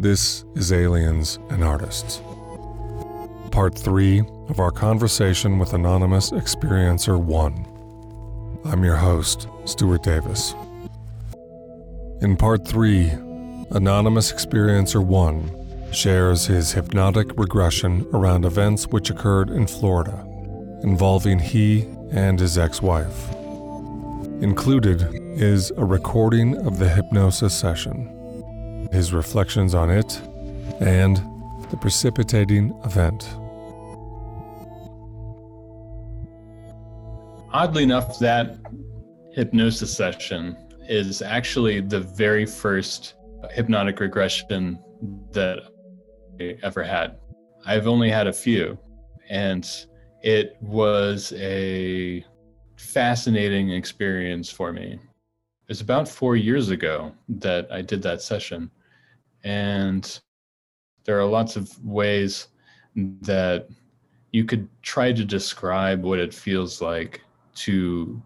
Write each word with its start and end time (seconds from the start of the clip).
This 0.00 0.44
is 0.54 0.72
Aliens 0.72 1.40
and 1.50 1.64
Artists. 1.64 2.22
Part 3.50 3.76
3 3.76 4.20
of 4.48 4.60
our 4.60 4.70
conversation 4.70 5.58
with 5.58 5.72
Anonymous 5.72 6.30
Experiencer 6.30 7.20
1. 7.20 8.62
I'm 8.64 8.84
your 8.84 8.94
host, 8.94 9.48
Stuart 9.64 10.04
Davis. 10.04 10.54
In 12.20 12.36
Part 12.36 12.64
3, 12.64 13.08
Anonymous 13.72 14.30
Experiencer 14.30 15.04
1 15.04 15.90
shares 15.92 16.46
his 16.46 16.70
hypnotic 16.70 17.36
regression 17.36 18.06
around 18.12 18.44
events 18.44 18.86
which 18.86 19.10
occurred 19.10 19.50
in 19.50 19.66
Florida, 19.66 20.24
involving 20.84 21.40
he 21.40 21.88
and 22.12 22.38
his 22.38 22.56
ex 22.56 22.80
wife. 22.80 23.32
Included 24.42 25.08
is 25.36 25.72
a 25.72 25.84
recording 25.84 26.56
of 26.64 26.78
the 26.78 26.88
hypnosis 26.88 27.52
session 27.52 28.14
his 28.92 29.12
reflections 29.12 29.74
on 29.74 29.90
it, 29.90 30.20
and 30.80 31.16
the 31.70 31.76
precipitating 31.76 32.78
event. 32.84 33.28
Oddly 37.52 37.82
enough, 37.82 38.18
that 38.18 38.58
hypnosis 39.32 39.94
session 39.94 40.56
is 40.88 41.22
actually 41.22 41.80
the 41.80 42.00
very 42.00 42.46
first 42.46 43.14
hypnotic 43.50 44.00
regression 44.00 44.78
that 45.32 45.60
I 46.40 46.56
ever 46.62 46.82
had. 46.82 47.18
I've 47.66 47.86
only 47.86 48.10
had 48.10 48.26
a 48.26 48.32
few, 48.32 48.78
and 49.28 49.68
it 50.22 50.56
was 50.60 51.32
a 51.36 52.24
fascinating 52.76 53.70
experience 53.70 54.50
for 54.50 54.72
me. 54.72 54.92
It 54.92 55.68
was 55.68 55.80
about 55.80 56.08
four 56.08 56.36
years 56.36 56.70
ago 56.70 57.12
that 57.28 57.70
I 57.70 57.82
did 57.82 58.02
that 58.02 58.22
session. 58.22 58.70
And 59.44 60.20
there 61.04 61.18
are 61.18 61.24
lots 61.24 61.56
of 61.56 61.72
ways 61.84 62.48
that 62.94 63.68
you 64.32 64.44
could 64.44 64.68
try 64.82 65.12
to 65.12 65.24
describe 65.24 66.02
what 66.02 66.18
it 66.18 66.34
feels 66.34 66.82
like 66.82 67.22
to 67.54 68.20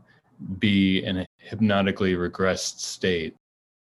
be 0.58 1.04
in 1.04 1.18
a 1.18 1.26
hypnotically 1.38 2.14
regressed 2.14 2.80
state. 2.80 3.36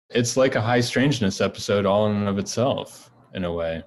It's 0.09 0.37
like 0.37 0.55
a 0.55 0.61
high 0.61 0.81
strangeness 0.81 1.41
episode 1.41 1.85
all 1.85 2.07
in 2.07 2.17
and 2.17 2.27
of 2.27 2.37
itself, 2.37 3.11
in 3.33 3.45
a 3.45 3.51
way. 3.51 3.83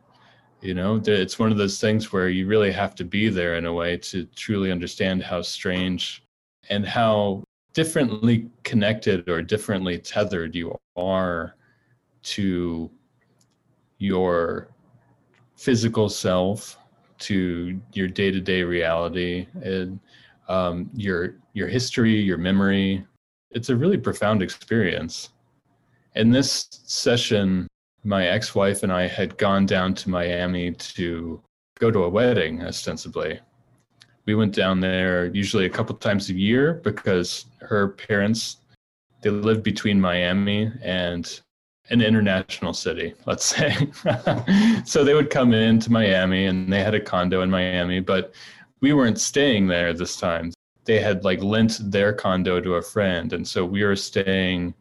You 0.60 0.74
know, 0.74 1.00
it's 1.04 1.38
one 1.38 1.52
of 1.52 1.58
those 1.58 1.80
things 1.80 2.12
where 2.12 2.28
you 2.28 2.46
really 2.46 2.72
have 2.72 2.94
to 2.96 3.04
be 3.04 3.28
there 3.28 3.56
in 3.56 3.66
a 3.66 3.72
way 3.72 3.96
to 3.98 4.24
truly 4.34 4.72
understand 4.72 5.22
how 5.22 5.42
strange 5.42 6.24
and 6.68 6.84
how 6.84 7.44
differently 7.74 8.50
connected 8.64 9.28
or 9.28 9.42
differently 9.42 9.98
tethered 9.98 10.54
you 10.54 10.74
are 10.96 11.54
to 12.22 12.90
your 13.98 14.68
physical 15.56 16.08
self 16.08 16.78
to 17.18 17.80
your 17.92 18.08
day-to-day 18.08 18.62
reality 18.62 19.46
and 19.62 19.98
um, 20.48 20.90
your 20.94 21.36
your 21.54 21.68
history 21.68 22.20
your 22.20 22.38
memory. 22.38 23.04
It's 23.50 23.70
a 23.70 23.76
really 23.76 23.98
profound 23.98 24.42
experience. 24.42 25.30
In 26.14 26.30
this 26.30 26.68
session 26.70 27.66
my 28.04 28.28
ex-wife 28.28 28.84
and 28.84 28.92
i 28.92 29.04
had 29.04 29.36
gone 29.36 29.66
down 29.66 29.92
to 29.92 30.08
miami 30.08 30.70
to 30.70 31.42
go 31.80 31.90
to 31.90 32.04
a 32.04 32.08
wedding 32.08 32.62
ostensibly. 32.62 33.40
We 34.26 34.34
went 34.34 34.54
down 34.54 34.80
there 34.80 35.26
usually 35.26 35.66
a 35.66 35.70
couple 35.70 35.94
times 35.96 36.30
a 36.30 36.34
year 36.34 36.74
because 36.84 37.46
her 37.60 37.88
parents 37.88 38.58
they 39.22 39.30
lived 39.30 39.62
between 39.62 40.00
miami 40.00 40.70
and 40.82 41.40
an 41.90 42.00
international 42.00 42.72
city, 42.72 43.14
let's 43.26 43.44
say. 43.44 43.74
so 44.84 45.04
they 45.04 45.14
would 45.14 45.30
come 45.30 45.54
into 45.54 45.92
Miami 45.92 46.46
and 46.46 46.72
they 46.72 46.82
had 46.82 46.94
a 46.94 47.00
condo 47.00 47.42
in 47.42 47.50
Miami, 47.50 48.00
but 48.00 48.34
we 48.80 48.92
weren't 48.92 49.20
staying 49.20 49.66
there 49.66 49.92
this 49.92 50.16
time. 50.16 50.52
They 50.84 51.00
had 51.00 51.24
like 51.24 51.42
lent 51.42 51.78
their 51.90 52.12
condo 52.12 52.60
to 52.60 52.74
a 52.74 52.82
friend. 52.82 53.32
And 53.32 53.46
so 53.46 53.64
we 53.64 53.84
were 53.84 53.96
staying 53.96 54.74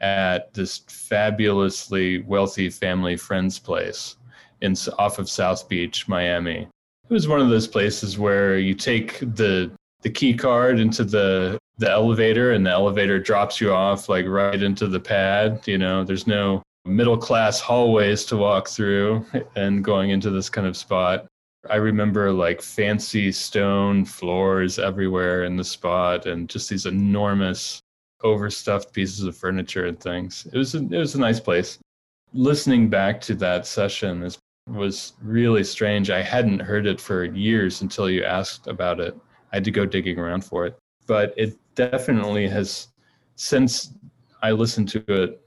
at 0.00 0.52
this 0.54 0.78
fabulously 0.88 2.22
wealthy 2.22 2.70
family 2.70 3.16
friend's 3.16 3.58
place 3.58 4.16
in 4.60 4.74
off 4.98 5.18
of 5.18 5.28
South 5.28 5.68
Beach, 5.68 6.08
Miami. 6.08 6.68
It 7.08 7.12
was 7.12 7.28
one 7.28 7.40
of 7.40 7.48
those 7.48 7.66
places 7.66 8.18
where 8.18 8.58
you 8.58 8.74
take 8.74 9.18
the 9.20 9.70
the 10.02 10.10
key 10.10 10.34
card 10.34 10.78
into 10.78 11.04
the 11.04 11.58
the 11.78 11.90
elevator 11.90 12.52
and 12.52 12.66
the 12.66 12.70
elevator 12.70 13.20
drops 13.20 13.60
you 13.60 13.72
off 13.72 14.08
like 14.08 14.26
right 14.26 14.62
into 14.62 14.86
the 14.86 15.00
pad 15.00 15.60
you 15.66 15.78
know? 15.78 16.04
There's 16.04 16.26
no 16.26 16.62
middle 16.84 17.16
class 17.16 17.60
hallways 17.60 18.24
to 18.26 18.36
walk 18.36 18.68
through 18.68 19.24
and 19.56 19.84
going 19.84 20.10
into 20.10 20.30
this 20.30 20.48
kind 20.48 20.66
of 20.66 20.76
spot. 20.76 21.26
I 21.68 21.76
remember 21.76 22.32
like 22.32 22.62
fancy 22.62 23.30
stone 23.32 24.04
floors 24.04 24.78
everywhere 24.78 25.44
in 25.44 25.56
the 25.56 25.64
spot 25.64 26.26
and 26.26 26.48
just 26.48 26.68
these 26.68 26.86
enormous 26.86 27.80
overstuffed 28.22 28.92
pieces 28.92 29.24
of 29.24 29.36
furniture 29.36 29.86
and 29.86 30.00
things. 30.00 30.46
It 30.52 30.58
was 30.58 30.74
a, 30.74 30.78
it 30.78 30.98
was 30.98 31.14
a 31.14 31.20
nice 31.20 31.40
place. 31.40 31.78
Listening 32.32 32.88
back 32.88 33.20
to 33.22 33.34
that 33.36 33.66
session 33.66 34.22
is, 34.22 34.38
was 34.68 35.14
really 35.22 35.64
strange. 35.64 36.10
I 36.10 36.22
hadn't 36.22 36.60
heard 36.60 36.86
it 36.86 37.00
for 37.00 37.24
years 37.24 37.82
until 37.82 38.10
you 38.10 38.24
asked 38.24 38.66
about 38.66 39.00
it 39.00 39.16
I 39.52 39.56
had 39.56 39.64
to 39.64 39.70
go 39.70 39.86
digging 39.86 40.18
around 40.18 40.44
for 40.44 40.66
it. 40.66 40.78
But 41.06 41.34
it 41.36 41.56
definitely 41.74 42.48
has, 42.48 42.88
since 43.36 43.92
I 44.42 44.52
listened 44.52 44.88
to 44.90 45.04
it 45.08 45.40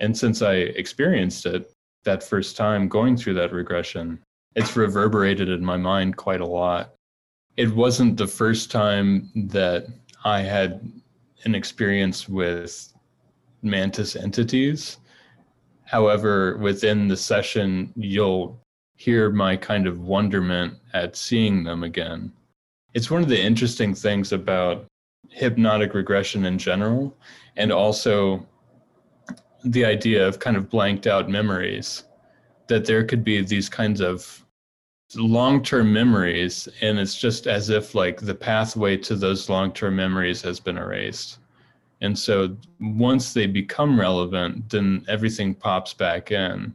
and 0.00 0.16
since 0.16 0.42
I 0.42 0.54
experienced 0.54 1.46
it 1.46 1.72
that 2.04 2.22
first 2.22 2.56
time 2.56 2.88
going 2.88 3.16
through 3.16 3.34
that 3.34 3.52
regression, 3.52 4.18
it's 4.54 4.76
reverberated 4.76 5.48
in 5.48 5.64
my 5.64 5.76
mind 5.76 6.16
quite 6.16 6.40
a 6.40 6.46
lot. 6.46 6.94
It 7.56 7.74
wasn't 7.74 8.16
the 8.16 8.26
first 8.26 8.70
time 8.70 9.30
that 9.34 9.86
I 10.24 10.40
had 10.40 10.92
an 11.44 11.54
experience 11.54 12.28
with 12.28 12.92
mantis 13.62 14.16
entities. 14.16 14.98
However, 15.84 16.56
within 16.58 17.08
the 17.08 17.16
session, 17.16 17.92
you'll 17.96 18.60
hear 18.96 19.30
my 19.30 19.56
kind 19.56 19.86
of 19.86 20.00
wonderment 20.00 20.74
at 20.92 21.16
seeing 21.16 21.64
them 21.64 21.84
again 21.84 22.32
it's 22.96 23.10
one 23.10 23.22
of 23.22 23.28
the 23.28 23.38
interesting 23.38 23.94
things 23.94 24.32
about 24.32 24.86
hypnotic 25.28 25.92
regression 25.92 26.46
in 26.46 26.56
general 26.56 27.14
and 27.58 27.70
also 27.70 28.44
the 29.66 29.84
idea 29.84 30.26
of 30.26 30.38
kind 30.38 30.56
of 30.56 30.70
blanked 30.70 31.06
out 31.06 31.28
memories 31.28 32.04
that 32.68 32.86
there 32.86 33.04
could 33.04 33.22
be 33.22 33.42
these 33.42 33.68
kinds 33.68 34.00
of 34.00 34.42
long-term 35.14 35.92
memories 35.92 36.70
and 36.80 36.98
it's 36.98 37.14
just 37.14 37.46
as 37.46 37.68
if 37.68 37.94
like 37.94 38.18
the 38.18 38.34
pathway 38.34 38.96
to 38.96 39.14
those 39.14 39.50
long-term 39.50 39.94
memories 39.94 40.40
has 40.40 40.58
been 40.58 40.78
erased. 40.78 41.38
And 42.00 42.18
so 42.18 42.56
once 42.80 43.34
they 43.34 43.46
become 43.46 44.00
relevant 44.00 44.70
then 44.70 45.04
everything 45.06 45.54
pops 45.54 45.92
back 45.92 46.32
in. 46.32 46.74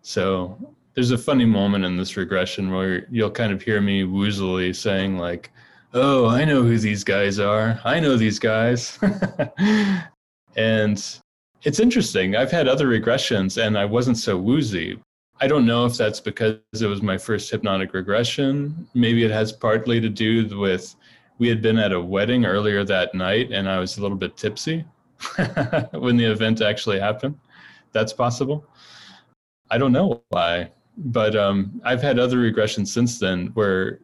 So 0.00 0.74
there's 0.94 1.10
a 1.10 1.18
funny 1.18 1.46
moment 1.46 1.84
in 1.84 1.96
this 1.96 2.16
regression 2.16 2.70
where 2.70 3.06
you'll 3.10 3.30
kind 3.30 3.52
of 3.52 3.62
hear 3.62 3.80
me 3.80 4.02
woozily 4.02 4.74
saying 4.74 5.16
like 5.16 5.50
oh 5.94 6.26
i 6.28 6.44
know 6.44 6.62
who 6.62 6.78
these 6.78 7.04
guys 7.04 7.38
are. 7.38 7.80
I 7.84 8.00
know 8.00 8.16
these 8.16 8.38
guys. 8.38 8.98
And 10.56 11.02
it's 11.62 11.80
interesting. 11.80 12.36
I've 12.36 12.50
had 12.50 12.68
other 12.68 12.86
regressions 12.86 13.62
and 13.62 13.78
i 13.78 13.84
wasn't 13.84 14.18
so 14.18 14.36
woozy. 14.36 14.98
I 15.40 15.48
don't 15.48 15.66
know 15.66 15.86
if 15.86 15.96
that's 15.96 16.20
because 16.20 16.58
it 16.80 16.86
was 16.86 17.02
my 17.02 17.18
first 17.18 17.50
hypnotic 17.50 17.94
regression. 17.94 18.88
Maybe 18.94 19.24
it 19.24 19.30
has 19.30 19.52
partly 19.52 20.00
to 20.00 20.08
do 20.08 20.58
with 20.58 20.94
we 21.38 21.48
had 21.48 21.62
been 21.62 21.78
at 21.78 21.92
a 21.92 22.00
wedding 22.00 22.44
earlier 22.44 22.84
that 22.84 23.14
night 23.14 23.50
and 23.50 23.68
i 23.68 23.78
was 23.78 23.96
a 23.96 24.02
little 24.02 24.16
bit 24.16 24.36
tipsy 24.36 24.84
when 25.92 26.16
the 26.16 26.24
event 26.24 26.60
actually 26.60 27.00
happened. 27.00 27.38
That's 27.92 28.12
possible. 28.12 28.64
I 29.70 29.78
don't 29.78 29.92
know 29.92 30.22
why 30.28 30.70
but 30.96 31.34
um, 31.36 31.80
I've 31.84 32.02
had 32.02 32.18
other 32.18 32.38
regressions 32.38 32.88
since 32.88 33.18
then 33.18 33.48
where 33.54 34.00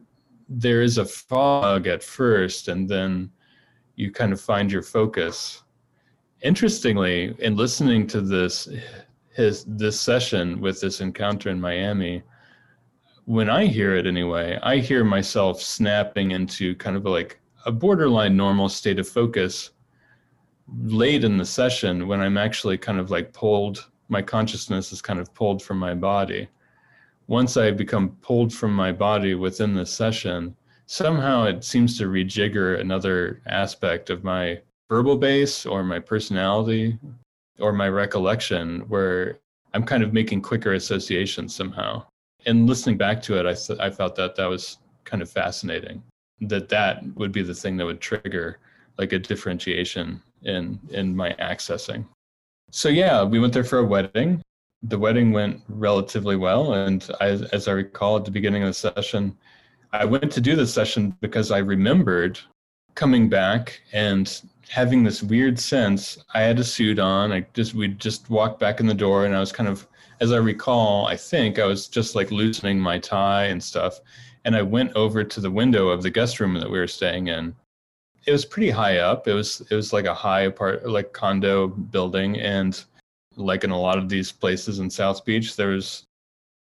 there 0.47 0.81
is 0.81 0.97
a 0.97 1.05
fog 1.05 1.87
at 1.87 2.03
first, 2.03 2.67
and 2.67 2.89
then 2.89 3.31
you 3.95 4.11
kind 4.11 4.33
of 4.33 4.41
find 4.41 4.71
your 4.71 4.81
focus. 4.81 5.63
Interestingly, 6.41 7.35
in 7.39 7.55
listening 7.55 8.07
to 8.07 8.21
this 8.21 8.67
his 9.35 9.65
this 9.65 9.99
session 9.99 10.59
with 10.59 10.81
this 10.81 11.01
encounter 11.01 11.49
in 11.49 11.61
Miami, 11.61 12.23
when 13.25 13.49
I 13.49 13.67
hear 13.67 13.95
it 13.95 14.07
anyway, 14.07 14.57
I 14.63 14.77
hear 14.77 15.03
myself 15.03 15.61
snapping 15.61 16.31
into 16.31 16.75
kind 16.75 16.97
of 16.97 17.05
like 17.05 17.39
a 17.65 17.71
borderline 17.71 18.35
normal 18.35 18.69
state 18.69 18.99
of 18.99 19.07
focus 19.07 19.71
late 20.83 21.23
in 21.23 21.37
the 21.37 21.45
session 21.45 22.07
when 22.07 22.21
I'm 22.21 22.37
actually 22.37 22.77
kind 22.77 22.99
of 22.99 23.11
like 23.11 23.33
pulled, 23.33 23.89
my 24.07 24.21
consciousness 24.21 24.91
is 24.91 25.01
kind 25.01 25.19
of 25.19 25.33
pulled 25.33 25.61
from 25.61 25.77
my 25.77 25.93
body 25.93 26.47
once 27.29 27.57
I 27.57 27.69
become 27.69 28.09
pulled 28.21 28.51
from 28.51 28.73
my 28.73 28.91
body 28.91 29.35
within 29.35 29.75
the 29.75 29.85
session, 29.85 30.55
somehow 30.87 31.43
it 31.43 31.63
seems 31.63 31.95
to 31.99 32.05
rejigger 32.05 32.79
another 32.79 33.43
aspect 33.45 34.09
of 34.09 34.23
my 34.23 34.59
verbal 34.89 35.15
base 35.15 35.63
or 35.63 35.83
my 35.83 35.99
personality 35.99 36.97
or 37.59 37.71
my 37.71 37.87
recollection 37.87 38.79
where 38.89 39.37
I'm 39.75 39.83
kind 39.83 40.01
of 40.01 40.11
making 40.11 40.41
quicker 40.41 40.73
associations 40.73 41.55
somehow. 41.55 42.03
And 42.47 42.67
listening 42.67 42.97
back 42.97 43.21
to 43.23 43.37
it, 43.39 43.45
I, 43.45 43.53
th- 43.53 43.79
I 43.79 43.91
felt 43.91 44.15
that 44.15 44.35
that 44.35 44.47
was 44.47 44.79
kind 45.05 45.21
of 45.21 45.29
fascinating. 45.29 46.01
That 46.41 46.67
that 46.69 47.03
would 47.15 47.31
be 47.31 47.43
the 47.43 47.53
thing 47.53 47.77
that 47.77 47.85
would 47.85 48.01
trigger 48.01 48.57
like 48.97 49.13
a 49.13 49.19
differentiation 49.19 50.19
in 50.41 50.79
in 50.89 51.15
my 51.15 51.33
accessing. 51.33 52.07
So 52.71 52.89
yeah, 52.89 53.23
we 53.23 53.39
went 53.39 53.53
there 53.53 53.63
for 53.63 53.79
a 53.79 53.85
wedding. 53.85 54.41
The 54.83 54.97
wedding 54.97 55.31
went 55.31 55.61
relatively 55.67 56.37
well, 56.37 56.73
and 56.73 57.09
I, 57.19 57.27
as 57.51 57.67
I 57.67 57.73
recall 57.73 58.15
at 58.17 58.25
the 58.25 58.31
beginning 58.31 58.63
of 58.63 58.69
the 58.69 58.73
session, 58.73 59.37
I 59.91 60.05
went 60.05 60.31
to 60.31 60.41
do 60.41 60.55
the 60.55 60.67
session 60.67 61.15
because 61.19 61.51
I 61.51 61.57
remembered 61.57 62.39
coming 62.95 63.29
back 63.29 63.81
and 63.91 64.41
having 64.69 65.03
this 65.03 65.23
weird 65.23 65.59
sense. 65.59 66.17
I 66.33 66.41
had 66.41 66.59
a 66.59 66.63
suit 66.63 66.99
on. 66.99 67.31
I 67.31 67.45
just 67.53 67.73
we 67.73 67.89
just 67.89 68.29
walked 68.29 68.59
back 68.59 68.79
in 68.79 68.87
the 68.87 68.93
door, 68.93 69.25
and 69.25 69.35
I 69.35 69.39
was 69.39 69.51
kind 69.51 69.67
of, 69.67 69.87
as 70.21 70.31
I 70.31 70.37
recall, 70.37 71.07
I 71.07 71.15
think 71.15 71.59
I 71.59 71.65
was 71.65 71.87
just 71.87 72.15
like 72.15 72.31
loosening 72.31 72.79
my 72.79 72.99
tie 72.99 73.45
and 73.45 73.61
stuff. 73.61 73.99
And 74.45 74.55
I 74.55 74.61
went 74.61 74.93
over 74.95 75.23
to 75.23 75.41
the 75.41 75.51
window 75.51 75.89
of 75.89 76.03
the 76.03 76.09
guest 76.09 76.39
room 76.39 76.53
that 76.55 76.69
we 76.69 76.79
were 76.79 76.87
staying 76.87 77.27
in. 77.27 77.55
It 78.25 78.31
was 78.31 78.45
pretty 78.45 78.69
high 78.69 78.99
up. 78.99 79.27
It 79.27 79.33
was 79.33 79.61
it 79.69 79.75
was 79.75 79.91
like 79.91 80.05
a 80.05 80.13
high 80.13 80.49
part 80.49 80.87
like 80.87 81.13
condo 81.13 81.67
building, 81.67 82.39
and 82.39 82.81
like 83.39 83.63
in 83.63 83.71
a 83.71 83.79
lot 83.79 83.97
of 83.97 84.09
these 84.09 84.31
places 84.31 84.79
in 84.79 84.89
South 84.89 85.25
Beach, 85.25 85.55
there's 85.55 86.05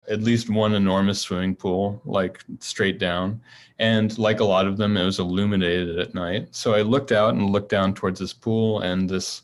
at 0.08 0.22
least 0.22 0.50
one 0.50 0.74
enormous 0.74 1.20
swimming 1.20 1.56
pool, 1.56 2.02
like 2.06 2.44
straight 2.60 3.00
down. 3.00 3.42
And 3.80 4.16
like 4.20 4.40
a 4.40 4.46
lot 4.46 4.68
of 4.68 4.78
them, 4.78 4.98
it 4.98 5.06
was 5.06 5.20
illuminated 5.20 5.98
at 5.98 6.14
night. 6.14 6.50
So 6.52 6.74
I 6.74 6.82
looked 6.82 7.12
out 7.12 7.34
and 7.34 7.50
looked 7.50 7.70
down 7.70 7.94
towards 7.94 8.20
this 8.20 8.34
pool 8.34 8.82
and 8.82 9.10
this, 9.10 9.42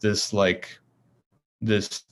this 0.00 0.32
like, 0.32 0.78
this, 1.60 2.04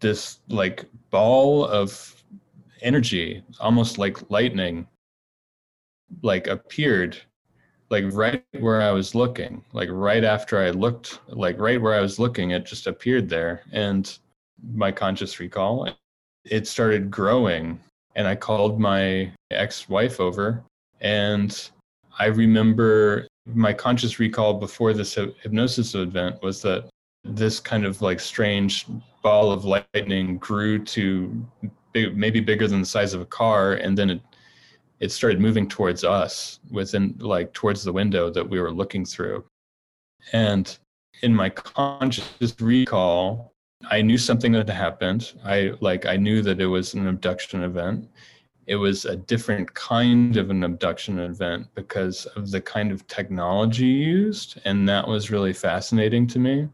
this 0.00 0.40
like 0.48 0.84
ball 1.10 1.64
of 1.66 2.22
energy, 2.82 3.42
almost 3.58 3.96
like 3.96 4.30
lightning, 4.30 4.86
like 6.22 6.46
appeared 6.48 7.16
like 7.90 8.04
right 8.12 8.44
where 8.58 8.82
I 8.82 8.90
was 8.90 9.14
looking, 9.14 9.64
like 9.72 9.88
right 9.90 10.24
after 10.24 10.58
I 10.58 10.70
looked, 10.70 11.20
like 11.28 11.58
right 11.58 11.80
where 11.80 11.94
I 11.94 12.00
was 12.00 12.18
looking, 12.18 12.50
it 12.50 12.66
just 12.66 12.86
appeared 12.86 13.28
there. 13.28 13.62
And 13.72 14.18
my 14.72 14.90
conscious 14.90 15.38
recall 15.38 15.88
it 16.44 16.66
started 16.68 17.10
growing. 17.10 17.80
And 18.14 18.26
I 18.26 18.34
called 18.34 18.80
my 18.80 19.30
ex-wife 19.50 20.20
over. 20.20 20.64
And 21.00 21.70
I 22.18 22.26
remember 22.26 23.28
my 23.46 23.72
conscious 23.72 24.18
recall 24.18 24.54
before 24.54 24.92
this 24.92 25.14
hypnosis 25.14 25.94
event 25.94 26.42
was 26.42 26.62
that 26.62 26.88
this 27.24 27.60
kind 27.60 27.84
of 27.84 28.00
like 28.02 28.20
strange 28.20 28.86
ball 29.22 29.50
of 29.50 29.64
lightning 29.64 30.38
grew 30.38 30.82
to 30.84 31.44
big, 31.92 32.16
maybe 32.16 32.40
bigger 32.40 32.66
than 32.66 32.80
the 32.80 32.86
size 32.86 33.12
of 33.12 33.20
a 33.20 33.26
car. 33.26 33.74
And 33.74 33.98
then 33.98 34.10
it 34.10 34.20
it 35.00 35.12
started 35.12 35.40
moving 35.40 35.68
towards 35.68 36.04
us 36.04 36.60
within 36.70 37.14
like 37.18 37.52
towards 37.52 37.84
the 37.84 37.92
window 37.92 38.30
that 38.30 38.48
we 38.48 38.60
were 38.60 38.72
looking 38.72 39.04
through 39.04 39.44
and 40.32 40.78
in 41.22 41.34
my 41.34 41.48
conscious 41.48 42.54
recall 42.60 43.52
I 43.90 44.02
knew 44.02 44.18
something 44.18 44.54
had 44.54 44.68
happened. 44.68 45.32
I 45.44 45.72
like 45.80 46.06
I 46.06 46.16
knew 46.16 46.42
that 46.42 46.60
it 46.60 46.66
was 46.66 46.94
an 46.94 47.06
abduction 47.06 47.62
event. 47.62 48.08
It 48.66 48.76
was 48.76 49.04
a 49.04 49.16
different 49.16 49.72
kind 49.74 50.36
of 50.36 50.50
an 50.50 50.64
abduction 50.64 51.18
event 51.20 51.68
because 51.74 52.26
of 52.36 52.50
the 52.50 52.60
kind 52.60 52.90
of 52.90 53.06
technology 53.06 53.86
used, 53.86 54.58
and 54.64 54.88
that 54.88 55.06
was 55.06 55.30
really 55.30 55.52
fascinating 55.52 56.26
to 56.28 56.38
me. 56.38 56.68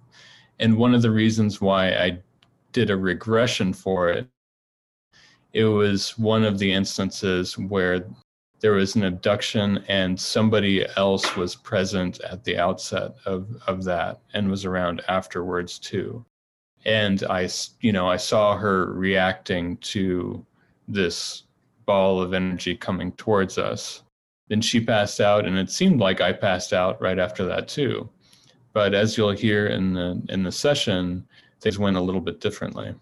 And 0.59 0.77
one 0.77 0.95
of 0.95 1.03
the 1.03 1.11
reasons 1.11 1.61
why 1.61 1.89
I 1.91 2.19
did 2.73 2.89
a 2.89 2.97
regression 2.97 3.73
for 3.73 4.09
it, 4.09 4.27
it 5.53 5.65
was 5.65 6.19
one 6.19 6.45
of 6.45 6.59
the 6.59 6.73
instances 6.73 7.59
where 7.59 8.05
there 8.61 8.73
was 8.73 8.95
an 8.95 9.05
abduction 9.05 9.85
and 9.89 10.19
somebody 10.19 10.87
else 10.97 11.37
was 11.37 11.55
present 11.55 12.21
at 12.21 12.45
the 12.45 12.57
outset 12.57 13.15
of, 13.27 13.49
of 13.67 13.85
that 13.85 14.21
and 14.35 14.49
was 14.49 14.65
around 14.65 15.03
afterwards 15.09 15.79
too 15.79 16.25
and 16.85 17.23
I, 17.25 17.49
you 17.81 17.93
know, 17.93 18.09
I 18.09 18.17
saw 18.17 18.57
her 18.57 18.93
reacting 18.93 19.77
to 19.79 20.45
this 20.89 21.45
ball 21.87 22.21
of 22.21 22.35
energy 22.35 22.77
coming 22.77 23.13
towards 23.13 23.59
us. 23.59 24.03
Then 24.49 24.61
she 24.61 24.81
passed 24.81 25.21
out, 25.21 25.47
and 25.47 25.57
it 25.57 25.71
seemed 25.71 26.01
like 26.01 26.21
I 26.21 26.33
passed 26.33 26.73
out 26.73 27.01
right 27.01 27.19
after 27.19 27.45
that 27.45 27.69
too. 27.69 28.09
But 28.73 28.95
as 28.95 29.17
you'll 29.17 29.31
hear 29.31 29.67
in 29.67 29.95
the 29.95 30.21
in 30.29 30.43
the 30.43 30.53
session, 30.53 31.27
things 31.61 31.79
went 31.79 31.97
a 31.97 32.01
little 32.01 32.21
bit 32.21 32.41
differently. 32.41 32.95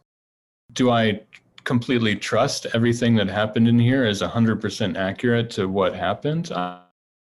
Do 0.72 0.90
I 0.90 1.20
completely 1.64 2.16
trust 2.16 2.66
everything 2.74 3.14
that 3.16 3.28
happened 3.28 3.68
in 3.68 3.78
here 3.78 4.06
is 4.06 4.22
100% 4.22 4.96
accurate 4.96 5.50
to 5.50 5.68
what 5.68 5.94
happened? 5.94 6.52
Uh, 6.52 6.80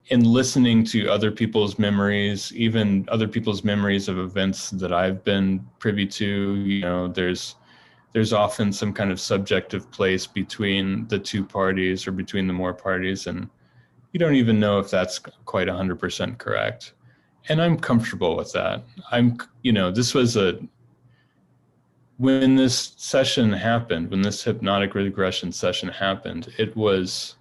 in 0.09 0.25
listening 0.25 0.85
to 0.85 1.09
other 1.09 1.31
people's 1.31 1.79
memories, 1.79 2.53
even 2.55 3.07
other 3.09 3.29
people's 3.29 3.63
memories 3.63 4.09
of 4.09 4.19
events 4.19 4.71
that 4.71 4.93
I've 4.93 5.23
been 5.23 5.65
privy 5.79 6.07
to, 6.07 6.55
you 6.57 6.81
know, 6.81 7.09
there's 7.09 7.57
there's 8.13 8.33
often 8.33 8.73
some 8.73 8.93
kind 8.93 9.13
of 9.13 9.21
subjective 9.21 9.89
place 9.93 10.27
between 10.27 11.07
the 11.07 11.19
two 11.19 11.45
parties 11.45 12.09
or 12.09 12.13
between 12.13 12.49
the 12.49 12.53
more 12.53 12.75
parties 12.75 13.29
and 13.29 13.49
you 14.13 14.19
don't 14.19 14.35
even 14.35 14.59
know 14.59 14.81
if 14.81 14.91
that's 14.91 15.21
quite 15.45 15.69
100% 15.69 16.37
correct. 16.39 16.95
And 17.49 17.63
I'm 17.63 17.79
comfortable 17.79 18.37
with 18.37 18.53
that. 18.53 18.83
I'm 19.13 19.39
you 19.63 19.73
know, 19.73 19.93
this 19.93 20.13
was 20.13 20.37
a 20.37 20.59
when 22.21 22.55
this 22.55 22.93
session 22.99 23.51
happened, 23.51 24.11
when 24.11 24.21
this 24.21 24.45
hypnotic 24.45 24.95
regression 24.95 25.51
session 25.51 25.89
happened, 25.89 26.53
it 26.59 26.77
was 26.77 27.37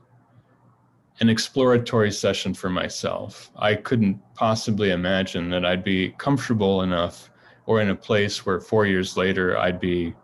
an 1.20 1.28
exploratory 1.28 2.10
session 2.10 2.54
for 2.54 2.70
myself. 2.70 3.52
I 3.58 3.76
couldn't 3.76 4.22
possibly 4.36 4.92
imagine 4.92 5.50
that 5.50 5.66
I'd 5.66 5.84
be 5.84 6.12
comfortable 6.18 6.84
enough 6.84 7.30
or 7.66 7.81
in 7.81 7.90
a 7.90 7.96
place 7.96 8.46
where 8.46 8.62
four 8.62 8.86
years 8.86 9.18
later 9.18 9.58
I'd 9.58 9.81
be 9.81 10.16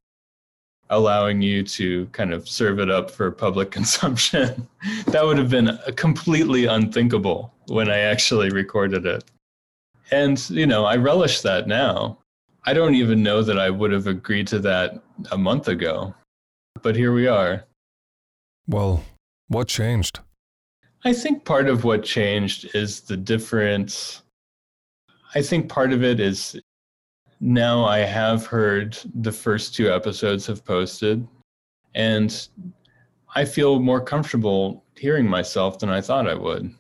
allowing 0.90 1.42
you 1.42 1.62
to 1.62 2.06
kind 2.14 2.34
of 2.34 2.48
serve 2.48 2.80
it 2.80 2.90
up 2.90 3.12
for 3.12 3.30
public 3.32 3.72
consumption. 3.78 4.70
that 5.08 5.26
would 5.26 5.38
have 5.38 5.50
been 5.50 5.78
completely 5.98 6.66
unthinkable 6.68 7.54
when 7.68 7.92
I 7.92 7.98
actually 7.98 8.52
recorded 8.52 9.06
it. 9.06 9.26
And, 10.12 10.50
you 10.50 10.66
know, 10.66 10.86
I 10.86 10.96
relish 10.96 11.42
that 11.42 11.68
now. 11.68 12.20
I 12.68 12.74
don't 12.74 12.96
even 12.96 13.22
know 13.22 13.44
that 13.44 13.60
I 13.60 13.70
would 13.70 13.92
have 13.92 14.08
agreed 14.08 14.48
to 14.48 14.60
that 14.60 15.02
a 15.32 15.38
month 15.38 15.68
ago, 15.68 16.16
but 16.82 16.96
here 16.96 17.14
we 17.14 17.28
are. 17.28 17.64
Well, 18.68 19.04
what 19.48 19.68
changed? 19.68 20.20
I 21.04 21.14
think 21.14 21.46
part 21.46 21.68
of 21.68 21.84
what 21.84 22.04
changed 22.04 22.76
is 22.76 23.02
the 23.02 23.18
difference. 23.18 24.24
I 25.36 25.44
think 25.44 25.70
part 25.70 25.94
of 25.94 26.04
it 26.04 26.20
is 26.20 26.60
now 27.40 27.86
I 27.86 28.00
have 28.00 28.48
heard 28.48 28.98
the 29.14 29.32
first 29.32 29.76
two 29.76 29.92
episodes 29.92 30.48
have 30.48 30.66
posted, 30.66 31.28
and 31.94 32.48
I 33.36 33.46
feel 33.46 33.80
more 33.80 34.02
comfortable 34.02 34.84
hearing 34.96 35.30
myself 35.30 35.78
than 35.78 35.90
I 35.90 36.02
thought 36.02 36.28
I 36.28 36.34
would. 36.34 36.74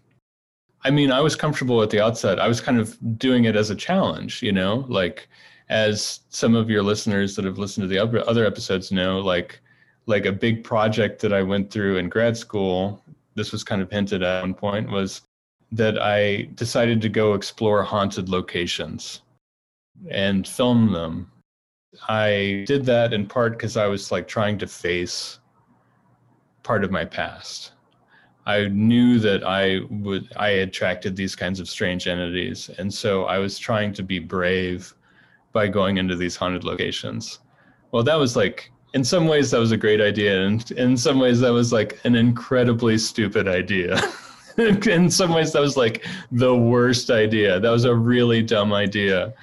I 0.83 0.89
mean, 0.89 1.11
I 1.11 1.21
was 1.21 1.35
comfortable 1.35 1.83
at 1.83 1.91
the 1.91 2.03
outset. 2.03 2.39
I 2.39 2.47
was 2.47 2.61
kind 2.61 2.79
of 2.79 2.97
doing 3.19 3.45
it 3.45 3.55
as 3.55 3.69
a 3.69 3.75
challenge, 3.75 4.41
you 4.41 4.51
know, 4.51 4.85
like 4.87 5.27
as 5.69 6.21
some 6.29 6.55
of 6.55 6.69
your 6.69 6.83
listeners 6.83 7.35
that 7.35 7.45
have 7.45 7.57
listened 7.57 7.83
to 7.83 7.87
the 7.87 7.99
other 8.27 8.45
episodes 8.45 8.91
know, 8.91 9.19
like 9.19 9.61
like 10.07 10.25
a 10.25 10.31
big 10.31 10.63
project 10.63 11.19
that 11.21 11.33
I 11.33 11.41
went 11.41 11.71
through 11.71 11.97
in 11.97 12.09
grad 12.09 12.37
school 12.37 13.03
this 13.35 13.51
was 13.51 13.63
kind 13.63 13.81
of 13.81 13.91
hinted 13.91 14.23
at 14.23 14.41
one 14.41 14.53
point 14.53 14.89
was 14.89 15.21
that 15.71 16.01
I 16.01 16.49
decided 16.55 17.01
to 17.01 17.09
go 17.09 17.33
explore 17.33 17.83
haunted 17.83 18.29
locations 18.29 19.21
and 20.09 20.47
film 20.47 20.91
them. 20.91 21.31
I 22.07 22.63
did 22.65 22.85
that 22.85 23.13
in 23.13 23.27
part 23.27 23.53
because 23.53 23.77
I 23.77 23.87
was 23.87 24.11
like 24.11 24.27
trying 24.27 24.57
to 24.59 24.67
face 24.67 25.39
part 26.63 26.83
of 26.83 26.91
my 26.91 27.05
past. 27.05 27.73
I 28.45 28.67
knew 28.67 29.19
that 29.19 29.43
I 29.43 29.81
would 29.89 30.31
I 30.37 30.49
attracted 30.49 31.15
these 31.15 31.35
kinds 31.35 31.59
of 31.59 31.69
strange 31.69 32.07
entities 32.07 32.69
and 32.77 32.93
so 32.93 33.25
I 33.25 33.39
was 33.39 33.57
trying 33.57 33.91
to 33.93 34.03
be 34.03 34.19
brave 34.19 34.93
by 35.55 35.69
going 35.69 35.95
into 35.95 36.17
these 36.17 36.35
haunted 36.35 36.65
locations. 36.65 37.39
Well, 37.91 38.03
that 38.03 38.19
was 38.19 38.35
like 38.35 38.73
in 38.93 39.05
some 39.05 39.25
ways 39.25 39.51
that 39.51 39.57
was 39.57 39.71
a 39.71 39.77
great 39.77 40.01
idea 40.01 40.45
and 40.45 40.69
in 40.71 40.97
some 40.97 41.17
ways 41.17 41.39
that 41.39 41.53
was 41.53 41.71
like 41.71 41.97
an 42.03 42.13
incredibly 42.13 42.97
stupid 42.97 43.47
idea. 43.47 43.99
In 44.57 45.09
some 45.09 45.33
ways 45.33 45.51
that 45.51 45.61
was 45.61 45.75
like 45.75 46.05
the 46.31 46.55
worst 46.55 47.09
idea. 47.09 47.59
That 47.59 47.71
was 47.71 47.83
a 47.83 47.93
really 47.93 48.41
dumb 48.41 48.71
idea. 48.71 49.33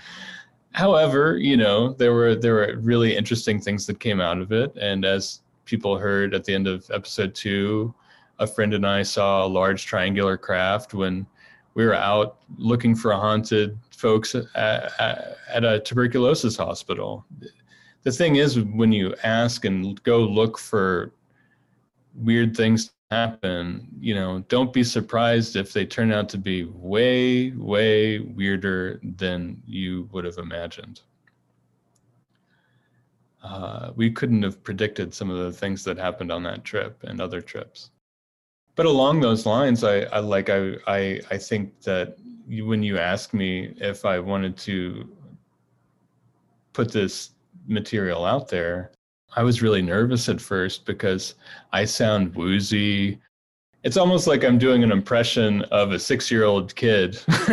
However 0.73 1.37
you 1.37 1.59
know 1.59 1.93
there 1.93 2.15
were 2.15 2.35
there 2.35 2.55
were 2.55 2.79
really 2.81 3.15
interesting 3.15 3.61
things 3.61 3.87
that 3.87 4.01
came 4.01 4.23
out 4.23 4.39
of 4.39 4.53
it 4.53 4.75
and 4.77 5.05
as 5.05 5.43
people 5.67 5.99
heard 5.99 6.35
at 6.35 6.45
the 6.45 6.55
end 6.55 6.67
of 6.67 6.91
episode 6.91 7.35
two 7.35 7.95
a 8.39 8.47
friend 8.47 8.73
and 8.73 8.87
i 8.87 9.03
saw 9.03 9.45
a 9.45 9.53
large 9.61 9.85
triangular 9.85 10.39
craft 10.39 10.95
when 10.95 11.27
we 11.75 11.85
were 11.85 11.95
out 11.95 12.39
looking 12.57 12.95
for 12.95 13.13
a 13.13 13.21
haunted 13.21 13.79
folks 14.03 14.35
at, 14.35 14.47
at, 15.57 15.65
a 15.65 15.81
tuberculosis 15.81 16.57
hospital 16.57 17.25
the 18.03 18.11
thing 18.11 18.37
is, 18.37 18.59
when 18.59 18.93
you 18.93 19.15
ask 19.23 19.65
and 19.65 20.03
go 20.03 20.19
look 20.19 20.59
for 20.59 21.13
weird 22.15 22.57
things 22.57 22.87
to 22.87 22.93
happen, 23.11 23.87
you 24.01 24.15
know, 24.15 24.45
don't 24.49 24.73
be 24.73 24.83
surprised 24.83 25.55
if 25.57 25.73
they 25.73 25.87
turn 25.87 26.13
out 26.13 26.29
to 26.31 26.39
be 26.39 26.65
way, 26.65 27.53
way 27.53 28.19
weirder 28.19 29.01
than 29.03 29.63
you 29.67 30.09
would 30.13 30.25
have 30.25 30.39
imagined. 30.39 31.01
Uh, 33.43 33.91
we 33.95 34.11
couldn't 34.11 34.43
have 34.43 34.63
predicted 34.63 35.15
some 35.15 35.31
of 35.31 35.39
the 35.39 35.53
things 35.53 35.85
that 35.85 35.99
happened 35.99 36.33
on 36.33 36.43
that 36.43 36.65
trip 36.65 37.03
and 37.05 37.21
other 37.21 37.41
trips. 37.41 37.91
But 38.75 38.87
along 38.87 39.21
those 39.21 39.47
lines, 39.47 39.85
I, 39.85 40.01
I 40.05 40.21
like 40.21 40.49
I, 40.49 40.77
I 40.87 41.21
I 41.31 41.37
think 41.37 41.83
that 41.83 42.17
when 42.49 42.83
you 42.83 42.99
ask 42.99 43.33
me 43.33 43.75
if 43.79 44.05
I 44.05 44.19
wanted 44.19 44.57
to 44.59 45.09
put 46.73 46.93
this 46.93 47.31
material 47.67 48.25
out 48.25 48.49
there, 48.49 48.93
I 49.35 49.43
was 49.43 49.63
really 49.63 49.83
nervous 49.83 50.29
at 50.29 50.41
first 50.41 50.85
because 50.85 51.35
I 51.73 51.85
sound 51.85 52.35
woozy. 52.35 53.19
It's 53.83 53.97
almost 53.97 54.27
like 54.27 54.45
I'm 54.45 54.59
doing 54.59 54.85
an 54.85 54.93
impression 54.93 55.63
of 55.65 55.93
a 55.93 55.99
six 55.99 56.31
year 56.31 56.45
old 56.45 56.75
kid 56.77 57.19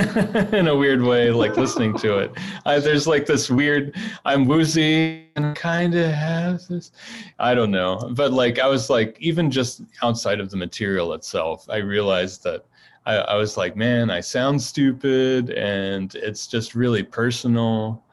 in 0.54 0.68
a 0.68 0.76
weird 0.76 1.02
way, 1.02 1.32
like 1.32 1.58
listening 1.58 1.98
to 2.00 2.20
it. 2.20 2.32
I, 2.66 2.80
there's 2.80 3.08
like 3.08 3.26
this 3.26 3.50
weird, 3.50 3.96
I'm 4.26 4.46
woozy 4.46 5.28
and 5.36 5.56
kind 5.56 5.96
of 5.96 6.12
have 6.12 6.68
this. 6.68 6.92
I 7.40 7.56
don't 7.56 7.72
know. 7.72 8.12
But 8.14 8.34
like, 8.34 8.60
I 8.60 8.68
was 8.68 8.90
like, 8.90 9.18
even 9.20 9.50
just 9.50 9.82
outside 10.04 10.40
of 10.40 10.52
the 10.52 10.58
material 10.58 11.14
itself, 11.14 11.68
I 11.70 11.78
realized 11.78 12.44
that 12.44 12.66
I, 13.10 13.16
I 13.16 13.36
was 13.36 13.58
like, 13.58 13.76
man, 13.76 14.10
I 14.12 14.22
sound 14.22 14.62
stupid 14.62 15.50
and 15.52 16.14
it's 16.16 16.48
just 16.48 16.76
really 16.76 17.04
personal 17.04 18.04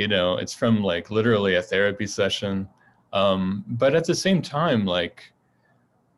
you 0.00 0.08
know 0.08 0.36
it's 0.38 0.54
from 0.54 0.82
like 0.82 1.10
literally 1.10 1.56
a 1.56 1.62
therapy 1.62 2.06
session. 2.06 2.68
Um, 3.12 3.64
but 3.66 3.94
at 3.94 4.06
the 4.06 4.14
same 4.14 4.40
time 4.40 4.84
like 4.86 5.32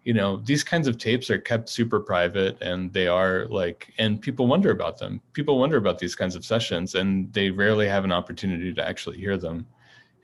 you 0.05 0.15
know 0.15 0.37
these 0.37 0.65
kinds 0.65 0.87
of 0.89 0.99
tapes 0.99 1.31
are 1.31 1.39
kept 1.39 1.69
super 1.69 2.01
private 2.01 2.61
and 2.61 2.93
they 2.93 3.07
are 3.07 3.47
like 3.47 3.93
and 3.99 4.21
people 4.21 4.47
wonder 4.47 4.71
about 4.71 4.99
them. 4.99 5.21
People 5.33 5.59
wonder 5.59 5.79
about 5.79 5.99
these 5.99 6.15
kinds 6.15 6.37
of 6.37 6.45
sessions 6.45 6.95
and 6.95 7.33
they 7.33 7.51
rarely 7.51 7.89
have 7.89 8.05
an 8.05 8.13
opportunity 8.13 8.73
to 8.75 8.87
actually 8.87 9.19
hear 9.19 9.37
them. 9.37 9.67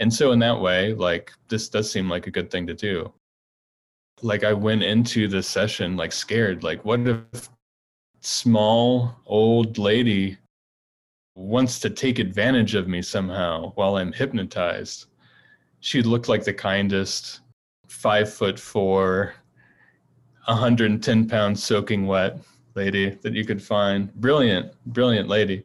And 0.01 0.13
so 0.13 0.33
in 0.33 0.39
that 0.41 0.61
way 0.61 0.95
like 0.95 1.33
this 1.49 1.69
does 1.69 1.91
seem 1.91 2.09
like 2.09 2.27
a 2.27 2.37
good 2.37 2.51
thing 2.51 2.67
to 2.69 2.75
do. 2.75 3.13
Like 4.23 4.45
i 4.45 4.53
went 4.53 4.83
into 4.83 5.29
this 5.29 5.49
session 5.49 5.97
like 5.97 6.13
scared 6.13 6.63
like 6.63 6.85
what 6.85 7.01
if 7.01 7.49
small 8.21 9.17
old 9.27 9.79
lady 9.79 10.39
wants 11.35 11.79
to 11.81 11.91
take 11.91 12.19
advantage 12.19 12.75
of 12.75 12.89
me 12.89 13.01
somehow 13.01 13.73
while 13.77 13.97
I'm 13.97 14.13
hypnotized. 14.13 15.07
She 15.81 16.03
looked 16.03 16.29
like 16.29 16.45
the 16.45 16.53
kindest, 16.53 17.41
five 17.87 18.33
foot 18.33 18.59
four, 18.59 19.35
110 20.47 21.29
pounds 21.29 21.63
soaking 21.63 22.07
wet 22.07 22.39
lady 22.75 23.11
that 23.23 23.35
you 23.35 23.45
could 23.45 23.63
find. 23.63 24.13
Brilliant, 24.15 24.73
brilliant 24.87 25.29
lady. 25.29 25.65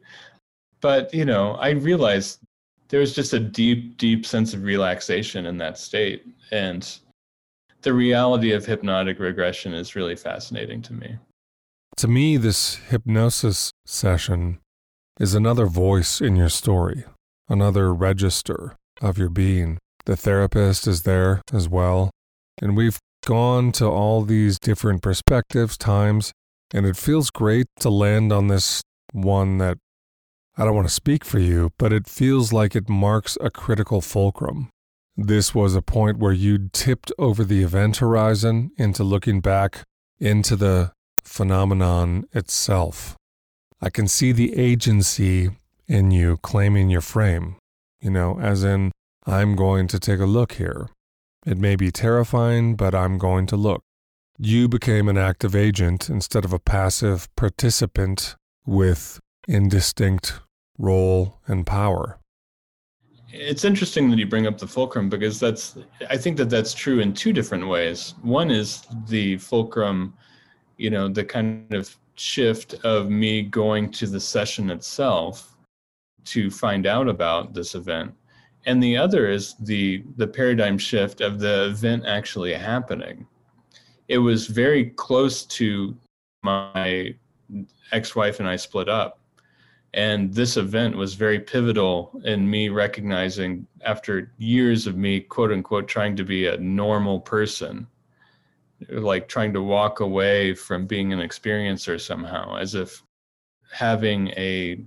But, 0.80 1.12
you 1.14 1.24
know, 1.24 1.52
I 1.54 1.70
realized 1.70 2.40
there 2.88 3.00
was 3.00 3.14
just 3.14 3.32
a 3.32 3.40
deep, 3.40 3.96
deep 3.96 4.26
sense 4.26 4.52
of 4.52 4.62
relaxation 4.62 5.46
in 5.46 5.56
that 5.58 5.78
state. 5.78 6.26
And 6.52 6.86
the 7.82 7.92
reality 7.92 8.52
of 8.52 8.66
hypnotic 8.66 9.18
regression 9.18 9.74
is 9.74 9.96
really 9.96 10.16
fascinating 10.16 10.82
to 10.82 10.92
me. 10.92 11.16
To 11.98 12.08
me, 12.08 12.36
this 12.36 12.74
hypnosis 12.90 13.70
session 13.86 14.58
is 15.20 15.34
another 15.34 15.66
voice 15.66 16.20
in 16.20 16.34
your 16.34 16.48
story, 16.48 17.04
another 17.48 17.94
register 17.94 18.74
of 19.00 19.16
your 19.16 19.28
being. 19.30 19.78
The 20.04 20.16
therapist 20.16 20.88
is 20.88 21.02
there 21.02 21.40
as 21.52 21.68
well. 21.68 22.10
And 22.60 22.76
we've 22.76 22.98
gone 23.24 23.70
to 23.72 23.86
all 23.86 24.22
these 24.22 24.58
different 24.58 25.02
perspectives, 25.02 25.78
times, 25.78 26.32
and 26.72 26.84
it 26.84 26.96
feels 26.96 27.30
great 27.30 27.66
to 27.80 27.90
land 27.90 28.32
on 28.32 28.48
this 28.48 28.82
one 29.12 29.58
that 29.58 29.78
I 30.56 30.64
don't 30.64 30.74
want 30.74 30.88
to 30.88 30.94
speak 30.94 31.24
for 31.24 31.38
you, 31.38 31.70
but 31.78 31.92
it 31.92 32.08
feels 32.08 32.52
like 32.52 32.74
it 32.74 32.88
marks 32.88 33.38
a 33.40 33.50
critical 33.50 34.00
fulcrum. 34.00 34.68
This 35.16 35.54
was 35.54 35.76
a 35.76 35.82
point 35.82 36.18
where 36.18 36.32
you 36.32 36.70
tipped 36.72 37.12
over 37.18 37.44
the 37.44 37.62
event 37.62 37.98
horizon 37.98 38.72
into 38.76 39.04
looking 39.04 39.40
back 39.40 39.84
into 40.18 40.56
the 40.56 40.92
phenomenon 41.24 42.26
itself. 42.32 43.16
I 43.80 43.90
can 43.90 44.08
see 44.08 44.32
the 44.32 44.56
agency 44.58 45.50
in 45.88 46.10
you 46.10 46.38
claiming 46.38 46.90
your 46.90 47.00
frame, 47.00 47.56
you 48.00 48.10
know, 48.10 48.38
as 48.40 48.64
in, 48.64 48.92
I'm 49.26 49.56
going 49.56 49.88
to 49.88 49.98
take 49.98 50.20
a 50.20 50.26
look 50.26 50.52
here. 50.52 50.88
It 51.46 51.58
may 51.58 51.76
be 51.76 51.90
terrifying, 51.90 52.76
but 52.76 52.94
I'm 52.94 53.18
going 53.18 53.46
to 53.46 53.56
look. 53.56 53.82
You 54.38 54.68
became 54.68 55.08
an 55.08 55.18
active 55.18 55.54
agent 55.54 56.08
instead 56.08 56.44
of 56.44 56.52
a 56.52 56.58
passive 56.58 57.28
participant 57.36 58.36
with 58.66 59.20
indistinct 59.46 60.40
role 60.78 61.40
and 61.46 61.66
power. 61.66 62.18
It's 63.30 63.64
interesting 63.64 64.10
that 64.10 64.18
you 64.18 64.26
bring 64.26 64.46
up 64.46 64.58
the 64.58 64.66
fulcrum 64.66 65.08
because 65.08 65.40
that's, 65.40 65.76
I 66.08 66.16
think 66.16 66.36
that 66.36 66.50
that's 66.50 66.72
true 66.72 67.00
in 67.00 67.12
two 67.12 67.32
different 67.32 67.68
ways. 67.68 68.14
One 68.22 68.50
is 68.50 68.86
the 69.08 69.38
fulcrum, 69.38 70.14
you 70.76 70.90
know, 70.90 71.08
the 71.08 71.24
kind 71.24 71.72
of 71.74 71.94
shift 72.16 72.74
of 72.84 73.10
me 73.10 73.42
going 73.42 73.90
to 73.90 74.06
the 74.06 74.20
session 74.20 74.70
itself 74.70 75.56
to 76.24 76.50
find 76.50 76.86
out 76.86 77.08
about 77.08 77.54
this 77.54 77.74
event. 77.74 78.12
And 78.66 78.82
the 78.82 78.96
other 78.96 79.28
is 79.28 79.54
the 79.60 80.04
the 80.16 80.26
paradigm 80.26 80.78
shift 80.78 81.20
of 81.20 81.38
the 81.38 81.66
event 81.66 82.04
actually 82.06 82.54
happening. 82.54 83.26
It 84.08 84.18
was 84.18 84.46
very 84.46 84.90
close 84.90 85.44
to 85.44 85.96
my 86.42 87.14
ex-wife 87.92 88.40
and 88.40 88.48
i 88.48 88.56
split 88.56 88.88
up. 88.88 89.20
And 89.92 90.34
this 90.34 90.56
event 90.56 90.96
was 90.96 91.14
very 91.14 91.38
pivotal 91.38 92.20
in 92.24 92.50
me 92.50 92.68
recognizing 92.68 93.66
after 93.82 94.32
years 94.38 94.86
of 94.86 94.96
me 94.96 95.20
quote 95.20 95.52
unquote 95.52 95.86
trying 95.86 96.16
to 96.16 96.24
be 96.24 96.46
a 96.46 96.56
normal 96.56 97.20
person 97.20 97.86
like 98.90 99.28
trying 99.28 99.52
to 99.52 99.62
walk 99.62 100.00
away 100.00 100.54
from 100.54 100.86
being 100.86 101.12
an 101.12 101.20
experiencer 101.20 102.00
somehow, 102.00 102.56
as 102.56 102.74
if 102.74 103.02
having 103.72 104.28
a 104.30 104.84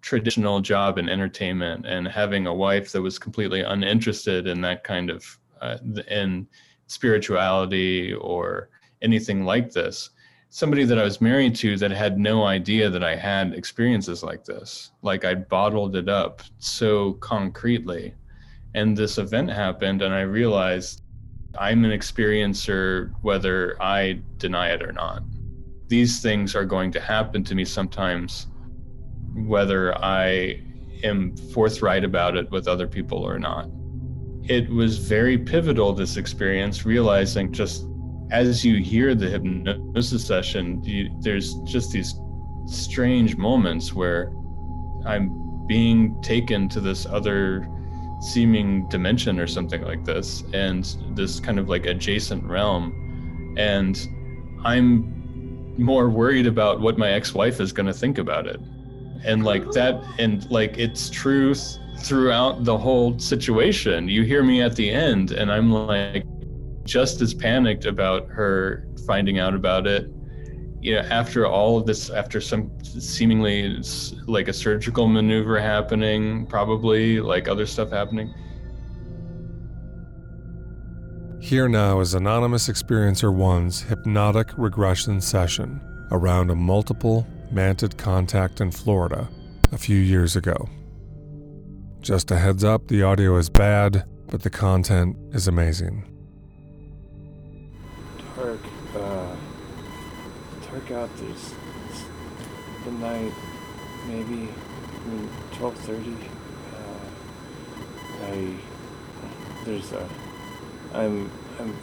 traditional 0.00 0.60
job 0.60 0.98
in 0.98 1.08
entertainment 1.08 1.86
and 1.86 2.06
having 2.08 2.46
a 2.46 2.54
wife 2.54 2.92
that 2.92 3.02
was 3.02 3.18
completely 3.18 3.60
uninterested 3.60 4.46
in 4.46 4.60
that 4.60 4.84
kind 4.84 5.10
of 5.10 5.38
uh, 5.60 5.78
in 6.10 6.46
spirituality 6.86 8.14
or 8.14 8.70
anything 9.02 9.44
like 9.44 9.70
this. 9.72 10.10
Somebody 10.50 10.84
that 10.84 10.98
i 10.98 11.04
was 11.04 11.20
married 11.20 11.54
to 11.56 11.76
that 11.76 11.90
had 11.90 12.18
no 12.18 12.44
idea 12.44 12.88
that 12.88 13.04
i 13.04 13.14
had 13.14 13.52
experiences 13.52 14.22
like 14.22 14.44
this 14.44 14.92
like 15.02 15.26
i 15.26 15.34
bottled 15.34 15.94
it 15.94 16.08
up 16.08 16.42
so 16.58 17.14
concretely. 17.14 18.14
And 18.74 18.96
this 18.96 19.18
event 19.18 19.50
happened 19.50 20.00
and 20.02 20.14
i 20.14 20.22
realized 20.22 21.02
I'm 21.56 21.84
an 21.84 21.90
experiencer 21.90 23.12
whether 23.22 23.80
I 23.82 24.20
deny 24.36 24.68
it 24.70 24.82
or 24.82 24.92
not. 24.92 25.22
These 25.88 26.20
things 26.20 26.54
are 26.54 26.64
going 26.64 26.92
to 26.92 27.00
happen 27.00 27.42
to 27.44 27.54
me 27.54 27.64
sometimes, 27.64 28.46
whether 29.34 29.96
I 29.96 30.60
am 31.02 31.36
forthright 31.36 32.04
about 32.04 32.36
it 32.36 32.50
with 32.50 32.68
other 32.68 32.86
people 32.86 33.18
or 33.18 33.38
not. 33.38 33.68
It 34.44 34.68
was 34.68 34.98
very 34.98 35.38
pivotal, 35.38 35.92
this 35.92 36.16
experience, 36.16 36.84
realizing 36.84 37.52
just 37.52 37.86
as 38.30 38.64
you 38.64 38.82
hear 38.82 39.14
the 39.14 39.28
hypnosis 39.28 40.26
session, 40.26 40.82
you, 40.84 41.10
there's 41.20 41.54
just 41.64 41.92
these 41.92 42.14
strange 42.66 43.36
moments 43.36 43.94
where 43.94 44.32
I'm 45.06 45.66
being 45.66 46.20
taken 46.22 46.68
to 46.70 46.80
this 46.80 47.06
other 47.06 47.66
seeming 48.20 48.88
dimension 48.88 49.38
or 49.38 49.46
something 49.46 49.82
like 49.82 50.04
this 50.04 50.44
and 50.52 50.96
this 51.14 51.40
kind 51.40 51.58
of 51.58 51.68
like 51.68 51.86
adjacent 51.86 52.44
realm. 52.44 53.54
And 53.56 54.08
i'm 54.64 55.14
more 55.78 56.10
worried 56.10 56.46
about 56.46 56.80
what 56.80 56.98
my 56.98 57.10
ex-wife 57.10 57.60
is 57.60 57.72
going 57.72 57.86
to 57.86 57.92
think 57.92 58.18
about 58.18 58.46
it. 58.46 58.60
And 59.24 59.44
like 59.44 59.70
that 59.72 59.94
oh. 59.94 60.14
and 60.18 60.48
like 60.50 60.78
it's 60.78 61.10
truth 61.10 61.78
throughout 62.00 62.64
the 62.64 62.76
whole 62.76 63.18
situation. 63.18 64.08
You 64.08 64.22
hear 64.22 64.42
me 64.42 64.62
at 64.62 64.76
the 64.76 64.88
end 64.90 65.32
and 65.32 65.50
i'm 65.50 65.72
like 65.72 66.24
just 66.84 67.20
as 67.20 67.34
panicked 67.34 67.84
about 67.84 68.28
her 68.28 68.88
finding 69.06 69.38
out 69.38 69.54
about 69.54 69.86
it 69.86 70.10
you 70.80 70.94
know, 70.94 71.00
after 71.00 71.46
all 71.46 71.78
of 71.78 71.86
this, 71.86 72.10
after 72.10 72.40
some 72.40 72.70
seemingly 72.82 73.82
like 74.26 74.48
a 74.48 74.52
surgical 74.52 75.08
maneuver 75.08 75.60
happening, 75.60 76.46
probably 76.46 77.20
like 77.20 77.48
other 77.48 77.66
stuff 77.66 77.90
happening. 77.90 78.32
Here 81.40 81.68
now 81.68 82.00
is 82.00 82.14
Anonymous 82.14 82.68
Experiencer 82.68 83.34
One's 83.34 83.82
hypnotic 83.82 84.50
regression 84.56 85.20
session 85.20 85.80
around 86.10 86.50
a 86.50 86.54
multiple 86.54 87.26
mantid 87.52 87.96
contact 87.96 88.60
in 88.60 88.70
Florida 88.70 89.28
a 89.72 89.78
few 89.78 89.98
years 89.98 90.36
ago. 90.36 90.68
Just 92.00 92.30
a 92.30 92.38
heads 92.38 92.64
up 92.64 92.88
the 92.88 93.02
audio 93.02 93.36
is 93.36 93.48
bad, 93.48 94.04
but 94.28 94.42
the 94.42 94.50
content 94.50 95.16
is 95.32 95.48
amazing. 95.48 96.04
Dark 100.88 101.10
out. 101.10 101.16
There's 101.18 101.54
it's 101.90 102.04
midnight, 102.84 103.32
maybe, 104.06 104.48
I 104.48 105.08
mean, 105.08 105.28
twelve 105.52 105.74
thirty. 105.78 106.16
Uh, 106.74 108.26
I 108.26 108.54
there's 109.64 109.92
a, 109.92 110.08
I'm 110.94 111.30
I'm 111.58 111.74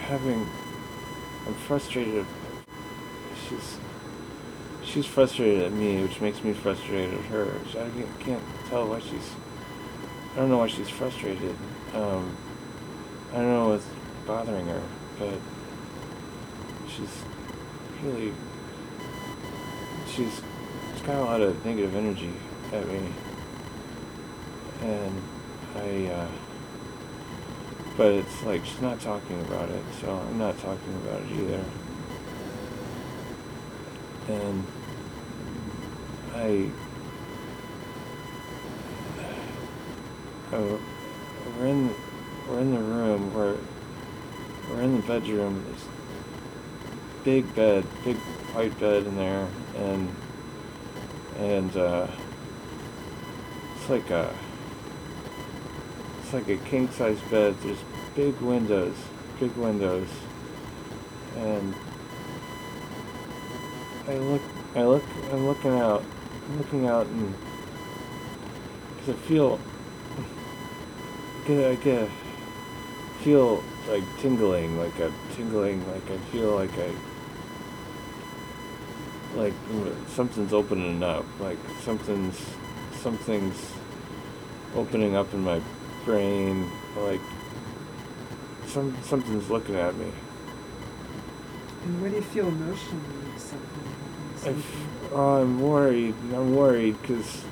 having, 0.00 0.46
I'm 1.46 1.54
frustrated. 1.54 2.26
She's 3.48 3.78
she's 4.84 5.06
frustrated 5.06 5.64
at 5.64 5.72
me, 5.72 6.02
which 6.02 6.20
makes 6.20 6.42
me 6.42 6.52
frustrated 6.52 7.14
at 7.14 7.24
her. 7.26 7.52
I 7.70 7.74
can't- 7.90 8.20
can't 8.20 8.42
tell 8.68 8.88
why 8.88 9.00
she's. 9.00 9.30
I 10.34 10.36
don't 10.42 10.50
know 10.50 10.58
why 10.58 10.68
she's 10.68 10.88
frustrated. 10.88 11.56
Um, 11.94 12.36
I 13.32 13.36
don't 13.36 13.48
know 13.52 13.68
what's 13.70 13.86
bothering 14.26 14.66
her, 14.66 14.82
but 15.18 15.34
she's 16.88 17.10
really. 18.02 18.32
She's, 20.06 20.40
she's 20.94 21.02
got 21.02 21.16
a 21.16 21.24
lot 21.24 21.40
of 21.40 21.64
negative 21.64 21.94
energy 21.94 22.32
at 22.72 22.86
me, 22.88 23.00
and 24.82 25.22
I. 25.76 26.06
Uh, 26.12 26.28
but 27.98 28.12
it's 28.12 28.42
like 28.44 28.64
she's 28.64 28.80
not 28.80 29.00
talking 29.00 29.40
about 29.40 29.68
it, 29.68 29.82
so 30.00 30.08
I'm 30.12 30.38
not 30.38 30.56
talking 30.58 30.94
about 31.02 31.20
it 31.20 31.32
either. 31.32 31.64
And 34.28 34.64
I, 36.34 36.70
oh, 40.52 40.80
we're 41.58 41.66
in 41.66 41.94
we're 42.48 42.60
in 42.60 42.72
the 42.72 42.80
room 42.80 43.34
where 43.34 43.56
we're 44.70 44.82
in 44.82 45.00
the 45.00 45.02
bedroom. 45.02 45.64
There's 45.66 45.84
big 47.24 47.54
bed, 47.54 47.84
big 48.04 48.16
white 48.54 48.78
bed 48.80 49.06
in 49.06 49.16
there, 49.16 49.46
and 49.76 50.14
and 51.38 51.76
uh, 51.76 52.06
it's 53.76 53.88
like 53.88 54.10
a 54.10 54.34
it's 56.20 56.32
like 56.32 56.48
a 56.48 56.56
king 56.56 56.90
size 56.90 57.20
bed. 57.30 57.56
There's 57.62 57.78
big 58.14 58.38
windows, 58.40 58.96
big 59.38 59.54
windows, 59.56 60.08
and 61.36 61.74
I 64.08 64.16
look, 64.16 64.42
I 64.74 64.82
look, 64.84 65.04
I'm 65.30 65.46
looking 65.46 65.78
out, 65.78 66.02
I'm 66.46 66.58
looking 66.58 66.86
out, 66.86 67.06
and 67.06 67.34
cause 69.00 69.10
I 69.10 69.12
feel, 69.28 69.60
get, 71.46 71.70
I 71.70 71.74
get, 71.74 72.08
feel 73.20 73.62
like 73.86 74.02
tingling, 74.18 74.78
like 74.78 74.98
a 74.98 75.12
tingling, 75.34 75.86
like 75.92 76.10
I 76.10 76.16
feel 76.32 76.54
like 76.54 76.72
I, 76.78 76.90
like 79.38 79.54
something's 80.08 80.52
opening 80.52 81.02
up, 81.02 81.24
like 81.38 81.58
something's, 81.82 82.38
something's 83.00 83.72
opening 84.74 85.14
up 85.14 85.32
in 85.32 85.40
my 85.40 85.60
brain, 86.04 86.68
like 86.96 87.20
some 88.66 88.96
something's 89.02 89.48
looking 89.48 89.76
at 89.76 89.94
me. 89.96 90.10
And 91.84 92.02
what 92.02 92.10
do 92.10 92.16
you 92.16 92.22
feel 92.22 92.48
emotionally 92.48 93.38
something 93.38 93.88
oh, 95.12 95.42
I'm 95.42 95.60
worried. 95.60 96.14
I'm 96.34 96.56
worried 96.56 97.00
because 97.00 97.44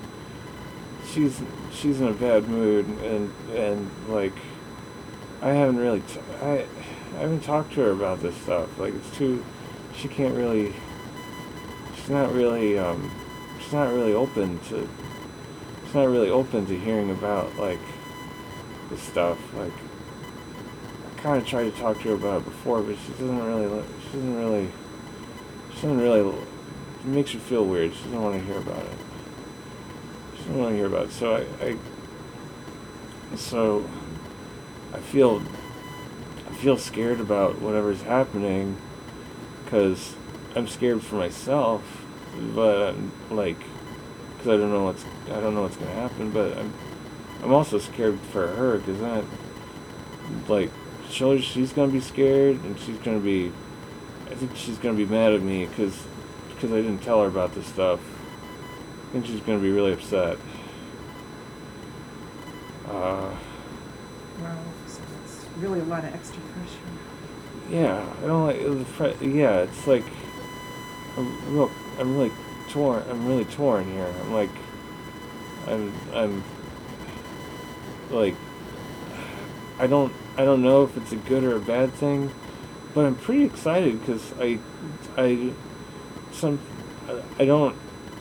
she's 1.09 1.41
she's 1.73 2.01
in 2.01 2.09
a 2.09 2.13
bad 2.13 2.49
mood, 2.49 2.87
and 2.87 3.33
and 3.55 3.91
like 4.09 4.35
I 5.41 5.51
haven't 5.51 5.77
really 5.77 6.01
t- 6.01 6.21
I 6.43 6.67
I 7.15 7.21
haven't 7.21 7.45
talked 7.45 7.75
to 7.75 7.81
her 7.83 7.91
about 7.93 8.21
this 8.21 8.37
stuff. 8.39 8.77
Like 8.79 8.95
it's 8.95 9.17
too 9.17 9.45
she 9.97 10.09
can't 10.09 10.35
really 10.35 10.75
she's 12.07 12.13
not 12.13 12.33
really 12.33 12.79
um 12.79 13.11
she's 13.61 13.73
not 13.73 13.93
really 13.93 14.15
open 14.15 14.61
to 14.61 14.89
she's 15.85 15.95
not 15.95 16.07
really 16.07 16.31
open 16.31 16.65
to 16.65 16.79
hearing 16.79 17.11
about 17.11 17.57
like 17.57 17.81
this 18.91 19.03
stuff. 19.03 19.39
Like 19.55 19.73
I 19.73 21.21
kind 21.21 21.43
of 21.43 21.49
tried 21.49 21.65
to 21.65 21.73
talk 21.73 22.01
to 22.03 22.11
her 22.11 22.15
about 22.15 22.43
it 22.43 22.45
before, 22.45 22.81
but 22.81 22.97
she 23.05 23.11
doesn't 23.11 23.45
really 23.45 23.83
she 24.05 24.13
doesn't 24.19 24.37
really 24.37 24.71
she 25.71 25.83
doesn't 25.83 25.99
really 25.99 26.29
it 26.29 27.07
makes 27.07 27.33
her 27.33 27.41
feel 27.41 27.65
weird. 27.65 27.93
She 27.93 28.05
doesn't 28.05 28.23
want 28.23 28.39
to 28.39 28.47
hear 28.47 28.59
about 28.59 28.85
it. 28.85 28.99
She 30.35 30.39
doesn't 30.45 30.59
want 30.59 30.71
to 30.71 30.77
hear 30.77 30.87
about 30.87 31.07
it. 31.07 31.13
So 31.13 31.35
I, 31.35 31.65
I 31.65 31.77
so 33.35 33.85
I 34.93 35.01
feel 35.01 35.43
I 36.49 36.55
feel 36.55 36.79
scared 36.79 37.19
about 37.19 37.61
whatever's 37.61 38.03
happening 38.03 38.77
because 39.65 40.15
I'm 40.57 40.67
scared 40.67 41.03
for 41.03 41.17
myself, 41.17 41.83
but 42.55 42.95
I'm, 42.95 43.13
like 43.31 43.59
because 44.37 44.49
I 44.49 44.57
don't 44.57 44.71
know 44.73 44.85
what's 44.85 45.05
I 45.27 45.41
don't 45.41 45.55
know 45.55 45.63
what's 45.63 45.77
gonna 45.77 45.93
happen. 45.93 46.31
But 46.31 46.57
I'm 46.57 46.73
I'm 47.43 47.53
also 47.53 47.79
scared 47.79 48.19
for 48.33 48.47
her 48.47 48.79
because 48.79 48.99
that 49.01 49.25
like 50.49 50.71
she'll, 51.11 51.39
she's 51.39 51.73
gonna 51.73 51.93
be 51.93 52.01
scared 52.01 52.57
and 52.65 52.79
she's 52.81 52.99
gonna 52.99 53.21
be 53.21 53.53
I 54.31 54.35
think 54.35 54.57
she's 54.57 54.79
gonna 54.79 54.97
be 54.97 55.05
mad 55.05 55.33
at 55.33 55.43
me 55.43 55.67
because 55.67 55.97
because 56.49 56.73
I 56.73 56.77
didn't 56.77 57.03
tell 57.03 57.21
her 57.21 57.29
about 57.29 57.55
this 57.55 57.67
stuff. 57.67 58.01
I 59.09 59.13
think 59.13 59.27
she's 59.27 59.41
gonna 59.41 59.61
be 59.61 59.71
really 59.71 59.93
upset. 59.93 60.39
Uh, 62.89 63.35
Wow, 64.41 64.55
so 64.87 65.01
it's 65.25 65.45
really 65.59 65.81
a 65.81 65.85
lot 65.85 66.05
of 66.05 66.15
extra 66.15 66.41
pressure. 66.43 67.71
yeah, 67.71 68.05
I 68.23 68.27
don't 68.27 68.47
like 68.47 68.59
the 68.59 69.29
yeah. 69.29 69.61
It's 69.61 69.87
like 69.87 70.05
I'm 71.17 71.55
real. 71.55 71.71
I'm 71.99 72.17
really 72.17 72.33
torn. 72.69 73.03
I'm 73.09 73.27
really 73.27 73.45
torn 73.45 73.91
here. 73.93 74.13
I'm 74.21 74.33
like 74.33 74.51
I'm 75.67 75.93
I'm 76.13 76.45
like 78.11 78.35
I 79.79 79.87
don't 79.87 80.13
I 80.37 80.45
don't 80.45 80.63
know 80.63 80.85
if 80.85 80.97
it's 80.97 81.13
a 81.13 81.17
good 81.17 81.45
or 81.45 81.57
a 81.57 81.61
bad 81.61 81.93
thing, 81.93 82.33
but 82.95 83.05
I'm 83.07 83.17
pretty 83.17 83.45
excited 83.45 84.01
because 84.01 84.33
I 84.39 84.59
I 85.17 85.53
some 86.33 86.61
I 87.39 87.45
don't 87.45 87.77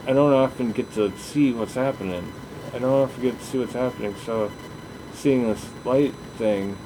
I 0.06 0.12
don't 0.12 0.32
often 0.32 0.72
get 0.72 0.92
to 0.94 1.16
see 1.18 1.52
what's 1.52 1.74
happening. 1.74 2.32
I 2.72 2.78
don't 2.78 2.92
often 2.92 3.22
get 3.22 3.38
to 3.38 3.44
see 3.44 3.58
what's 3.58 3.72
happening. 3.72 4.14
So 4.24 4.50
seeing 5.14 5.48
this 5.48 5.66
light 5.84 6.14
thing, 6.36 6.76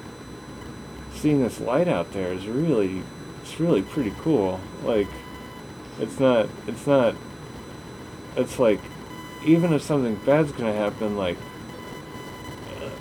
seeing 1.13 1.41
this 1.41 1.59
light 1.59 1.87
out 1.87 2.11
there 2.13 2.33
is 2.33 2.47
really 2.47 3.03
it's 3.41 3.59
really 3.59 3.81
pretty 3.81 4.13
cool. 4.19 4.59
Like 4.83 5.07
it's 5.99 6.19
not 6.19 6.47
it's 6.67 6.87
not 6.87 7.15
it's 8.35 8.59
like 8.59 8.79
even 9.45 9.73
if 9.73 9.81
something 9.81 10.15
bad's 10.25 10.51
gonna 10.51 10.73
happen, 10.73 11.17
like 11.17 11.37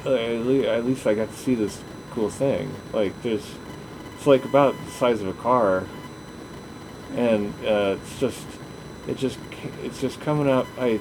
uh, 0.07 0.15
at, 0.15 0.85
least 0.87 1.07
I 1.07 1.15
got 1.15 1.31
to 1.31 1.37
see 1.37 1.55
this 1.55 1.83
cool 2.13 2.31
thing. 2.31 2.75
Like 2.93 3.21
there's, 3.23 3.47
it's 4.17 4.27
like 4.27 4.45
about 4.45 4.75
the 4.87 4.91
size 4.93 5.21
of 5.21 5.29
a 5.29 5.35
car, 5.35 5.85
and 7.15 7.53
uh, 7.65 7.97
it's 8.01 8.19
just, 8.19 8.47
it 9.07 9.17
just, 9.19 9.39
it's 9.83 10.01
just 10.01 10.21
coming 10.21 10.49
up. 10.49 10.67
I, 10.79 11.01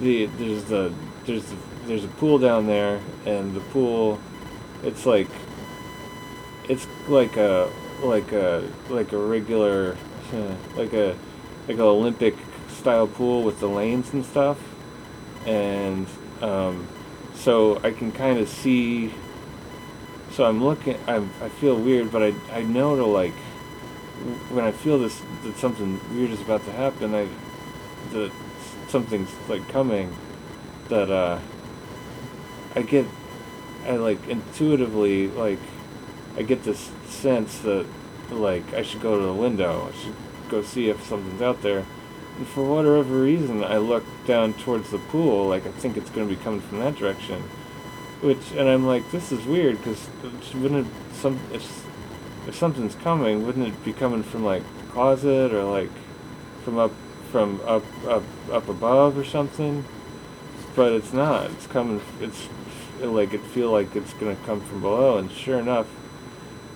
the 0.00 0.26
there's 0.26 0.64
the 0.64 0.92
there's 1.26 1.44
the, 1.44 1.56
there's 1.86 2.04
a 2.04 2.08
pool 2.08 2.38
down 2.38 2.66
there, 2.66 3.00
and 3.24 3.54
the 3.54 3.60
pool, 3.60 4.18
it's 4.82 5.06
like, 5.06 5.28
it's 6.68 6.86
like 7.08 7.36
a 7.36 7.70
like 8.02 8.32
a 8.32 8.68
like 8.88 9.12
a 9.12 9.18
regular, 9.18 9.96
like 10.76 10.92
a 10.92 11.16
like 11.66 11.76
an 11.76 11.80
Olympic 11.80 12.34
style 12.68 13.06
pool 13.06 13.42
with 13.42 13.60
the 13.60 13.68
lanes 13.68 14.12
and 14.12 14.24
stuff, 14.24 14.58
and 15.46 16.06
um, 16.40 16.86
so 17.34 17.80
I 17.82 17.90
can 17.90 18.12
kind 18.12 18.38
of 18.38 18.48
see. 18.48 19.12
So 20.32 20.44
I'm 20.44 20.62
looking. 20.62 20.96
I'm, 21.06 21.30
I 21.42 21.48
feel 21.48 21.76
weird, 21.76 22.12
but 22.12 22.22
I 22.22 22.34
I 22.52 22.62
know 22.62 22.96
to 22.96 23.04
like 23.04 23.34
when 24.50 24.64
I 24.64 24.72
feel 24.72 24.98
this 24.98 25.20
that 25.44 25.56
something 25.56 26.00
weird 26.14 26.30
is 26.30 26.40
about 26.40 26.64
to 26.64 26.72
happen. 26.72 27.14
I 27.14 27.28
that 28.12 28.32
something's 28.88 29.30
like 29.48 29.66
coming. 29.68 30.14
That 30.88 31.10
uh, 31.10 31.38
I 32.74 32.82
get. 32.82 33.06
I 33.86 33.96
like 33.96 34.26
intuitively 34.28 35.28
like 35.28 35.60
I 36.38 36.42
get 36.42 36.62
this 36.62 36.90
sense 37.06 37.58
that 37.58 37.84
like 38.30 38.72
I 38.72 38.82
should 38.82 39.00
go 39.00 39.18
to 39.18 39.26
the 39.26 39.34
window. 39.34 39.90
I 39.92 39.96
should 40.02 40.14
go 40.48 40.62
see 40.62 40.88
if 40.88 41.04
something's 41.04 41.42
out 41.42 41.62
there. 41.62 41.84
And 42.36 42.46
for 42.46 42.64
whatever 42.64 43.20
reason, 43.20 43.64
I 43.64 43.78
look 43.78 44.04
down 44.24 44.54
towards 44.54 44.90
the 44.90 44.98
pool, 44.98 45.48
like 45.48 45.66
I 45.66 45.72
think 45.72 45.96
it's 45.96 46.10
going 46.10 46.28
to 46.28 46.34
be 46.34 46.40
coming 46.40 46.60
from 46.60 46.78
that 46.78 46.94
direction. 46.94 47.42
Which, 48.20 48.52
and 48.52 48.68
I'm 48.68 48.86
like, 48.86 49.10
this 49.10 49.32
is 49.32 49.44
weird 49.46 49.78
because 49.78 50.08
wouldn't 50.54 50.86
it 50.86 50.92
some 51.14 51.40
if 51.52 51.84
if 52.46 52.54
something's 52.54 52.94
coming, 52.94 53.44
wouldn't 53.44 53.66
it 53.66 53.84
be 53.84 53.92
coming 53.92 54.22
from 54.22 54.44
like 54.44 54.62
the 54.78 54.92
closet 54.92 55.52
or 55.52 55.64
like 55.64 55.90
from 56.64 56.78
up 56.78 56.92
from 57.32 57.60
up 57.64 57.84
up 58.06 58.22
up 58.52 58.68
above 58.68 59.18
or 59.18 59.24
something? 59.24 59.84
But 60.76 60.92
it's 60.92 61.12
not. 61.12 61.50
It's 61.50 61.66
coming. 61.66 62.00
It's 62.20 62.48
like 63.00 63.34
it 63.34 63.40
feel 63.40 63.72
like 63.72 63.96
it's 63.96 64.12
gonna 64.14 64.36
come 64.46 64.60
from 64.60 64.80
below, 64.80 65.18
and 65.18 65.30
sure 65.30 65.58
enough, 65.58 65.86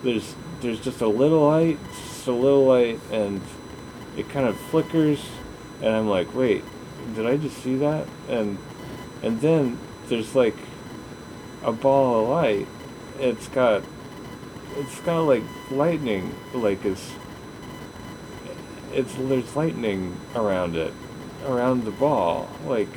there's 0.02 0.34
there's 0.60 0.80
just 0.80 1.00
a 1.00 1.08
little 1.08 1.46
light, 1.46 1.78
just 1.90 2.26
a 2.26 2.32
little 2.32 2.66
light, 2.66 3.00
and 3.10 3.40
it 4.16 4.28
kind 4.28 4.46
of 4.46 4.56
flickers, 4.56 5.24
and 5.80 5.94
I'm 5.94 6.08
like, 6.08 6.34
wait, 6.34 6.64
did 7.14 7.26
I 7.26 7.36
just 7.36 7.58
see 7.62 7.76
that? 7.76 8.06
And 8.28 8.58
and 9.22 9.40
then 9.40 9.78
there's 10.08 10.34
like 10.34 10.56
a 11.62 11.72
ball 11.72 12.22
of 12.22 12.28
light. 12.28 12.66
It's 13.18 13.48
got 13.48 13.82
it's 14.76 15.00
got 15.00 15.22
like 15.22 15.44
lightning, 15.70 16.34
like 16.54 16.84
it's 16.84 17.12
it's 18.92 19.14
there's 19.14 19.56
lightning 19.56 20.16
around 20.34 20.76
it, 20.76 20.92
around 21.46 21.84
the 21.84 21.90
ball. 21.90 22.48
Like 22.66 22.88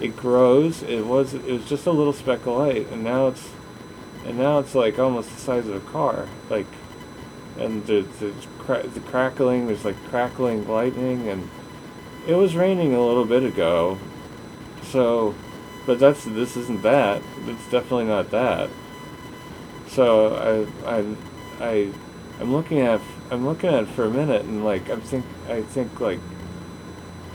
it 0.00 0.16
grows. 0.16 0.82
It 0.82 1.06
was 1.06 1.34
it 1.34 1.44
was 1.44 1.68
just 1.68 1.86
a 1.86 1.92
little 1.92 2.12
speck 2.12 2.40
of 2.40 2.58
light, 2.58 2.88
and 2.90 3.04
now 3.04 3.28
it's 3.28 3.48
and 4.24 4.38
now 4.38 4.58
it's 4.58 4.74
like 4.74 4.98
almost 4.98 5.30
the 5.30 5.40
size 5.40 5.66
of 5.66 5.76
a 5.76 5.90
car. 5.90 6.28
Like 6.50 6.66
and 7.58 7.86
the 7.86 8.02
the, 8.20 8.32
cra- 8.58 8.86
the 8.86 9.00
crackling. 9.00 9.66
There's 9.66 9.84
like 9.84 10.02
crackling 10.08 10.66
lightning, 10.68 11.28
and 11.28 11.48
it 12.26 12.34
was 12.34 12.56
raining 12.56 12.94
a 12.94 13.04
little 13.04 13.24
bit 13.24 13.42
ago. 13.42 13.98
So, 14.82 15.34
but 15.86 15.98
that's 15.98 16.24
this 16.24 16.56
isn't 16.56 16.82
that. 16.82 17.22
It's 17.46 17.70
definitely 17.70 18.06
not 18.06 18.30
that. 18.30 18.70
So 19.88 20.68
I 20.84 20.96
I 20.96 21.16
I 21.60 21.92
I'm 22.40 22.52
looking 22.52 22.80
at 22.80 23.00
I'm 23.30 23.46
looking 23.46 23.70
at 23.70 23.84
it 23.84 23.88
for 23.88 24.04
a 24.04 24.10
minute 24.10 24.44
and 24.44 24.64
like 24.64 24.90
I'm 24.90 25.00
think 25.00 25.24
I 25.48 25.62
think 25.62 26.00
like 26.00 26.20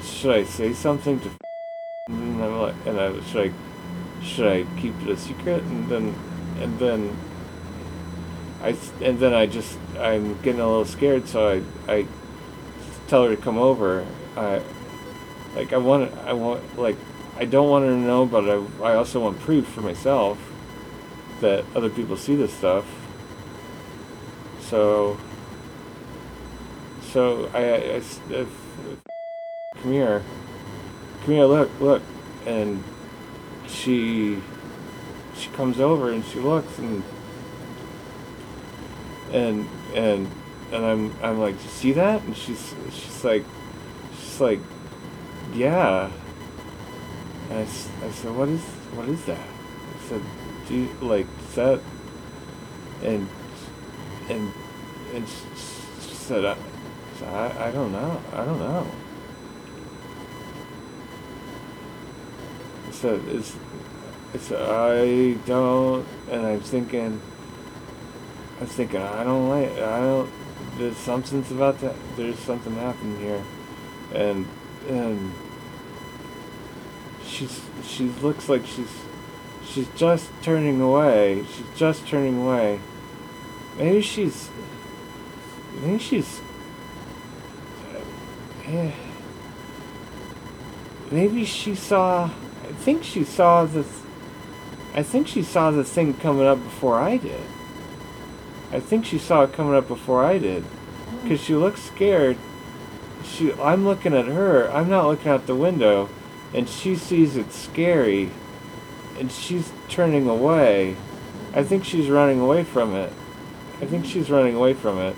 should 0.04 0.36
I 0.36 0.44
say 0.44 0.74
something 0.74 1.20
to 1.22 1.30
and 2.08 2.44
I'm 2.44 2.60
like 2.60 2.76
and 2.86 3.00
I 3.00 3.20
should 3.22 3.52
I 3.52 4.24
should 4.24 4.48
I 4.48 4.80
keep 4.80 4.94
it 5.04 5.10
a 5.10 5.18
secret 5.18 5.64
and 5.64 5.88
then 5.90 6.16
and 6.62 6.78
then 6.80 7.18
I 8.62 8.76
and 9.02 9.20
then 9.20 9.34
I 9.34 9.46
just 9.46 9.78
I'm 9.98 10.40
getting 10.42 10.62
a 10.62 10.68
little 10.68 10.86
scared 10.86 11.28
so 11.28 11.48
I 11.88 11.92
I 11.92 12.06
tell 13.08 13.24
her 13.24 13.36
to 13.36 13.42
come 13.42 13.58
over. 13.58 14.06
I 14.36 14.62
like 15.56 15.74
I 15.74 15.78
want 15.78 16.14
I 16.20 16.34
want 16.34 16.78
like 16.78 16.98
I 17.38 17.46
don't 17.46 17.70
want 17.70 17.86
her 17.86 17.92
to 17.92 17.98
know 17.98 18.26
but 18.26 18.50
I 18.50 18.92
I 18.92 18.96
also 18.96 19.22
want 19.22 19.40
proof 19.40 19.68
for 19.68 19.82
myself 19.82 20.38
that 21.42 21.64
other 21.76 21.90
people 21.90 22.18
see 22.18 22.36
this 22.36 22.54
stuff. 22.54 22.86
So 24.62 25.18
so 27.12 27.50
I, 27.54 27.60
I, 27.60 27.64
I 27.64 27.96
if, 27.96 28.48
come 29.82 29.92
here, 29.92 30.24
come 31.24 31.34
here, 31.34 31.46
look, 31.46 31.70
look, 31.80 32.04
and 32.46 32.84
she 33.68 34.42
she 35.40 35.50
comes 35.52 35.80
over 35.80 36.12
and 36.12 36.24
she 36.26 36.40
looks 36.40 36.78
and 36.80 37.04
and 39.32 39.68
and 39.96 40.28
and 40.72 40.86
I'm 40.86 41.16
I'm 41.24 41.40
like, 41.40 41.56
you 41.64 41.70
see 41.70 41.92
that? 41.94 42.22
And 42.24 42.36
she's 42.36 42.74
she's 42.92 43.24
like 43.24 43.46
she's 44.20 44.42
like, 44.42 44.60
yeah. 45.54 46.12
And 47.50 47.60
I, 47.60 47.62
I 47.62 48.12
said, 48.12 48.36
what 48.36 48.50
is 48.50 48.62
what 48.94 49.10
is 49.10 49.24
that? 49.26 49.40
I 49.40 50.10
said, 50.10 50.22
do 50.68 50.76
you 50.76 50.90
like 51.02 51.28
is 51.48 51.56
that? 51.56 51.82
And 53.04 53.28
and 54.30 54.54
and 55.14 55.28
she, 55.28 56.16
said, 56.30 56.46
I, 56.46 56.56
I, 57.26 57.70
I 57.70 57.72
don't 57.72 57.92
know. 57.92 58.22
I 58.34 58.46
don't 58.46 58.60
know. 58.60 58.86
I 62.88 62.92
said, 62.92 63.20
it's, 63.30 63.56
it's, 64.34 64.52
I 64.52 65.34
don't, 65.46 66.06
and 66.30 66.46
I'm 66.46 66.60
thinking, 66.62 67.22
I 68.58 68.62
was 68.62 68.72
thinking, 68.72 69.02
I 69.02 69.24
don't 69.24 69.50
like, 69.50 69.72
I 69.72 70.00
don't, 70.00 70.30
there's 70.78 70.98
something's 70.98 71.52
about 71.52 71.80
that, 71.80 71.96
there's 72.16 72.40
something 72.40 72.76
happening 72.76 73.20
here. 73.20 73.44
And, 74.14 74.48
and 74.88 75.34
she's, 77.26 77.62
she 77.84 78.06
looks 78.22 78.50
like 78.50 78.66
she's, 78.66 78.92
she's 79.66 79.88
just 79.96 80.30
turning 80.42 80.82
away. 80.82 81.46
She's 81.56 81.78
just 81.78 82.08
turning 82.08 82.42
away. 82.42 82.80
Maybe 83.78 84.02
she's, 84.02 84.50
maybe 85.82 86.00
she's. 86.00 86.42
Eh. 88.66 88.92
Maybe 91.12 91.46
she 91.46 91.76
saw. 91.76 92.26
I 92.26 92.72
think 92.74 93.04
she 93.04 93.24
saw 93.24 93.66
the. 93.66 93.86
I 94.94 95.04
think 95.04 95.28
she 95.28 95.44
saw 95.44 95.72
the 95.72 95.84
thing 95.84 96.14
coming 96.16 96.46
up 96.46 96.64
before 96.64 97.00
I 97.00 97.18
did. 97.18 97.42
I 98.72 98.80
think 98.80 99.06
she 99.06 99.18
saw 99.18 99.44
it 99.44 99.54
coming 99.54 99.76
up 99.76 99.88
before 99.88 100.24
I 100.24 100.38
did, 100.38 100.64
because 101.24 101.42
she 101.42 101.56
looked 101.56 101.80
scared. 101.80 102.38
She. 103.24 103.54
I'm 103.54 103.86
looking 103.86 104.14
at 104.14 104.26
her. 104.26 104.70
I'm 104.72 104.90
not 104.90 105.08
looking 105.08 105.32
out 105.32 105.48
the 105.48 105.56
window, 105.56 106.10
and 106.54 106.70
she 106.70 106.96
sees 106.96 107.36
it 107.36 107.52
scary, 107.52 108.32
and 109.18 109.32
she's 109.32 109.72
turning 109.88 110.28
away. 110.28 110.96
I 111.54 111.64
think 111.64 111.84
she's 111.84 112.10
running 112.10 112.40
away 112.40 112.64
from 112.64 112.96
it. 112.96 113.12
I 113.82 113.86
think 113.86 114.06
she's 114.06 114.30
running 114.30 114.56
away 114.56 114.74
from 114.74 114.98
it 115.00 115.16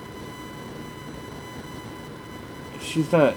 she's 2.91 3.11
not 3.11 3.33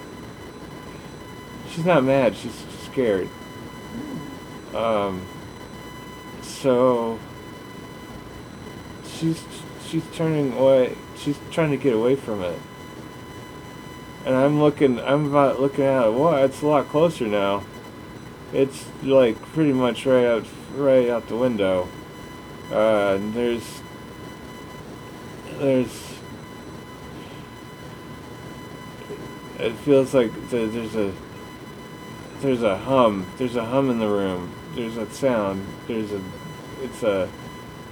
she's 1.70 1.84
not 1.84 2.02
mad 2.02 2.34
she's 2.34 2.64
scared 2.82 3.28
um 4.74 5.24
so 6.64 7.20
she's 9.04 9.44
she's 9.86 10.02
turning 10.14 10.50
away 10.54 10.96
she's 11.14 11.38
trying 11.50 11.70
to 11.70 11.76
get 11.76 11.92
away 11.92 12.16
from 12.16 12.40
it. 12.40 12.58
And 14.24 14.34
i'm 14.34 14.58
looking 14.58 14.98
i'm 15.00 15.26
about 15.26 15.60
looking 15.60 15.84
at 15.84 16.06
it 16.06 16.14
well 16.14 16.42
it's 16.42 16.62
a 16.62 16.66
lot 16.66 16.88
closer 16.88 17.26
now. 17.26 17.64
It's 18.54 18.86
like 19.02 19.36
pretty 19.52 19.74
much 19.74 20.06
right 20.06 20.24
out 20.24 20.46
right 20.74 21.10
out 21.10 21.28
the 21.28 21.36
window. 21.36 21.86
Uh 22.72 23.18
there's 23.34 23.82
there's 25.58 26.14
it 29.58 29.72
feels 29.84 30.14
like 30.14 30.32
the, 30.48 30.64
there's 30.64 30.96
a 30.96 31.12
there's 32.40 32.62
a 32.62 32.78
hum 32.78 33.26
there's 33.36 33.56
a 33.56 33.66
hum 33.66 33.90
in 33.90 33.98
the 33.98 34.08
room. 34.08 34.50
There's 34.74 34.96
a 34.96 35.08
sound. 35.10 35.66
There's 35.86 36.10
a 36.10 36.22
it's 36.94 37.02
a 37.02 37.28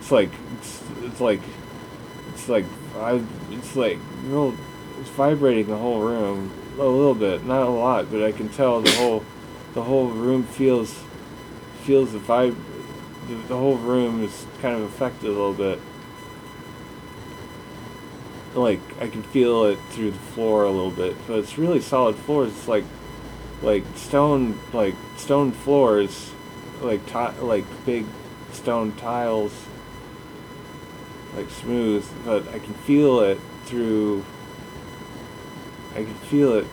it's 0.01 0.11
like 0.11 0.31
it's, 0.59 0.83
it's 1.03 1.21
like 1.21 1.41
it's 2.29 2.49
like 2.49 2.65
I 2.97 3.23
it's 3.51 3.77
like 3.77 3.99
real 4.25 4.55
it's 5.01 5.11
vibrating 5.11 5.67
the 5.67 5.77
whole 5.77 6.01
room 6.01 6.53
a 6.79 6.85
little 6.85 7.15
bit 7.15 7.45
not 7.45 7.63
a 7.63 7.71
lot 7.71 8.11
but 8.11 8.23
I 8.23 8.33
can 8.33 8.49
tell 8.49 8.81
the 8.81 8.93
whole 8.93 9.25
the 9.75 9.83
whole 9.83 10.09
room 10.09 10.45
feels 10.45 11.03
feels 11.83 12.13
the 12.13 12.19
vibe 12.19 12.57
the, 13.29 13.35
the 13.35 13.57
whole 13.57 13.77
room 13.77 14.23
is 14.25 14.47
kind 14.61 14.77
of 14.77 14.83
affected 14.83 15.27
a 15.27 15.33
little 15.33 15.55
bit 15.55 15.81
like 18.55 18.81
I 19.01 19.09
can 19.09 19.23
feel 19.23 19.65
it 19.65 19.79
through 19.91 20.11
the 20.11 20.19
floor 20.19 20.65
a 20.65 20.71
little 20.71 20.91
bit, 20.91 21.17
but 21.27 21.39
it's 21.39 21.57
really 21.57 21.81
solid 21.81 22.17
floors. 22.17 22.51
It's 22.51 22.69
like 22.69 22.85
like 23.63 23.85
stone 23.95 24.59
like 24.73 24.95
stone 25.17 25.53
floors, 25.53 26.33
like 26.83 27.05
ti- 27.07 27.41
like 27.41 27.65
big 27.87 28.05
stone 28.53 28.93
tiles, 28.97 29.53
like 31.37 31.51
smooth. 31.51 32.07
But 32.25 32.49
I 32.49 32.59
can 32.59 32.75
feel 32.75 33.21
it 33.21 33.39
through. 33.65 34.25
I 35.93 36.05
can 36.05 36.15
feel 36.15 36.55
it 36.55 36.67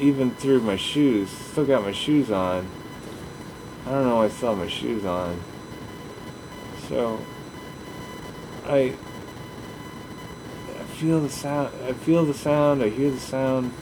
even 0.00 0.30
through 0.32 0.60
my 0.60 0.76
shoes. 0.76 1.30
Still 1.30 1.66
got 1.66 1.82
my 1.82 1.92
shoes 1.92 2.30
on. 2.30 2.68
I 3.86 3.90
don't 3.90 4.04
know 4.04 4.16
why 4.16 4.24
I 4.24 4.28
still 4.28 4.50
have 4.50 4.58
my 4.58 4.68
shoes 4.68 5.04
on. 5.04 5.40
So 6.88 7.20
I 8.66 8.94
feel 10.96 11.20
the 11.20 11.30
sound. 11.30 11.72
I 11.84 11.92
feel 11.92 12.24
the 12.24 12.34
sound. 12.34 12.82
I 12.82 12.88
hear 12.88 13.10
the 13.10 13.20
sound, 13.20 13.72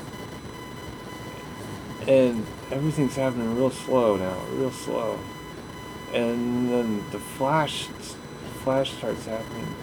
and 2.07 2.47
everything's 2.71 3.17
happening 3.17 3.57
real 3.57 3.71
slow 3.71 4.17
now, 4.17 4.39
real 4.53 4.71
slow. 4.71 5.19
And 6.13 6.71
then 6.71 7.11
the 7.11 7.19
flash, 7.19 7.89
flash 8.63 8.93
starts 8.93 9.27
happening. 9.27 9.75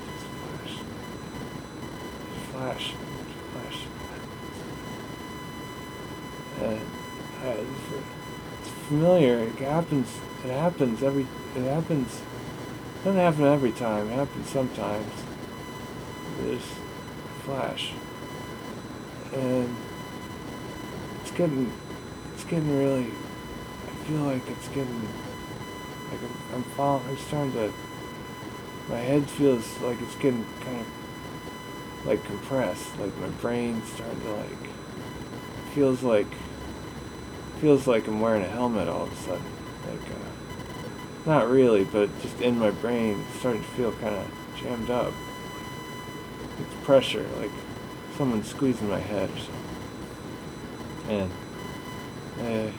Flash, 2.52 2.92
flash, 2.92 2.94
flash. 3.52 3.80
And 6.62 6.80
uh, 7.44 7.62
it's, 7.62 8.06
it's 8.62 8.70
familiar. 8.88 9.40
It 9.40 9.56
happens. 9.56 10.08
It 10.46 10.52
happens 10.52 11.04
every. 11.04 11.28
It 11.56 11.64
happens. 11.64 12.16
It 12.16 13.06
doesn't 13.06 13.20
happen 13.20 13.44
every 13.44 13.72
time. 13.72 14.10
It 14.10 14.16
happens 14.16 14.50
sometimes. 14.50 15.12
There's 16.40 16.62
flash. 17.44 17.92
And 19.34 19.76
it's 21.22 21.32
getting 21.32 21.72
it's 22.34 22.44
getting 22.44 22.78
really 22.78 23.08
I 23.08 24.06
feel 24.06 24.22
like 24.22 24.48
it's 24.50 24.68
getting 24.70 25.08
Like 26.14 26.22
I'm, 26.22 26.56
I'm 26.56 26.64
falling. 26.76 27.08
I'm 27.08 27.18
starting 27.18 27.54
to. 27.54 27.74
My 28.88 28.98
head 28.98 29.28
feels 29.28 29.80
like 29.80 30.00
it's 30.02 30.16
getting 30.16 30.46
kind 30.62 30.82
of 30.82 32.06
like 32.06 32.24
compressed. 32.26 33.00
Like 33.00 33.18
my 33.18 33.30
brain's 33.30 33.88
starting 33.94 34.22
to 34.22 34.32
like. 34.34 34.70
Feels 35.74 36.04
like. 36.04 36.28
Feels 37.62 37.88
like 37.88 38.08
I'm 38.08 38.20
wearing 38.20 38.44
a 38.44 38.48
helmet 38.48 38.88
all 38.88 39.04
of 39.04 39.12
a 39.12 39.16
sudden. 39.16 39.46
Like. 39.90 40.02
Uh, 40.02 41.26
not 41.26 41.50
really, 41.50 41.86
but 41.86 42.10
just 42.22 42.40
in 42.42 42.60
my 42.60 42.70
brain, 42.70 43.20
it's 43.28 43.40
starting 43.40 43.64
to 43.64 43.68
feel 43.70 43.92
kind 43.94 44.14
of 44.14 44.28
jammed 44.62 44.90
up. 44.92 45.14
It's 46.60 46.86
pressure, 46.86 47.26
like 47.40 47.52
someone 48.18 48.44
squeezing 48.44 48.90
my 48.90 49.00
head 49.00 49.30
or 49.32 49.38
something. 49.40 49.62
And. 51.10 51.32
Uh, 52.40 52.72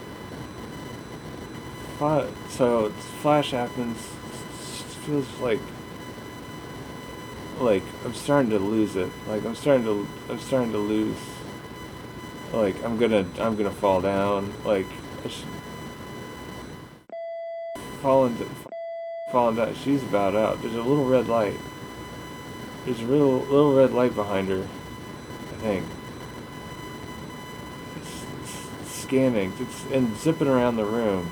so 2.48 2.90
flash 3.20 3.52
happens 3.52 3.98
feels 5.04 5.28
like 5.40 5.61
like 7.61 7.83
I'm 8.04 8.14
starting 8.14 8.50
to 8.50 8.59
lose 8.59 8.96
it. 8.96 9.11
Like 9.28 9.44
I'm 9.44 9.54
starting 9.54 9.85
to 9.85 10.09
I'm 10.28 10.38
starting 10.40 10.72
to 10.72 10.78
lose 10.78 11.16
like 12.52 12.83
I'm 12.85 12.96
gonna 12.98 13.26
I'm 13.38 13.57
gonna 13.57 13.70
fall 13.70 14.00
down. 14.00 14.52
Like 14.64 14.87
I 15.24 15.28
should 15.28 15.46
falling 18.00 18.37
falling 19.30 19.57
down 19.57 19.74
she's 19.76 20.02
about 20.02 20.35
out. 20.35 20.61
There's 20.62 20.74
a 20.74 20.83
little 20.83 21.07
red 21.07 21.28
light. 21.28 21.57
There's 22.85 23.00
a 23.00 23.04
little 23.04 23.40
little 23.40 23.74
red 23.74 23.92
light 23.92 24.14
behind 24.14 24.48
her 24.48 24.62
I 24.62 25.57
think. 25.57 25.87
It's, 27.96 28.24
it's 28.83 28.90
scanning. 28.90 29.52
It's 29.61 29.85
and 29.92 30.16
zipping 30.16 30.48
around 30.48 30.76
the 30.76 30.85
room 30.85 31.30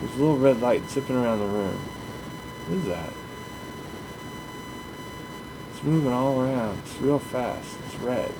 there's 0.00 0.14
a 0.14 0.18
little 0.18 0.38
red 0.38 0.60
light 0.60 0.88
zipping 0.90 1.16
around 1.16 1.38
the 1.38 1.46
room. 1.46 1.76
What 2.66 2.78
is 2.78 2.84
that? 2.86 3.12
It's 5.72 5.82
moving 5.82 6.12
all 6.12 6.40
around. 6.40 6.78
It's 6.78 6.96
real 6.98 7.18
fast. 7.18 7.78
It's 7.86 7.96
red. 7.96 8.32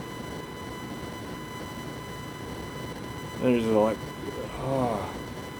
There's 3.40 3.64
a 3.66 3.71
like, 3.71 3.99
oh, 4.61 5.14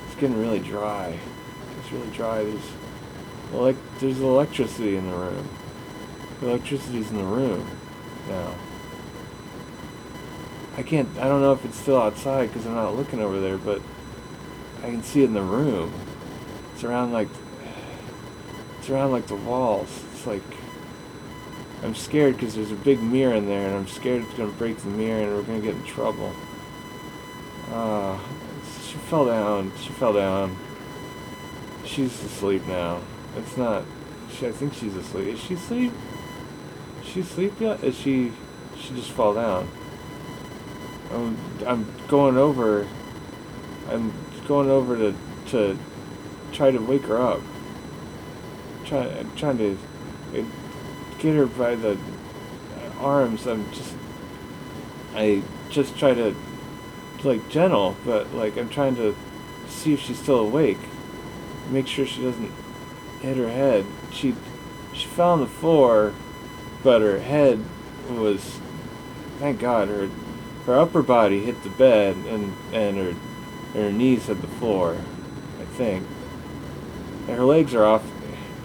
it's 0.07 0.15
getting 0.17 0.39
really 0.41 0.61
dry. 0.61 1.19
It's 1.79 1.93
really 1.93 2.11
dry. 2.11 2.43
There's, 2.45 2.71
like, 3.53 3.77
there's 4.01 4.21
electricity 4.21 4.97
in 4.97 5.11
the 5.11 5.17
room. 5.17 5.49
Electricity's 6.43 7.11
in 7.11 7.19
the 7.19 7.25
room 7.25 7.67
now. 8.29 8.55
I 10.77 10.83
can't. 10.83 11.09
I 11.19 11.29
don't 11.29 11.41
know 11.41 11.53
if 11.53 11.65
it's 11.65 11.79
still 11.79 12.01
outside 12.01 12.49
because 12.49 12.67
I'm 12.67 12.75
not 12.75 12.97
looking 12.97 13.21
over 13.21 13.41
there, 13.41 13.57
but 13.57 13.81
I 14.83 14.91
can 14.91 15.03
see 15.03 15.23
it 15.23 15.27
in 15.27 15.35
the 15.35 15.43
room. 15.43 15.93
It's 16.75 16.85
around 16.85 17.13
like 17.13 17.29
it's 18.79 18.91
around 18.91 19.13
like 19.13 19.27
the 19.27 19.37
walls. 19.37 19.89
It's 20.13 20.27
like 20.27 20.43
I'm 21.83 21.95
scared 21.95 22.37
because 22.37 22.55
there's 22.55 22.73
a 22.73 22.77
big 22.77 23.03
mirror 23.03 23.35
in 23.35 23.47
there, 23.47 23.67
and 23.67 23.77
I'm 23.77 23.87
scared 23.87 24.23
it's 24.23 24.35
gonna 24.35 24.53
break 24.53 24.79
the 24.79 24.89
mirror 24.89 25.23
and 25.23 25.37
we're 25.37 25.43
gonna 25.43 25.61
get 25.61 25.75
in 25.75 25.85
trouble. 25.85 26.33
Uh, 27.73 28.19
she 28.83 28.97
fell 28.97 29.27
down. 29.27 29.73
She 29.83 29.91
fell 29.91 30.13
down. 30.13 30.57
She's 31.85 32.23
asleep 32.23 32.67
now. 32.67 33.01
It's 33.37 33.57
not. 33.57 33.85
She, 34.33 34.47
I 34.47 34.53
think 34.53 34.75
she's 34.75 34.95
asleep. 34.97 35.29
Is 35.29 35.41
she 35.41 35.55
asleep? 35.55 35.93
Is 37.03 37.09
she 37.09 37.21
asleep 37.21 37.61
yet? 37.61 37.83
Is 37.83 37.97
she? 37.97 38.33
She 38.79 38.95
just 38.95 39.11
fall 39.11 39.35
down. 39.35 39.69
I'm, 41.13 41.37
I'm 41.67 41.87
going 42.09 42.37
over. 42.37 42.87
I'm 43.89 44.13
going 44.47 44.71
over 44.71 44.97
to 44.97 45.15
to 45.49 45.79
try 46.53 46.71
to 46.71 46.79
wake 46.79 47.03
her 47.03 47.21
up. 47.21 47.41
Try, 48.85 49.25
trying 49.37 49.59
to 49.59 49.79
eh, 50.35 50.45
get 51.19 51.35
her 51.35 51.47
by 51.47 51.75
the 51.75 51.99
arms. 52.99 53.47
I'm 53.47 53.71
just, 53.73 53.95
I 55.15 55.43
just 55.71 55.99
try 55.99 56.15
to, 56.15 56.35
like 57.25 57.49
gentle, 57.49 57.97
but 58.05 58.33
like 58.35 58.57
I'm 58.57 58.69
trying 58.69 58.97
to 58.97 59.17
see 59.69 59.95
if 59.95 60.01
she's 60.01 60.19
still 60.19 60.41
awake. 60.41 60.79
Make 61.71 61.87
sure 61.87 62.07
she 62.07 62.23
doesn't 62.23 62.53
hit 63.21 63.37
her 63.37 63.49
head. 63.49 63.85
She, 64.13 64.35
she 64.95 65.07
fell 65.07 65.31
on 65.31 65.41
the 65.41 65.47
floor, 65.47 66.15
but 66.85 67.03
her 67.03 67.19
head 67.19 67.61
was, 68.09 68.61
thank 69.39 69.59
God, 69.59 69.89
her, 69.89 70.09
her 70.67 70.79
upper 70.79 71.03
body 71.03 71.45
hit 71.45 71.63
the 71.63 71.71
bed 71.71 72.17
and 72.17 72.53
and 72.73 72.97
her, 72.97 73.15
her 73.85 73.93
knees 73.93 74.27
hit 74.27 74.41
the 74.41 74.47
floor 74.47 74.97
I 75.61 75.65
think. 75.65 76.07
And 77.29 77.37
her 77.37 77.45
legs 77.45 77.75
are 77.75 77.85
off. 77.85 78.05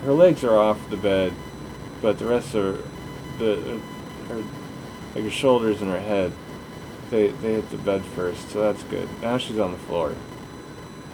Her 0.03 0.13
legs 0.13 0.43
are 0.43 0.57
off 0.57 0.89
the 0.89 0.97
bed, 0.97 1.33
but 2.01 2.19
the 2.19 2.25
rest 2.25 2.55
are 2.55 2.77
the 3.37 3.79
her 4.27 4.43
like 5.15 5.23
her 5.23 5.29
shoulders 5.29 5.81
and 5.81 5.91
her 5.91 5.99
head. 5.99 6.31
They 7.09 7.27
they 7.29 7.53
hit 7.53 7.69
the 7.69 7.77
bed 7.77 8.03
first, 8.03 8.49
so 8.49 8.61
that's 8.61 8.83
good. 8.83 9.09
Now 9.21 9.37
she's 9.37 9.59
on 9.59 9.71
the 9.71 9.77
floor. 9.77 10.15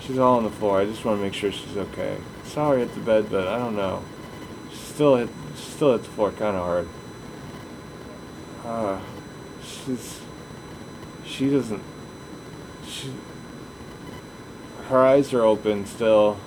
She's 0.02 0.20
all 0.20 0.38
on 0.38 0.44
the 0.44 0.52
floor. 0.52 0.80
I 0.80 0.86
just 0.86 1.04
want 1.04 1.20
to 1.20 1.24
make 1.24 1.34
sure 1.34 1.52
she's 1.52 1.76
okay. 1.76 2.18
Saw 2.44 2.72
her 2.72 2.78
hit 2.78 2.94
the 2.94 3.02
bed, 3.02 3.30
but 3.30 3.48
I 3.48 3.58
don't 3.58 3.76
know. 3.76 4.04
Still 4.72 5.16
hit. 5.16 5.30
Still 5.56 5.94
hit 5.94 6.04
the 6.04 6.10
floor 6.12 6.32
kind 6.32 6.56
of 6.56 6.64
hard. 6.64 6.88
Uh, 8.66 9.00
she's. 9.64 10.22
She 11.26 11.50
doesn't. 11.50 11.84
She 12.88 13.12
her 14.88 15.06
eyes 15.06 15.34
are 15.34 15.44
open 15.44 15.86
still. 15.86 16.38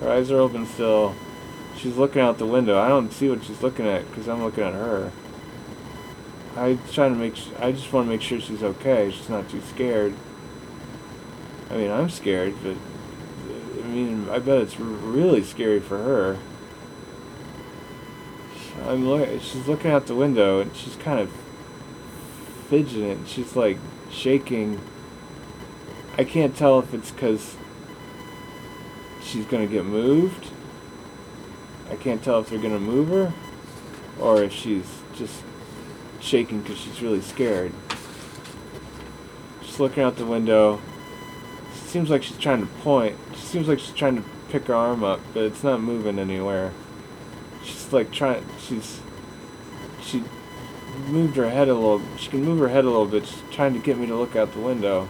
Her 0.00 0.10
eyes 0.10 0.30
are 0.30 0.38
open 0.38 0.66
still. 0.66 1.14
She's 1.76 1.96
looking 1.96 2.22
out 2.22 2.38
the 2.38 2.46
window. 2.46 2.78
I 2.78 2.88
don't 2.88 3.12
see 3.12 3.28
what 3.28 3.44
she's 3.44 3.62
looking 3.62 3.86
at 3.86 4.08
because 4.08 4.28
I'm 4.28 4.42
looking 4.42 4.64
at 4.64 4.74
her. 4.74 5.10
I 6.56 6.78
trying 6.92 7.12
to 7.14 7.18
make. 7.18 7.34
I 7.60 7.72
just 7.72 7.92
want 7.92 8.06
to 8.06 8.10
make 8.10 8.22
sure 8.22 8.40
she's 8.40 8.62
okay. 8.62 9.10
She's 9.10 9.28
not 9.28 9.48
too 9.50 9.60
scared. 9.60 10.14
I 11.70 11.76
mean, 11.76 11.90
I'm 11.90 12.08
scared, 12.08 12.54
but 12.62 12.76
I 13.82 13.86
mean, 13.88 14.28
I 14.30 14.38
bet 14.38 14.62
it's 14.62 14.78
really 14.78 15.42
scary 15.42 15.80
for 15.80 15.98
her. 15.98 16.38
I'm 18.86 19.06
look. 19.08 19.28
She's 19.42 19.66
looking 19.66 19.90
out 19.90 20.06
the 20.06 20.14
window 20.14 20.60
and 20.60 20.74
she's 20.76 20.96
kind 20.96 21.18
of 21.18 21.30
fidgeting. 22.68 23.24
She's 23.26 23.56
like 23.56 23.78
shaking 24.10 24.80
I 26.18 26.24
can't 26.24 26.56
tell 26.56 26.78
if 26.78 26.94
it's 26.94 27.10
because 27.10 27.56
she's 29.22 29.44
going 29.44 29.68
to 29.68 29.72
get 29.72 29.84
moved. 29.84 30.46
I 31.90 31.96
can't 31.96 32.22
tell 32.22 32.40
if 32.40 32.48
they're 32.48 32.58
going 32.58 32.72
to 32.72 32.80
move 32.80 33.08
her 33.08 33.34
or 34.18 34.42
if 34.42 34.50
she's 34.50 35.02
just 35.14 35.42
shaking 36.20 36.62
because 36.62 36.78
she's 36.78 37.02
really 37.02 37.20
scared. 37.20 37.72
Just 39.60 39.78
looking 39.78 40.02
out 40.02 40.16
the 40.16 40.24
window. 40.24 40.80
Seems 41.74 42.08
like 42.08 42.22
she's 42.22 42.38
trying 42.38 42.66
to 42.66 42.72
point. 42.80 43.16
She 43.34 43.40
seems 43.40 43.68
like 43.68 43.78
she's 43.78 43.94
trying 43.94 44.16
to 44.16 44.24
pick 44.48 44.68
her 44.68 44.74
arm 44.74 45.04
up, 45.04 45.20
but 45.34 45.42
it's 45.42 45.62
not 45.62 45.82
moving 45.82 46.18
anywhere. 46.18 46.72
She's 47.62 47.92
like 47.92 48.10
trying. 48.10 48.44
She's 48.66 49.00
she 50.02 50.24
moved 51.08 51.36
her 51.36 51.50
head 51.50 51.68
a 51.68 51.74
little. 51.74 52.00
She 52.16 52.30
can 52.30 52.42
move 52.42 52.58
her 52.60 52.68
head 52.68 52.84
a 52.84 52.88
little 52.88 53.06
bit. 53.06 53.26
She's 53.26 53.42
trying 53.50 53.74
to 53.74 53.78
get 53.78 53.98
me 53.98 54.06
to 54.06 54.16
look 54.16 54.34
out 54.34 54.52
the 54.52 54.60
window 54.60 55.08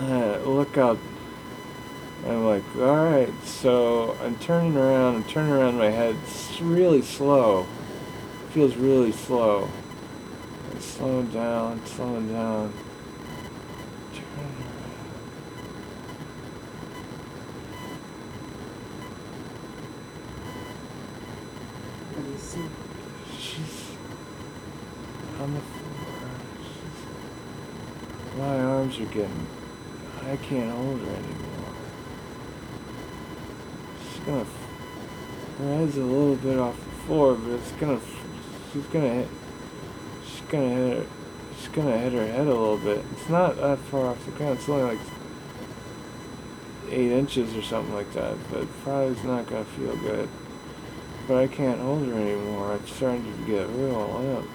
uh, 0.00 0.38
look 0.44 0.78
up. 0.78 0.98
I'm 2.26 2.46
like, 2.46 2.64
all 2.76 3.04
right. 3.04 3.32
So 3.44 4.16
I'm 4.22 4.36
turning 4.36 4.76
around. 4.76 5.16
I'm 5.16 5.24
turning 5.24 5.52
around 5.52 5.76
my 5.76 5.90
head. 5.90 6.16
It's 6.24 6.60
really 6.60 7.02
slow. 7.02 7.66
It 8.44 8.52
feels 8.52 8.76
really 8.76 9.12
slow. 9.12 9.68
I'm 10.70 10.80
slowing 10.80 11.28
down, 11.28 11.84
slowing 11.86 12.32
down. 12.32 12.72
Turning 14.12 14.28
around. 14.36 14.70
What 22.14 22.24
do 22.24 22.30
you 22.32 22.38
see? 22.38 22.68
She's 23.38 23.90
on 25.40 25.54
the 25.54 25.60
floor. 25.60 26.30
She's, 26.62 28.38
my 28.38 28.60
arms 28.60 28.98
are 28.98 29.06
getting 29.06 29.46
I 30.30 30.36
can't 30.36 30.70
hold 30.70 31.00
her 31.00 31.06
anymore. 31.08 31.74
She's 34.00 34.20
gonna. 34.20 34.46
Her 35.58 35.76
head's 35.76 35.96
a 35.96 36.04
little 36.04 36.36
bit 36.36 36.56
off 36.56 36.76
the 36.76 36.90
floor, 37.04 37.34
but 37.34 37.54
it's 37.54 37.72
gonna. 37.72 37.98
She's 38.72 38.84
gonna 38.84 39.08
hit. 39.08 39.28
She's 40.24 40.40
gonna 40.42 40.68
hit 40.68 40.98
her. 40.98 41.06
She's 41.58 41.68
gonna 41.70 41.98
hit 41.98 42.12
her 42.12 42.24
head 42.24 42.46
a 42.46 42.54
little 42.54 42.78
bit. 42.78 43.04
It's 43.10 43.28
not 43.28 43.56
that 43.56 43.78
far 43.78 44.06
off 44.06 44.24
the 44.24 44.30
ground. 44.30 44.58
It's 44.60 44.68
only 44.68 44.94
like 44.94 45.04
eight 46.90 47.10
inches 47.10 47.56
or 47.56 47.62
something 47.62 47.92
like 47.92 48.12
that. 48.12 48.36
But 48.52 48.68
probably 48.84 49.14
it's 49.14 49.24
not 49.24 49.48
gonna 49.48 49.64
feel 49.64 49.96
good. 49.96 50.28
But 51.26 51.38
I 51.38 51.48
can't 51.48 51.80
hold 51.80 52.06
her 52.06 52.14
anymore. 52.14 52.74
I'm 52.74 52.86
starting 52.86 53.24
to 53.24 53.50
get 53.50 53.68
real 53.70 54.20
limp. 54.20 54.48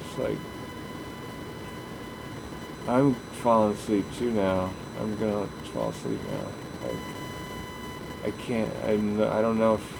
It's 0.00 0.18
like 0.18 0.38
I'm 2.86 3.14
falling 3.14 3.72
asleep 3.72 4.04
too 4.18 4.30
now. 4.30 4.72
I'm 5.00 5.16
gonna 5.16 5.46
fall 5.72 5.90
asleep 5.90 6.20
now. 6.30 6.48
Like, 6.88 6.98
I 8.24 8.30
can't. 8.42 8.72
I'm. 8.84 9.20
I 9.22 9.40
don't 9.40 9.58
know 9.58 9.74
if. 9.74 9.92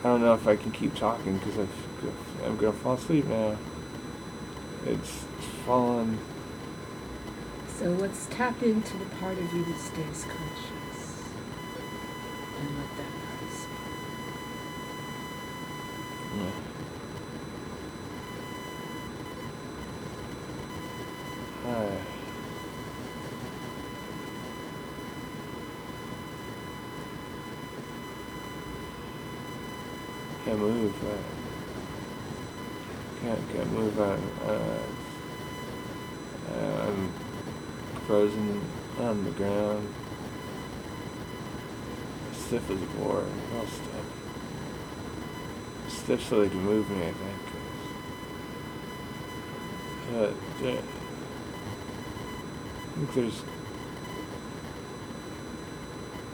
I 0.00 0.04
don't 0.04 0.20
know 0.20 0.34
if 0.34 0.46
I 0.46 0.56
can 0.56 0.70
keep 0.70 0.94
talking 0.94 1.38
because 1.38 1.68
I'm 2.44 2.56
gonna 2.56 2.72
fall 2.72 2.94
asleep 2.94 3.26
now. 3.26 3.56
It's 4.86 5.24
fallen. 5.66 6.18
So 7.78 7.90
let's 7.90 8.26
tap 8.26 8.62
into 8.62 8.96
the 8.96 9.06
part 9.16 9.38
of 9.38 9.52
you 9.52 9.64
that 9.64 9.78
stays 9.78 10.24
conscious 10.24 11.22
and 12.58 12.76
let 12.76 12.96
that 12.96 13.12
part 13.24 13.52
speak. 13.52 13.78
Hi. 21.64 21.90
Can't 30.44 30.58
move. 30.58 30.94
Uh, 31.04 31.22
can't 33.20 33.52
can't 33.52 33.72
move. 33.72 34.00
Uh, 34.00 34.16
uh, 34.46 34.82
uh, 36.50 36.86
I'm 36.86 37.12
frozen 38.06 38.62
on 38.98 39.24
the 39.24 39.27
ground. 39.38 39.88
Stiff 42.32 42.70
as 42.70 42.82
a 42.82 42.86
board. 42.98 43.24
Real 43.52 43.66
stiff. 43.66 44.06
Stiff 45.88 46.22
so 46.28 46.40
they 46.40 46.48
can 46.48 46.64
move 46.64 46.90
me, 46.90 47.06
I 47.06 47.12
think. 47.12 47.40
Uh, 50.14 50.32
yeah. 50.62 50.80
I 52.80 52.96
think 52.96 53.14
there's 53.14 53.42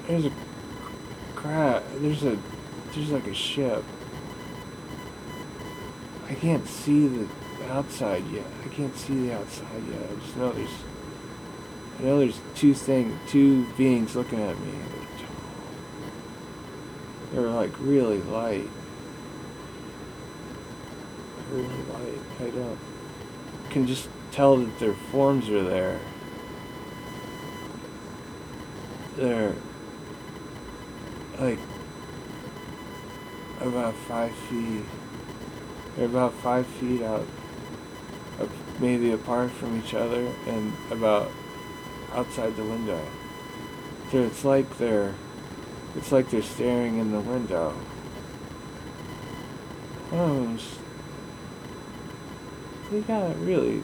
there's 0.09 0.25
a 0.27 0.33
crap. 1.35 1.83
There's 1.97 2.23
a 2.25 2.39
there's 2.95 3.11
like 3.11 3.27
a 3.27 3.35
ship. 3.35 3.85
I 6.29 6.35
can't 6.35 6.67
see 6.67 7.07
the 7.07 7.29
outside 7.71 8.25
yet. 8.33 8.47
I 8.65 8.69
can't 8.69 8.97
see 8.97 9.27
the 9.27 9.35
outside 9.35 9.83
yet. 9.91 10.11
I 10.11 10.15
just 10.21 10.37
know 10.37 10.53
there's 10.53 10.71
Know 12.05 12.19
there's 12.19 12.39
two 12.55 12.75
thing 12.75 13.19
two 13.29 13.65
beings 13.79 14.15
looking 14.15 14.39
at 14.43 14.59
me. 14.61 14.73
They're 17.33 17.49
like 17.49 17.71
really 17.81 18.21
light. 18.21 18.69
Really 21.51 21.67
light. 21.67 22.19
I 22.41 22.51
don't 22.51 22.79
can 23.71 23.87
just 23.87 24.11
tell 24.33 24.59
that 24.59 24.79
their 24.79 24.93
forms 24.93 25.49
are 25.49 25.63
there. 25.63 25.99
They're 29.17 29.55
like 31.41 31.59
about 33.63 33.95
five 33.95 34.35
feet. 34.51 34.85
They're 35.97 36.05
about 36.05 36.35
five 36.35 36.67
feet 36.67 37.01
out, 37.01 37.27
maybe 38.79 39.13
apart 39.13 39.53
from 39.53 39.79
each 39.79 39.95
other, 39.95 40.31
and 40.47 40.71
about 40.91 41.31
outside 42.15 42.57
the 42.57 42.65
window. 42.65 43.01
So 44.11 44.23
it's 44.23 44.45
like 44.45 44.79
they're, 44.79 45.15
it's 45.97 46.13
like 46.13 46.31
they're 46.31 46.43
staring 46.43 46.99
in 46.99 47.13
the 47.13 47.21
window. 47.21 47.75
Oh, 50.13 50.59
they 52.91 53.01
got 53.01 53.37
really. 53.41 53.83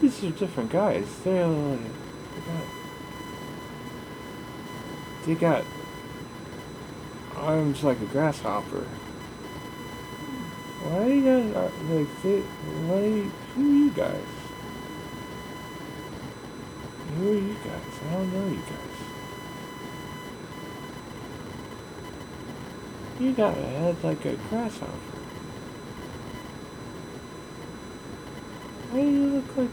These 0.00 0.24
are 0.24 0.30
different 0.30 0.70
guys. 0.70 1.06
They're 1.24 1.46
like, 1.46 1.80
they 2.34 2.40
got. 2.46 2.64
They 5.26 5.34
got 5.34 5.64
arms 7.36 7.84
like 7.84 8.00
a 8.00 8.06
grasshopper. 8.06 8.86
Why 10.84 11.06
you 11.06 11.22
guys 11.22 11.54
uh, 11.54 11.70
like? 11.90 12.22
They, 12.22 12.40
why? 12.40 13.30
Who 13.54 13.62
are 13.62 13.74
you 13.74 13.90
guys? 13.90 14.37
Who 17.18 17.30
are 17.30 17.34
you 17.34 17.54
guys? 17.64 17.98
I 18.08 18.12
don't 18.12 18.32
know 18.32 18.46
you 18.46 18.62
guys. 18.62 18.98
You 23.18 23.32
got 23.32 23.58
a 23.58 23.60
head 23.60 24.04
like 24.04 24.24
a 24.24 24.36
grasshopper. 24.48 24.92
Why 28.92 29.00
do 29.00 29.10
you 29.10 29.26
look 29.26 29.56
like 29.56 29.70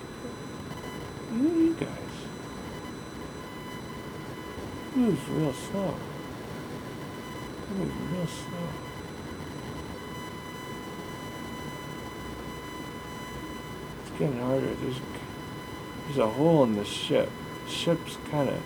who 1.29 1.47
are 1.47 1.57
you 1.65 1.73
guys? 1.75 2.15
Moves 4.95 5.29
real 5.29 5.53
slow. 5.53 5.95
Moves 7.77 7.95
real 8.11 8.27
slow. 8.27 8.69
It's 14.01 14.11
getting 14.17 14.41
harder. 14.41 14.73
There's 14.73 14.99
there's 16.05 16.17
a 16.17 16.29
hole 16.29 16.63
in 16.63 16.75
the 16.75 16.85
ship. 16.85 17.29
Ship's 17.67 18.17
kind 18.29 18.49
of 18.49 18.61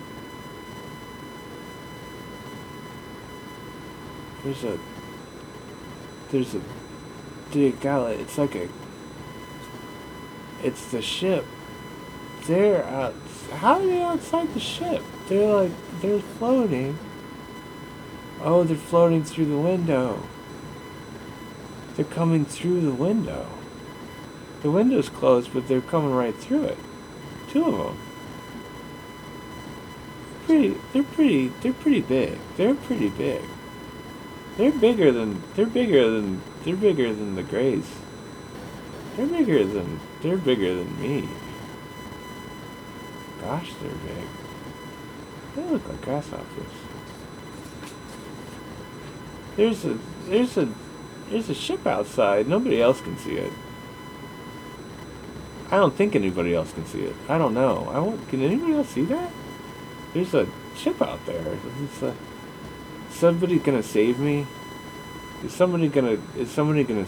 there's 4.44 4.64
a 4.64 4.78
there's 6.30 6.54
a 6.54 6.60
dude 7.50 7.80
got 7.80 8.10
it. 8.10 8.20
It's 8.20 8.38
like 8.38 8.54
a 8.54 8.68
it's 10.62 10.90
the 10.90 11.02
ship. 11.02 11.44
They're 12.46 12.84
out. 12.84 13.14
How 13.52 13.80
are 13.80 13.86
they 13.86 14.02
outside 14.02 14.52
the 14.54 14.60
ship? 14.60 15.02
They're 15.28 15.54
like 15.54 15.72
they're 16.00 16.20
floating. 16.20 16.98
Oh, 18.42 18.64
they're 18.64 18.76
floating 18.76 19.24
through 19.24 19.46
the 19.46 19.58
window. 19.58 20.22
They're 21.96 22.04
coming 22.04 22.44
through 22.44 22.80
the 22.80 22.92
window. 22.92 23.46
The 24.62 24.70
window's 24.70 25.08
closed, 25.08 25.52
but 25.52 25.68
they're 25.68 25.80
coming 25.80 26.14
right 26.14 26.34
through 26.34 26.64
it. 26.64 26.78
Two 27.50 27.64
of 27.64 27.84
them. 27.84 27.98
Pretty. 30.46 30.76
They're 30.92 31.02
pretty. 31.02 31.48
They're 31.60 31.72
pretty 31.72 32.00
big. 32.00 32.38
They're 32.56 32.74
pretty 32.74 33.08
big. 33.10 33.42
They're 34.56 34.72
bigger 34.72 35.12
than. 35.12 35.42
They're 35.54 35.66
bigger 35.66 36.10
than. 36.10 36.42
They're 36.64 36.76
bigger 36.76 37.14
than 37.14 37.34
the 37.34 37.42
Greys. 37.42 37.90
They're 39.16 39.26
bigger 39.26 39.64
than 39.64 40.00
they're 40.22 40.36
bigger 40.36 40.74
than 40.74 41.00
me. 41.00 41.28
Gosh, 43.40 43.70
they're 43.80 43.90
big. 43.90 44.26
They 45.56 45.62
look 45.64 45.88
like 45.88 46.02
grasshoppers. 46.02 46.46
There's 49.56 49.84
a 49.84 49.98
there's 50.26 50.56
a 50.56 50.68
there's 51.30 51.48
a 51.48 51.54
ship 51.54 51.86
outside. 51.86 52.48
Nobody 52.48 52.80
else 52.82 53.00
can 53.00 53.16
see 53.18 53.34
it. 53.34 53.52
I 55.70 55.76
don't 55.76 55.94
think 55.94 56.16
anybody 56.16 56.54
else 56.54 56.72
can 56.72 56.84
see 56.86 57.02
it. 57.02 57.14
I 57.28 57.38
don't 57.38 57.54
know. 57.54 57.88
I 57.92 58.00
won't, 58.00 58.28
can 58.28 58.42
anybody 58.42 58.72
else 58.72 58.88
see 58.88 59.04
that? 59.04 59.30
There's 60.12 60.34
a 60.34 60.48
ship 60.76 61.00
out 61.00 61.24
there. 61.26 61.56
It's 61.84 62.02
a, 62.02 62.14
somebody 63.10 63.58
gonna 63.58 63.82
save 63.82 64.18
me? 64.18 64.46
Is 65.44 65.52
somebody 65.52 65.88
gonna 65.88 66.18
is 66.36 66.50
somebody 66.50 66.84
gonna 66.84 67.06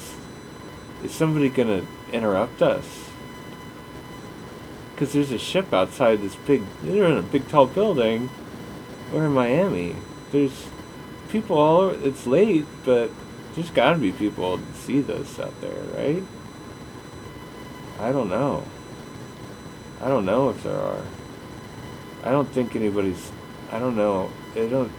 is 1.02 1.12
somebody 1.12 1.48
gonna 1.48 1.84
interrupt 2.12 2.62
us? 2.62 3.10
Because 4.94 5.12
there's 5.12 5.32
a 5.32 5.38
ship 5.38 5.72
outside 5.72 6.22
this 6.22 6.36
big. 6.36 6.62
They're 6.82 7.06
in 7.06 7.16
a 7.16 7.22
big 7.22 7.48
tall 7.48 7.66
building. 7.66 8.30
We're 9.12 9.26
in 9.26 9.32
Miami. 9.32 9.96
There's 10.30 10.66
people 11.30 11.58
all 11.58 11.80
over. 11.80 12.06
It's 12.06 12.26
late, 12.26 12.66
but 12.84 13.10
there's 13.54 13.70
got 13.70 13.94
to 13.94 13.98
be 13.98 14.12
people 14.12 14.58
to 14.58 14.64
see 14.74 15.00
this 15.00 15.38
out 15.38 15.60
there, 15.60 15.82
right? 15.94 16.22
I 17.98 18.12
don't 18.12 18.28
know. 18.28 18.64
I 20.00 20.08
don't 20.08 20.26
know 20.26 20.50
if 20.50 20.62
there 20.64 20.76
are. 20.76 21.02
I 22.24 22.30
don't 22.30 22.48
think 22.48 22.74
anybody's. 22.74 23.30
I 23.70 23.78
don't 23.78 23.96
know. 23.96 24.30
It 24.54 24.68
don't. 24.68 24.90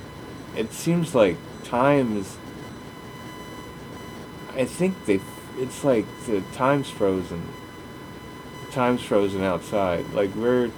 It 0.55 0.71
seems 0.71 1.13
like 1.13 1.37
time 1.63 2.17
is. 2.17 2.37
I 4.55 4.65
think 4.65 5.05
they. 5.05 5.19
It's 5.57 5.83
like 5.83 6.05
the 6.25 6.41
time's 6.53 6.89
frozen. 6.89 7.47
Time's 8.71 9.01
frozen 9.01 9.43
outside. 9.43 10.09
Like 10.13 10.33
we're. 10.35 10.71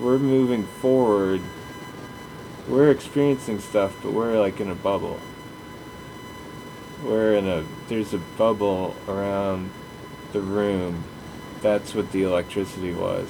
We're 0.00 0.18
moving 0.18 0.64
forward. 0.64 1.40
We're 2.68 2.90
experiencing 2.90 3.60
stuff, 3.60 3.96
but 4.02 4.12
we're 4.12 4.40
like 4.40 4.60
in 4.60 4.70
a 4.70 4.74
bubble. 4.74 5.20
We're 7.02 7.34
in 7.36 7.46
a. 7.46 7.64
There's 7.88 8.12
a 8.12 8.18
bubble 8.18 8.96
around 9.08 9.70
the 10.34 10.40
room. 10.40 11.04
That's 11.62 11.94
what 11.94 12.12
the 12.12 12.24
electricity 12.24 12.92
was. 12.92 13.28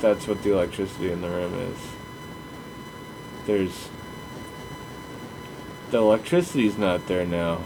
That's 0.00 0.28
what 0.28 0.44
the 0.44 0.52
electricity 0.52 1.10
in 1.10 1.22
the 1.22 1.28
room 1.28 1.54
is. 1.54 1.78
There's. 3.46 3.88
The 5.90 5.98
electricity's 5.98 6.76
not 6.76 7.08
there 7.08 7.24
now, 7.24 7.62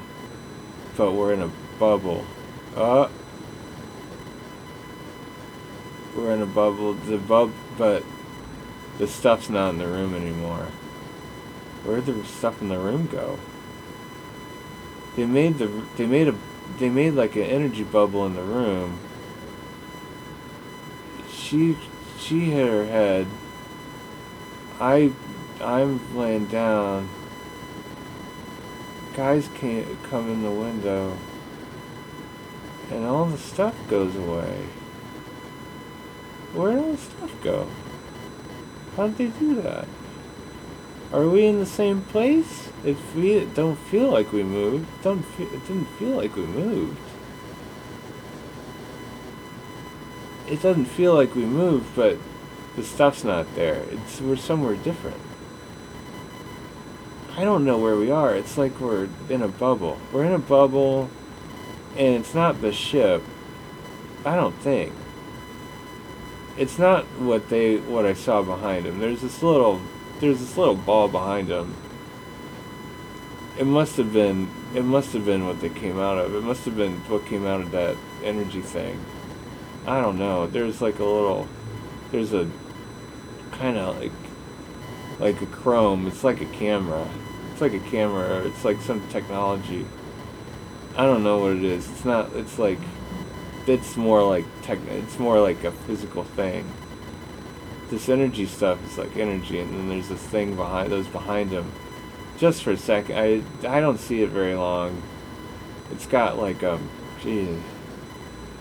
but 0.97 1.12
we're 1.12 1.35
in 1.35 1.43
a 1.43 1.51
bubble. 1.78 2.24
Uh, 2.76 3.09
we're 6.16 6.33
in 6.33 6.41
a 6.41 6.47
bubble. 6.47 6.95
The 6.95 7.18
bub, 7.18 7.53
but 7.76 8.05
the 8.99 9.09
stuff's 9.09 9.51
not 9.51 9.70
in 9.70 9.78
the 9.78 9.89
room 9.89 10.14
anymore. 10.14 10.68
Where'd 11.85 12.07
the 12.07 12.24
stuff 12.24 12.62
in 12.62 12.68
the 12.68 12.78
room 12.78 13.09
go? 13.09 13.41
They 15.16 15.26
made 15.26 15.59
the 15.59 15.66
they 15.97 16.07
made 16.07 16.28
a 16.28 16.35
they 16.79 16.89
made 16.89 17.14
like 17.14 17.37
an 17.37 17.43
energy 17.43 17.85
bubble 17.85 18.27
in 18.27 18.35
the 18.35 18.43
room. 18.43 18.99
She 21.31 21.77
she 22.18 22.51
hit 22.51 22.68
her 22.68 22.87
head. 22.87 23.27
I 24.81 25.12
I'm 25.61 26.16
laying 26.16 26.47
down. 26.47 27.09
Guys 29.14 29.49
can't 29.55 30.03
come 30.05 30.31
in 30.31 30.43
the 30.43 30.51
window. 30.51 31.16
And 32.91 33.05
all 33.05 33.27
the 33.27 33.39
stuff 33.39 33.77
goes 33.89 34.16
away. 34.16 34.66
Where 36.55 36.73
did 36.73 36.81
all 36.81 36.93
the 36.93 36.99
stuff 36.99 37.43
go? 37.43 37.68
How'd 38.97 39.16
they 39.16 39.29
do 39.29 39.61
that? 39.62 39.87
Are 41.13 41.29
we 41.29 41.45
in 41.45 41.59
the 41.59 41.67
same 41.67 42.01
place? 42.03 42.71
If 42.85 43.15
we 43.15 43.45
don't 43.45 43.77
feel 43.77 44.11
like 44.11 44.33
we 44.33 44.43
moved. 44.43 44.87
Don't 45.03 45.23
fe- 45.23 45.45
it 45.45 45.67
didn't 45.67 45.87
feel 45.99 46.17
like 46.17 46.35
we 46.37 46.47
moved. 46.47 46.99
It 50.49 50.63
doesn't 50.63 50.87
feel 50.87 51.15
like 51.15 51.35
we 51.35 51.45
moved, 51.45 51.95
but 51.95 52.17
the 52.77 52.83
stuff's 52.83 53.25
not 53.25 53.55
there. 53.55 53.85
It's 53.91 54.21
we're 54.21 54.37
somewhere 54.37 54.75
different. 54.77 55.21
I 57.37 57.45
don't 57.45 57.65
know 57.65 57.79
where 57.79 57.97
we 57.97 58.11
are. 58.11 58.35
It's 58.35 58.57
like 58.57 58.81
we're 58.81 59.09
in 59.29 59.43
a 59.43 59.49
bubble. 59.49 59.99
We're 60.13 60.25
in 60.25 60.33
a 60.33 60.39
bubble, 60.39 61.11
and 61.97 62.17
it's 62.17 62.35
not 62.35 62.61
the 62.63 62.73
ship. 62.73 63.23
I 64.25 64.35
don't 64.37 64.57
think. 64.57 64.93
It's 66.57 66.79
not 66.79 67.05
what 67.19 67.51
they 67.51 67.77
what 67.77 68.07
I 68.07 68.15
saw 68.15 68.43
behind 68.43 68.87
him. 68.87 68.99
There's 68.99 69.21
this 69.21 69.43
little 69.43 69.81
there's 70.23 70.39
this 70.39 70.57
little 70.57 70.77
ball 70.77 71.09
behind 71.09 71.49
him. 71.49 71.75
It 73.59 73.66
must 73.66 73.97
have 73.97 74.12
been 74.12 74.49
it 74.73 74.85
must 74.85 75.12
have 75.14 75.25
been 75.25 75.49
what 75.49 75.61
they 75.61 75.68
came 75.68 75.99
out 75.99 76.16
of. 76.16 76.33
It 76.33 76.45
must 76.45 76.64
have 76.64 76.77
been 76.77 76.95
what 77.11 77.27
came 77.27 77.45
out 77.45 77.61
of 77.61 77.73
that 77.73 77.97
energy 78.23 78.61
thing. 78.61 79.05
I 79.85 80.01
don't 80.01 80.20
know. 80.20 80.47
There's 80.47 80.81
like 80.81 81.01
a 81.01 81.05
little 81.05 81.49
there's 82.12 82.33
a 82.33 82.49
kind 83.51 83.77
of 83.77 83.99
like 83.99 84.12
like 85.18 85.43
a 85.43 85.47
chrome. 85.47 86.07
It's 86.07 86.23
like 86.23 86.41
a 86.41 86.47
camera. 86.47 87.05
It's 87.51 87.61
like 87.61 87.75
a 87.75 87.81
camera. 87.91 88.47
It's 88.47 88.64
like 88.64 88.81
some 88.81 89.07
technology. 89.09 89.85
I 90.97 91.05
don't 91.05 91.25
know 91.25 91.39
what 91.39 91.57
it 91.57 91.64
is. 91.64 91.91
It's 91.91 92.05
not. 92.05 92.33
It's 92.35 92.61
like. 92.61 92.79
It's 93.66 93.97
more 93.97 94.25
like 94.25 94.45
tech. 94.62 94.79
It's 94.89 95.18
more 95.18 95.41
like 95.41 95.64
a 95.64 95.73
physical 95.73 96.25
thing. 96.25 96.64
This 97.93 98.09
energy 98.09 98.47
stuff 98.47 98.82
is 98.90 98.97
like 98.97 99.14
energy, 99.18 99.61
and 99.61 99.70
then 99.70 99.88
there's 99.90 100.09
this 100.09 100.22
thing 100.22 100.57
behind 100.57 100.90
those 100.90 101.07
behind 101.09 101.51
him. 101.51 101.70
Just 102.38 102.62
for 102.62 102.70
a 102.70 102.76
second, 102.78 103.18
I 103.18 103.43
I 103.68 103.80
don't 103.80 103.99
see 103.99 104.22
it 104.22 104.30
very 104.30 104.55
long. 104.55 105.03
It's 105.90 106.07
got 106.07 106.38
like 106.38 106.62
um, 106.62 106.88
gee, 107.22 107.55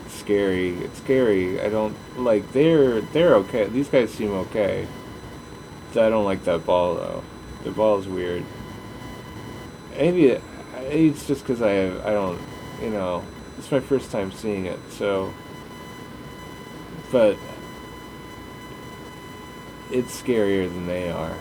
it's 0.06 0.16
scary. 0.16 0.72
It's 0.80 0.98
scary. 1.00 1.62
I 1.62 1.70
don't 1.70 1.96
like. 2.20 2.52
They're 2.52 3.00
they're 3.00 3.36
okay. 3.36 3.68
These 3.70 3.88
guys 3.88 4.12
seem 4.12 4.34
okay. 4.34 4.86
I 5.92 6.10
don't 6.10 6.26
like 6.26 6.44
that 6.44 6.66
ball 6.66 6.96
though. 6.96 7.24
The 7.64 7.72
ball 7.72 8.00
is 8.00 8.10
weird. 8.10 8.44
Maybe 9.98 10.42
it's 10.76 11.26
just 11.26 11.42
because 11.42 11.62
I 11.62 11.72
have, 11.72 12.06
I 12.06 12.12
don't 12.12 12.40
you 12.82 12.90
know 12.90 13.24
it's 13.58 13.72
my 13.72 13.80
first 13.80 14.12
time 14.12 14.32
seeing 14.32 14.66
it 14.66 14.80
so 14.90 15.34
but 17.12 17.38
it's 19.92 20.22
scarier 20.22 20.68
than 20.68 20.88
they 20.88 21.12
are. 21.12 21.36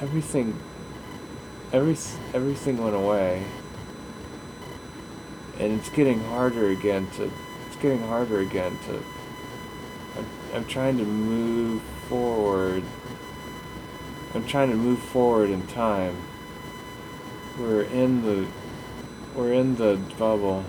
Everything 0.00 0.58
every 1.72 1.96
everything 2.34 2.76
went 2.78 2.94
away 2.94 3.42
and 5.58 5.72
it's 5.72 5.88
getting 5.88 6.22
harder 6.24 6.70
again 6.70 7.08
to 7.16 7.30
it's 7.66 7.76
getting 7.76 8.00
harder 8.02 8.40
again 8.40 8.78
to 8.86 9.02
I'm, 10.16 10.26
I'm 10.54 10.64
trying 10.66 10.98
to 10.98 11.04
move 11.04 11.82
forward. 12.08 12.84
I'm 14.34 14.46
trying 14.46 14.70
to 14.70 14.76
move 14.76 15.00
forward 15.00 15.50
in 15.50 15.66
time. 15.66 16.16
We're 17.58 17.82
in 17.82 18.22
the 18.22 18.46
we're 19.34 19.52
in 19.52 19.76
the 19.76 19.98
bubble 20.18 20.64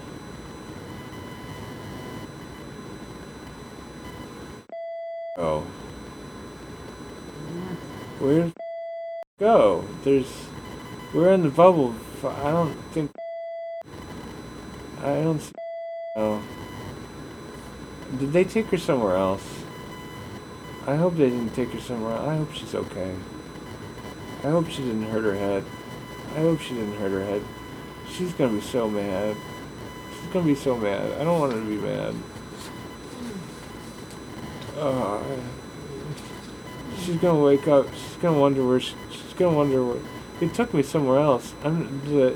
oh. 5.37 5.61
Where 8.19 8.51
go? 9.39 9.83
There's 10.03 10.31
we're 11.13 11.33
in 11.33 11.43
the 11.43 11.49
bubble. 11.49 11.93
I 12.23 12.51
don't 12.51 12.73
think 12.91 13.11
I 15.01 15.21
don't 15.21 15.39
see 15.39 15.51
oh. 16.15 16.41
Did 18.17 18.31
they 18.31 18.45
take 18.45 18.67
her 18.67 18.77
somewhere 18.77 19.17
else? 19.17 19.43
I 20.87 20.95
hope 20.95 21.17
they 21.17 21.29
didn't 21.29 21.53
take 21.53 21.69
her 21.71 21.81
somewhere. 21.81 22.15
I 22.15 22.37
hope 22.37 22.53
she's 22.53 22.75
okay. 22.75 23.15
I 24.43 24.49
hope 24.49 24.69
she 24.69 24.83
didn't 24.83 25.09
hurt 25.09 25.23
her 25.23 25.35
head. 25.35 25.65
I 26.35 26.39
hope 26.39 26.61
she 26.61 26.75
didn't 26.75 26.97
hurt 26.97 27.11
her 27.11 27.25
head. 27.25 27.41
She's 28.11 28.31
gonna 28.33 28.53
be 28.53 28.61
so 28.61 28.89
mad. 28.89 29.35
She's 30.13 30.31
gonna 30.31 30.45
be 30.45 30.55
so 30.55 30.77
mad. 30.77 31.19
I 31.19 31.23
don't 31.23 31.39
want 31.39 31.53
her 31.53 31.59
to 31.59 31.65
be 31.65 31.77
mad 31.77 32.15
uh, 34.77 35.23
she's 36.99 37.17
gonna 37.17 37.41
wake 37.41 37.67
up. 37.67 37.87
She's 37.93 38.17
gonna 38.21 38.39
wonder 38.39 38.65
where 38.65 38.79
she, 38.79 38.95
she's 39.11 39.33
gonna 39.33 39.55
wonder 39.55 39.83
where 39.83 40.01
they 40.39 40.47
took 40.47 40.73
me 40.73 40.83
somewhere 40.83 41.19
else. 41.19 41.53
I'm 41.63 42.01
the, 42.05 42.35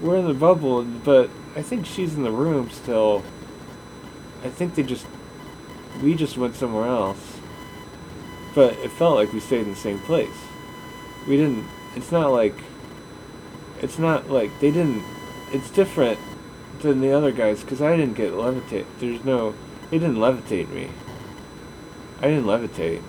we're 0.00 0.16
in 0.16 0.26
the 0.26 0.34
bubble 0.34 0.84
but 0.84 1.28
I 1.56 1.62
think 1.62 1.86
she's 1.86 2.14
in 2.14 2.22
the 2.22 2.30
room 2.30 2.70
still. 2.70 3.22
I 4.44 4.48
think 4.48 4.74
they 4.74 4.82
just 4.82 5.06
we 6.02 6.14
just 6.14 6.38
went 6.38 6.54
somewhere 6.54 6.86
else. 6.86 7.38
But 8.54 8.74
it 8.78 8.90
felt 8.90 9.16
like 9.16 9.32
we 9.32 9.40
stayed 9.40 9.62
in 9.62 9.70
the 9.70 9.76
same 9.76 9.98
place. 10.00 10.36
We 11.26 11.36
didn't 11.36 11.66
it's 11.96 12.12
not 12.12 12.30
like 12.32 12.54
it's 13.80 13.98
not 13.98 14.30
like 14.30 14.50
they 14.60 14.70
didn't 14.70 15.02
it's 15.52 15.70
different 15.70 16.18
than 16.80 17.00
the 17.00 17.12
other 17.12 17.32
guys 17.32 17.60
because 17.60 17.82
I 17.82 17.96
didn't 17.96 18.14
get 18.14 18.32
levitate 18.32 18.86
there's 19.00 19.24
no 19.24 19.54
they 19.90 19.98
didn't 19.98 20.16
levitate 20.16 20.68
me 20.68 20.90
I 22.20 22.28
didn't 22.28 22.44
levitate. 22.44 23.02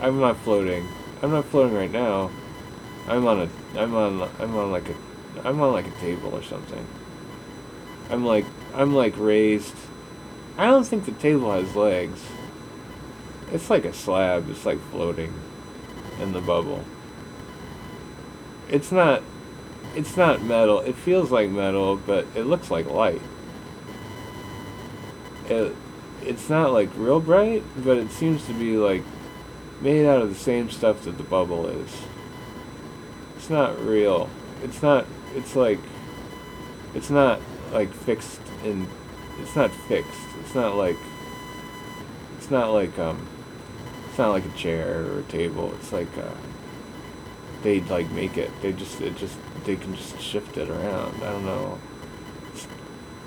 I'm 0.00 0.20
not 0.20 0.38
floating. 0.38 0.88
I'm 1.22 1.32
not 1.32 1.44
floating 1.46 1.74
right 1.74 1.90
now. 1.90 2.30
I'm 3.06 3.26
on 3.26 3.40
a 3.40 3.48
I'm 3.78 3.94
on 3.94 4.30
I'm 4.38 4.56
on 4.56 4.70
like 4.70 4.88
a 4.88 4.94
I'm 5.44 5.60
on 5.60 5.72
like 5.72 5.86
a 5.86 6.00
table 6.00 6.34
or 6.34 6.42
something. 6.42 6.86
I'm 8.10 8.24
like 8.24 8.46
I'm 8.74 8.94
like 8.94 9.14
raised. 9.18 9.74
I 10.56 10.66
don't 10.66 10.84
think 10.84 11.04
the 11.04 11.12
table 11.12 11.52
has 11.52 11.74
legs. 11.74 12.20
It's 13.52 13.68
like 13.68 13.84
a 13.84 13.92
slab. 13.92 14.48
It's 14.50 14.64
like 14.64 14.80
floating 14.90 15.34
in 16.20 16.32
the 16.32 16.40
bubble. 16.40 16.84
It's 18.70 18.92
not 18.92 19.22
it's 19.94 20.16
not 20.16 20.42
metal. 20.42 20.80
It 20.80 20.94
feels 20.94 21.30
like 21.30 21.50
metal 21.50 21.96
but 21.96 22.26
it 22.34 22.44
looks 22.44 22.70
like 22.70 22.86
light. 22.86 23.22
It 25.48 25.74
it's 26.22 26.48
not 26.48 26.72
like 26.72 26.88
real 26.96 27.20
bright 27.20 27.62
but 27.76 27.96
it 27.96 28.10
seems 28.10 28.46
to 28.46 28.52
be 28.54 28.76
like 28.76 29.02
made 29.80 30.06
out 30.06 30.22
of 30.22 30.28
the 30.28 30.34
same 30.34 30.70
stuff 30.70 31.04
that 31.04 31.16
the 31.16 31.22
bubble 31.22 31.66
is 31.66 32.02
it's 33.36 33.50
not 33.50 33.78
real 33.80 34.28
it's 34.62 34.82
not 34.82 35.06
it's 35.34 35.54
like 35.54 35.78
it's 36.94 37.10
not 37.10 37.40
like 37.72 37.92
fixed 37.92 38.40
in 38.64 38.86
it's 39.40 39.54
not 39.54 39.70
fixed 39.86 40.20
it's 40.40 40.54
not 40.54 40.74
like 40.74 40.96
it's 42.36 42.50
not 42.50 42.70
like 42.70 42.98
um 42.98 43.26
it's 44.08 44.18
not 44.18 44.30
like 44.30 44.44
a 44.44 44.56
chair 44.56 45.04
or 45.04 45.20
a 45.20 45.22
table 45.24 45.72
it's 45.74 45.92
like 45.92 46.08
uh 46.18 46.34
they 47.62 47.80
like 47.82 48.10
make 48.10 48.36
it. 48.36 48.50
They 48.62 48.72
just 48.72 49.00
it 49.00 49.16
just 49.16 49.36
they 49.64 49.76
can 49.76 49.94
just 49.94 50.20
shift 50.20 50.56
it 50.56 50.68
around. 50.68 51.22
I 51.22 51.32
don't 51.32 51.44
know. 51.44 51.78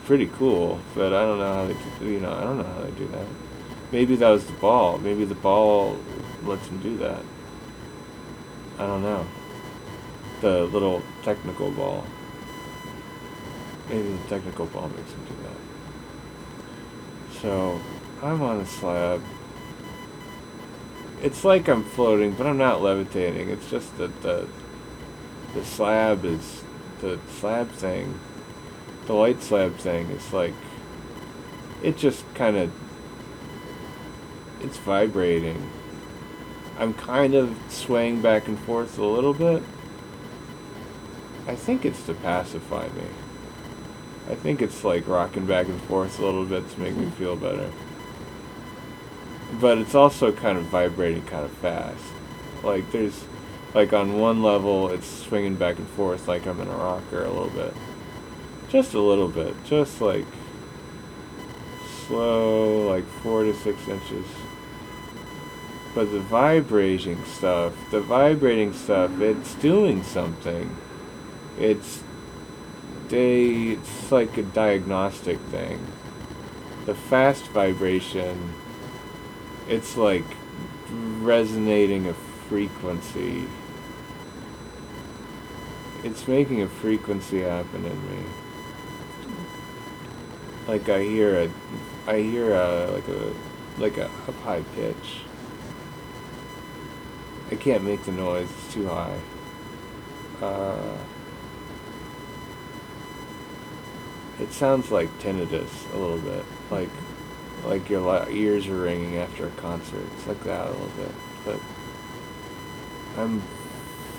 Pretty 0.06 0.28
cool, 0.28 0.80
but 0.95 1.14
I 1.14 1.22
don't 1.26 1.39
know 1.39 1.54
how 1.54 1.66
they 1.68 1.76
do, 1.99 2.06
you 2.12 2.20
know 2.20 2.34
I 2.34 2.41
don't 2.41 2.58
know 2.58 2.64
how 2.64 2.82
they 2.82 2.91
do 2.91 3.08
that. 3.08 3.28
Maybe 3.91 4.16
that 4.16 4.30
was 4.30 4.45
the 4.45 4.54
ball. 4.54 4.97
Maybe 4.97 5.26
the 5.26 5.36
ball 5.36 5.97
lets 6.43 6.68
them 6.68 6.80
do 6.80 6.97
that. 6.97 7.24
I 8.80 8.86
don't 8.88 9.04
know. 9.04 9.26
The 10.41 10.66
little 10.66 11.04
technical 11.24 11.72
ball. 11.72 12.06
Maybe 13.89 14.14
the 14.14 14.28
technical 14.30 14.66
ball 14.68 14.89
makes 14.89 15.12
them 15.12 15.26
do 15.26 15.36
that. 15.43 17.41
So 17.41 17.80
I'm 18.24 18.41
on 18.41 18.62
a 18.62 18.66
slab 18.66 19.22
it's 21.22 21.43
like 21.45 21.68
I'm 21.68 21.84
floating, 21.84 22.34
but 22.34 22.47
I'm 22.47 22.58
not 22.58 22.82
levitating. 22.82 23.49
It's 23.49 23.70
just 23.70 23.95
that 23.97 24.22
the 24.22 24.47
the 25.54 25.64
slab 25.64 26.26
is 26.26 26.64
the 27.02 27.20
slab 27.39 27.70
thing, 27.72 28.20
the 29.12 29.18
light 29.18 29.43
slab 29.43 29.76
thing 29.76 30.09
it's 30.12 30.32
like 30.32 30.53
it 31.84 31.97
just 31.97 32.24
kind 32.34 32.55
of 32.55 32.72
it's 34.62 34.78
vibrating. 34.78 35.70
I'm 36.80 36.93
kind 36.93 37.34
of 37.34 37.57
swaying 37.68 38.22
back 38.22 38.47
and 38.47 38.57
forth 38.59 38.97
a 38.97 39.03
little 39.03 39.34
bit. 39.34 39.64
I 41.45 41.55
think 41.55 41.84
it's 41.84 42.03
to 42.05 42.14
pacify 42.14 42.88
me. 42.89 43.03
I 44.30 44.36
think 44.36 44.62
it's 44.62 44.86
like 44.86 45.07
rocking 45.07 45.45
back 45.45 45.68
and 45.68 45.82
forth 45.82 46.20
a 46.20 46.26
little 46.26 46.45
bit 46.45 46.70
to 46.70 46.80
make 46.80 46.95
me 46.95 47.05
hmm. 47.05 47.12
feel 47.12 47.36
better. 47.36 47.70
But 49.59 49.80
it's 49.80 49.95
also 49.95 50.32
kind 50.32 50.57
of 50.57 50.66
vibrating 50.66 51.24
kind 51.24 51.43
of 51.43 51.51
fast. 51.51 52.05
Like 52.64 52.89
there's 52.93 53.26
like 53.74 53.91
on 53.91 54.20
one 54.20 54.41
level 54.41 54.89
it's 54.89 55.07
swinging 55.07 55.55
back 55.55 55.80
and 55.80 55.88
forth 55.89 56.30
like 56.30 56.45
I'm 56.45 56.62
in 56.62 56.70
a 56.70 56.78
rocker 56.78 57.26
a 57.26 57.30
little 57.30 57.49
bit. 57.49 57.74
Just 58.72 58.93
a 58.93 59.01
little 59.01 59.28
bit. 59.28 59.53
Just 59.65 59.99
like 59.99 60.26
slow, 62.07 62.88
like 62.88 63.05
four 63.22 63.43
to 63.43 63.53
six 63.53 63.86
inches. 63.86 64.26
But 65.93 66.09
the 66.13 66.22
vibrating 66.22 67.22
stuff, 67.26 67.74
the 67.91 67.99
vibrating 67.99 68.72
stuff, 68.72 69.19
it's 69.19 69.55
doing 69.55 70.03
something. 70.03 70.74
It's 71.59 72.01
they 73.09 73.72
it's 73.72 74.09
like 74.09 74.38
a 74.38 74.43
diagnostic 74.43 75.39
thing. 75.51 75.86
The 76.86 76.95
fast 76.95 77.43
vibration 77.47 78.53
it's 79.67 79.97
like 79.97 80.26
resonating 81.19 82.07
a 82.07 82.13
frequency. 82.47 83.43
It's 86.05 86.26
making 86.26 86.61
a 86.61 86.67
frequency 86.67 87.41
happen 87.41 87.86
in 87.86 88.09
me. 88.09 88.41
Like 90.68 90.89
I 90.89 91.03
hear 91.03 91.41
a 91.41 91.49
I 92.07 92.22
hear 92.22 92.53
a 92.53 92.91
like 92.91 93.07
a 93.07 93.34
like 93.78 93.97
a 93.97 94.05
up 94.05 94.39
high 94.43 94.64
pitch. 94.76 95.22
I 97.51 97.55
can't 97.55 97.84
make 97.84 98.03
the 98.03 98.12
noise, 98.12 98.49
it's 98.49 98.74
too 98.74 98.88
high. 98.88 99.20
Uh, 100.41 100.97
it 104.39 104.53
sounds 104.53 104.89
like 104.89 105.09
tinnitus 105.20 105.93
a 105.93 105.97
little 105.97 106.20
bit, 106.20 106.45
like 106.70 106.89
like 107.66 107.89
your 107.89 108.30
ears 108.30 108.68
are 108.68 108.82
ringing 108.82 109.18
after 109.18 109.47
a 109.47 109.51
concert. 109.51 110.05
It's 110.16 110.28
like 110.28 110.43
that 110.45 110.68
a 110.68 110.72
little 110.72 110.88
bit, 110.97 111.12
but 111.45 111.59
I'm 113.18 113.41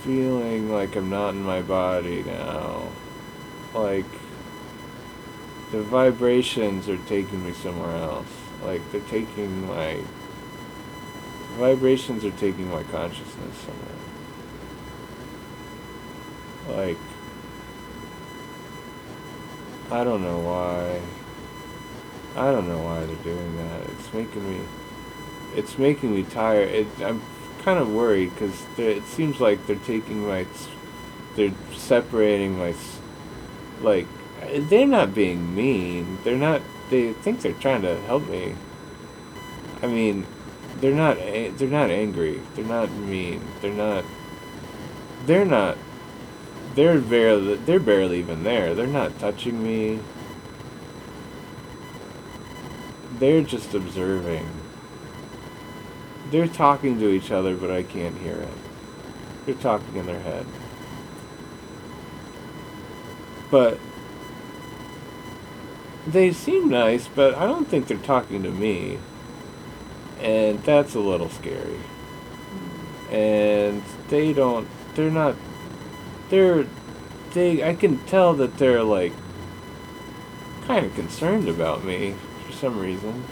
feeling 0.02 0.70
like 0.70 0.94
I'm 0.96 1.10
not 1.10 1.30
in 1.30 1.42
my 1.42 1.62
body 1.62 2.22
now. 2.22 2.88
Like 3.74 4.06
the 5.72 5.82
vibrations 5.82 6.88
are 6.88 6.98
taking 7.08 7.44
me 7.44 7.52
somewhere 7.52 7.96
else. 7.96 8.28
Like 8.62 8.80
they're 8.92 9.00
taking 9.02 9.66
my 9.66 9.98
vibrations 11.56 12.24
are 12.24 12.30
taking 12.32 12.70
my 12.70 12.82
consciousness 12.84 13.56
somewhere. 13.56 13.88
Like 16.76 16.98
I 19.90 20.04
don't 20.04 20.22
know 20.22 20.38
why. 20.38 21.00
I 22.36 22.50
don't 22.52 22.68
know 22.68 22.82
why 22.82 23.04
they're 23.04 23.16
doing 23.16 23.56
that. 23.56 23.82
It's 23.90 24.12
making 24.12 24.48
me 24.48 24.60
it's 25.54 25.78
making 25.78 26.14
me 26.14 26.22
tired. 26.24 26.68
It, 26.68 26.86
I'm 27.02 27.22
kind 27.62 27.78
of 27.78 27.90
worried 27.92 28.30
because 28.34 28.62
it 28.76 29.04
seems 29.04 29.40
like 29.40 29.66
they're 29.66 29.76
taking 29.76 30.26
my 30.26 30.46
they're 31.34 31.54
separating 31.74 32.58
my 32.58 32.74
like 33.80 34.06
they're 34.68 34.86
not 34.86 35.14
being 35.14 35.54
mean. 35.54 36.18
They're 36.24 36.36
not. 36.36 36.60
They 36.90 37.12
think 37.12 37.40
they're 37.40 37.52
trying 37.54 37.82
to 37.82 38.00
help 38.02 38.28
me. 38.28 38.54
I 39.82 39.86
mean, 39.86 40.26
they're 40.76 40.94
not. 40.94 41.16
They're 41.16 41.68
not 41.68 41.90
angry. 41.90 42.40
They're 42.54 42.64
not 42.64 42.90
mean. 42.90 43.40
They're 43.60 43.72
not. 43.72 44.04
They're 45.26 45.44
not. 45.44 45.76
They're 46.74 46.98
barely. 47.00 47.56
They're 47.56 47.80
barely 47.80 48.18
even 48.18 48.44
there. 48.44 48.74
They're 48.74 48.86
not 48.86 49.18
touching 49.18 49.62
me. 49.62 50.00
They're 53.18 53.42
just 53.42 53.74
observing. 53.74 54.48
They're 56.30 56.48
talking 56.48 56.98
to 56.98 57.10
each 57.10 57.30
other, 57.30 57.54
but 57.54 57.70
I 57.70 57.82
can't 57.82 58.16
hear 58.18 58.36
it. 58.36 58.48
They're 59.44 59.54
talking 59.56 59.96
in 59.96 60.06
their 60.06 60.20
head. 60.20 60.46
But 63.50 63.78
they 66.06 66.32
seem 66.32 66.68
nice, 66.68 67.08
but 67.08 67.34
I 67.34 67.46
don't 67.46 67.68
think 67.68 67.86
they're 67.86 67.96
talking 67.98 68.42
to 68.42 68.50
me. 68.50 68.98
And 70.20 70.62
that's 70.62 70.94
a 70.94 71.00
little 71.00 71.28
scary. 71.28 71.78
And 73.10 73.82
they 74.08 74.32
don't, 74.32 74.68
they're 74.94 75.10
not, 75.10 75.36
they're, 76.28 76.66
they, 77.34 77.62
I 77.62 77.74
can 77.74 77.98
tell 78.06 78.34
that 78.34 78.58
they're 78.58 78.82
like 78.82 79.12
kind 80.66 80.86
of 80.86 80.94
concerned 80.94 81.48
about 81.48 81.84
me 81.84 82.14
for 82.46 82.52
some 82.52 82.78
reason. 82.78 83.24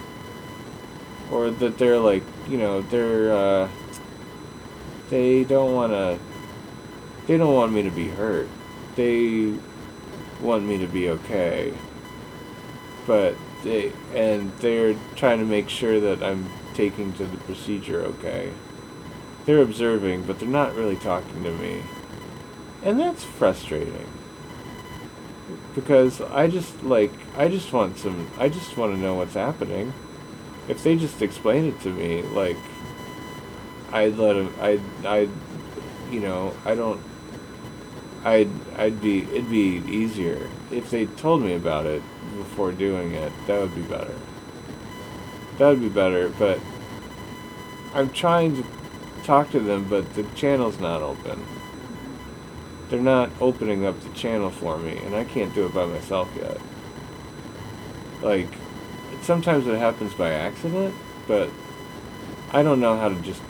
Or 1.30 1.50
that 1.50 1.78
they're 1.78 1.98
like, 1.98 2.24
you 2.48 2.58
know, 2.58 2.82
they're, 2.82 3.32
uh, 3.32 3.68
they 5.10 5.44
don't 5.44 5.74
want 5.74 5.92
to, 5.92 6.18
they 7.26 7.36
don't 7.36 7.54
want 7.54 7.72
me 7.72 7.82
to 7.82 7.90
be 7.90 8.08
hurt. 8.08 8.48
They 8.96 9.54
want 10.40 10.64
me 10.64 10.78
to 10.78 10.86
be 10.86 11.10
okay 11.10 11.72
but 13.10 13.34
they 13.64 13.92
and 14.14 14.52
they're 14.58 14.94
trying 15.16 15.40
to 15.40 15.44
make 15.44 15.68
sure 15.68 15.98
that 15.98 16.22
I'm 16.22 16.48
taking 16.74 17.12
to 17.14 17.24
the 17.24 17.38
procedure 17.38 18.02
okay. 18.02 18.52
They're 19.46 19.62
observing, 19.62 20.26
but 20.26 20.38
they're 20.38 20.48
not 20.48 20.76
really 20.76 20.94
talking 20.94 21.42
to 21.42 21.50
me. 21.50 21.82
And 22.84 23.00
that's 23.00 23.24
frustrating. 23.24 24.06
Because 25.74 26.20
I 26.20 26.46
just 26.46 26.84
like 26.84 27.10
I 27.36 27.48
just 27.48 27.72
want 27.72 27.98
some 27.98 28.30
I 28.38 28.48
just 28.48 28.76
want 28.76 28.94
to 28.94 29.00
know 29.00 29.16
what's 29.16 29.34
happening. 29.34 29.92
If 30.68 30.84
they 30.84 30.94
just 30.94 31.20
explain 31.20 31.64
it 31.64 31.80
to 31.80 31.90
me, 31.90 32.22
like 32.22 32.58
I'd 33.90 34.18
let 34.18 34.34
them 34.34 34.54
I'd 34.60 34.80
I'd 35.04 35.30
you 36.12 36.20
know, 36.20 36.54
I 36.64 36.76
don't 36.76 37.00
I'd 38.22 38.50
I'd 38.78 39.02
be 39.02 39.22
it'd 39.22 39.50
be 39.50 39.82
easier 39.88 40.48
if 40.70 40.90
they 40.90 41.06
told 41.06 41.42
me 41.42 41.54
about 41.54 41.86
it 41.86 42.04
before 42.36 42.72
doing 42.72 43.12
it. 43.12 43.32
That 43.46 43.60
would 43.60 43.74
be 43.74 43.82
better. 43.82 44.14
That 45.58 45.68
would 45.68 45.80
be 45.80 45.88
better, 45.88 46.28
but 46.30 46.58
I'm 47.94 48.10
trying 48.10 48.56
to 48.56 48.64
talk 49.24 49.50
to 49.50 49.60
them, 49.60 49.88
but 49.88 50.14
the 50.14 50.22
channel's 50.34 50.78
not 50.80 51.02
open. 51.02 51.44
They're 52.88 53.00
not 53.00 53.30
opening 53.40 53.86
up 53.86 54.00
the 54.00 54.10
channel 54.10 54.50
for 54.50 54.78
me, 54.78 54.96
and 54.98 55.14
I 55.14 55.24
can't 55.24 55.54
do 55.54 55.66
it 55.66 55.74
by 55.74 55.86
myself 55.86 56.28
yet. 56.36 56.58
Like, 58.22 58.48
sometimes 59.22 59.66
it 59.66 59.78
happens 59.78 60.14
by 60.14 60.32
accident, 60.32 60.94
but 61.28 61.50
I 62.52 62.62
don't 62.62 62.80
know 62.80 62.96
how 62.96 63.08
to 63.08 63.20
just 63.22 63.42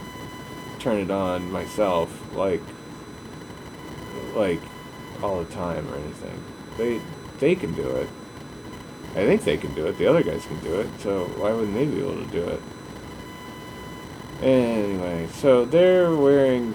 turn 0.79 0.99
it 0.99 1.11
on 1.11 1.51
myself. 1.51 2.11
Like, 2.35 2.63
like 4.35 4.61
all 5.23 5.43
the 5.43 5.53
time 5.53 5.89
or 5.89 5.97
anything. 5.97 6.43
They 6.77 7.01
they 7.39 7.55
can 7.55 7.73
do 7.75 7.89
it. 7.89 8.09
I 9.11 9.27
think 9.27 9.43
they 9.43 9.57
can 9.57 9.75
do 9.75 9.87
it. 9.87 9.99
The 9.99 10.07
other 10.07 10.23
guys 10.23 10.47
can 10.47 10.61
do 10.61 10.81
it. 10.81 10.89
So 11.01 11.25
why 11.37 11.53
wouldn't 11.53 11.75
they 11.75 11.87
be 11.87 11.99
able 12.01 12.15
to 12.15 12.27
do 12.27 12.45
it? 12.45 12.61
Anyway, 14.43 15.27
so 15.33 15.65
they're 15.65 16.15
wearing 16.15 16.75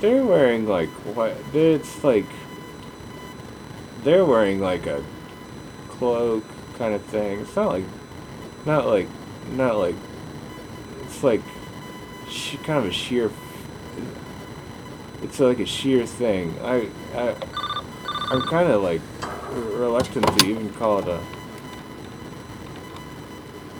they're 0.00 0.24
wearing 0.24 0.68
like 0.68 0.88
what 1.14 1.36
it's 1.52 2.04
like 2.04 2.26
they're 4.04 4.24
wearing 4.24 4.60
like 4.60 4.86
a 4.86 5.02
cloak 5.88 6.44
kind 6.78 6.94
of 6.94 7.02
thing. 7.04 7.40
It's 7.40 7.56
not 7.56 7.72
like 7.72 7.84
not 8.66 8.86
like 8.86 9.08
not 9.52 9.76
like 9.76 9.96
it's 11.02 11.24
like 11.24 11.42
kind 12.62 12.78
of 12.78 12.84
a 12.84 12.92
sheer 12.92 13.30
it's 15.22 15.40
like 15.40 15.58
a 15.58 15.66
sheer 15.66 16.06
thing. 16.06 16.54
I, 16.62 16.88
I 17.14 17.34
I'm 18.30 18.42
kind 18.42 18.70
of 18.70 18.82
like 18.82 19.00
reluctant 19.50 20.26
to 20.38 20.46
even 20.46 20.72
call 20.74 21.00
it 21.00 21.08
a. 21.08 21.20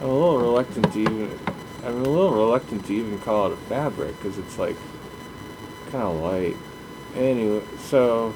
I'm 0.01 0.09
a 0.09 0.13
little 0.13 0.39
reluctant 0.39 0.93
to 0.93 0.99
even. 1.01 1.39
I'm 1.85 1.95
a 1.95 2.09
little 2.09 2.33
reluctant 2.33 2.87
to 2.87 2.93
even 2.93 3.19
call 3.21 3.47
it 3.47 3.53
a 3.53 3.57
fabric 3.57 4.17
because 4.17 4.39
it's 4.39 4.59
like 4.59 4.77
kind 5.91 6.05
of 6.05 6.21
light. 6.21 6.57
Anyway, 7.15 7.63
so 7.79 8.35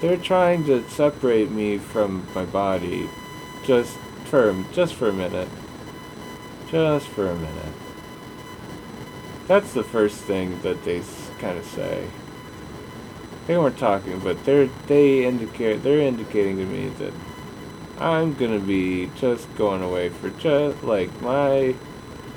they're 0.00 0.16
trying 0.16 0.64
to 0.64 0.88
separate 0.88 1.50
me 1.50 1.78
from 1.78 2.26
my 2.34 2.44
body, 2.44 3.08
just 3.64 3.96
for 4.26 4.54
just 4.72 4.94
for 4.94 5.08
a 5.08 5.12
minute. 5.12 5.48
Just 6.70 7.08
for 7.08 7.30
a 7.30 7.34
minute. 7.34 7.74
That's 9.46 9.72
the 9.72 9.82
first 9.82 10.18
thing 10.18 10.60
that 10.62 10.84
they 10.84 11.02
kind 11.38 11.56
of 11.58 11.64
say. 11.64 12.08
They 13.48 13.56
weren't 13.56 13.78
talking, 13.78 14.18
but 14.20 14.44
they're 14.44 14.66
they 14.88 15.24
indicate 15.24 15.82
they're 15.82 16.00
indicating 16.00 16.58
to 16.58 16.66
me 16.66 16.90
that 17.00 17.14
I'm 17.98 18.34
gonna 18.34 18.60
be 18.60 19.10
just 19.16 19.52
going 19.56 19.82
away 19.82 20.10
for 20.10 20.28
just 20.28 20.84
like 20.84 21.10
my. 21.22 21.74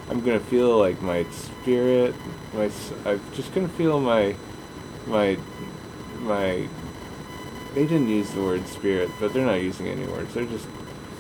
I'm 0.09 0.21
gonna 0.21 0.39
feel 0.39 0.79
like 0.79 1.01
my 1.01 1.25
spirit. 1.31 2.15
my 2.53 2.71
I'm 3.05 3.21
just 3.33 3.53
gonna 3.53 3.67
feel 3.67 3.99
my. 3.99 4.35
My. 5.05 5.37
My. 6.19 6.69
They 7.75 7.85
didn't 7.87 8.07
use 8.07 8.31
the 8.31 8.41
word 8.41 8.65
spirit, 8.67 9.09
but 9.19 9.33
they're 9.33 9.45
not 9.45 9.61
using 9.61 9.87
any 9.87 10.05
words. 10.05 10.33
They're 10.33 10.45
just. 10.45 10.67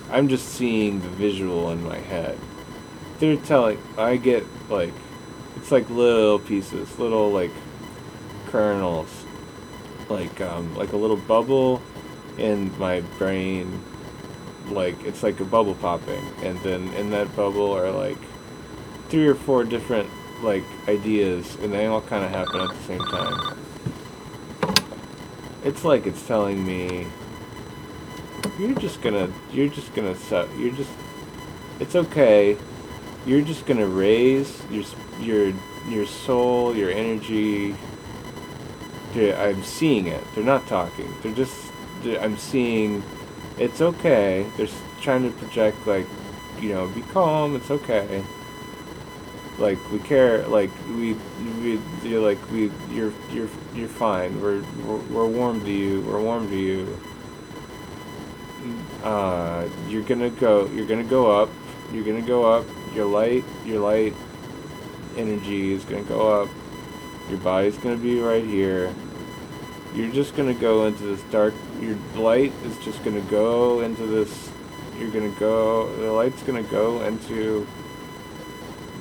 I'm 0.09 0.29
just 0.29 0.47
seeing 0.47 1.01
the 1.01 1.09
visual 1.09 1.69
in 1.69 1.83
my 1.83 1.97
head. 1.97 2.39
They're 3.19 3.35
telling. 3.35 3.77
I 3.97 4.15
get 4.15 4.45
like. 4.69 4.93
It's 5.57 5.69
like 5.69 5.89
little 5.89 6.39
pieces, 6.39 6.97
little 6.97 7.29
like 7.29 7.51
kernels, 8.47 9.20
like 10.11 10.41
um, 10.41 10.75
like 10.75 10.93
a 10.93 10.97
little 10.97 11.17
bubble 11.17 11.81
in 12.37 12.77
my 12.77 13.01
brain. 13.17 13.81
Like 14.67 15.01
it's 15.03 15.23
like 15.23 15.39
a 15.39 15.45
bubble 15.45 15.75
popping, 15.75 16.23
and 16.43 16.59
then 16.59 16.87
in 16.93 17.09
that 17.11 17.35
bubble 17.35 17.71
are 17.75 17.91
like 17.91 18.17
three 19.09 19.27
or 19.27 19.35
four 19.35 19.63
different 19.63 20.09
like 20.43 20.63
ideas, 20.87 21.55
and 21.55 21.73
they 21.73 21.85
all 21.87 22.01
kind 22.01 22.23
of 22.23 22.31
happen 22.31 22.61
at 22.61 22.69
the 22.69 22.83
same 22.83 22.99
time. 22.99 23.57
It's 25.63 25.83
like 25.83 26.07
it's 26.07 26.25
telling 26.25 26.65
me 26.65 27.07
you're 28.59 28.75
just 28.75 29.01
gonna 29.01 29.31
you're 29.51 29.69
just 29.69 29.93
gonna 29.93 30.15
set 30.15 30.47
you're 30.57 30.73
just 30.73 30.89
it's 31.79 31.95
okay 31.95 32.57
you're 33.25 33.41
just 33.41 33.65
gonna 33.65 33.85
raise 33.85 34.61
your 34.69 34.83
your 35.19 35.53
your 35.87 36.05
soul 36.05 36.75
your 36.75 36.91
energy 36.91 37.75
i'm 39.15 39.63
seeing 39.63 40.07
it. 40.07 40.23
They're 40.33 40.43
not 40.43 40.67
talking. 40.67 41.13
They're 41.21 41.33
just 41.33 41.71
i'm 42.21 42.37
seeing 42.37 43.03
it's 43.57 43.81
okay. 43.81 44.45
They're 44.57 44.67
trying 45.01 45.23
to 45.23 45.37
project 45.37 45.85
like 45.85 46.07
you 46.59 46.69
know 46.69 46.87
be 46.89 47.01
calm 47.01 47.55
it's 47.55 47.69
okay. 47.69 48.23
Like 49.59 49.77
we 49.91 49.99
care 49.99 50.47
like 50.47 50.71
we 50.87 51.13
we 51.61 51.79
you're 52.03 52.21
like 52.21 52.39
we 52.51 52.71
you're 52.91 53.13
you're 53.31 53.49
you're 53.75 53.87
fine. 53.87 54.41
We're 54.41 54.63
we're, 54.85 54.97
we're 54.97 55.27
warm 55.27 55.63
to 55.63 55.71
you. 55.71 56.01
We're 56.01 56.21
warm 56.21 56.49
to 56.49 56.57
you. 56.57 56.97
Uh, 59.03 59.67
you're 59.87 60.03
gonna 60.03 60.29
go 60.29 60.65
you're 60.67 60.87
gonna 60.87 61.03
go 61.03 61.41
up. 61.41 61.49
You're 61.91 62.05
gonna 62.05 62.21
go 62.21 62.51
up. 62.51 62.65
Your 62.95 63.05
light 63.05 63.43
your 63.65 63.79
light 63.79 64.13
energy 65.17 65.73
is 65.73 65.83
gonna 65.85 66.03
go 66.03 66.41
up. 66.41 66.49
Your 67.29 67.39
body's 67.39 67.77
gonna 67.77 67.97
be 67.97 68.19
right 68.19 68.43
here 68.43 68.93
you're 69.95 70.11
just 70.11 70.35
gonna 70.35 70.53
go 70.53 70.85
into 70.85 71.03
this 71.03 71.21
dark 71.31 71.53
your 71.79 71.97
light 72.15 72.53
is 72.65 72.77
just 72.79 73.03
gonna 73.03 73.21
go 73.21 73.81
into 73.81 74.05
this 74.05 74.49
you're 74.97 75.11
gonna 75.11 75.35
go 75.39 75.93
the 75.97 76.11
light's 76.11 76.41
gonna 76.43 76.63
go 76.63 77.01
into 77.01 77.67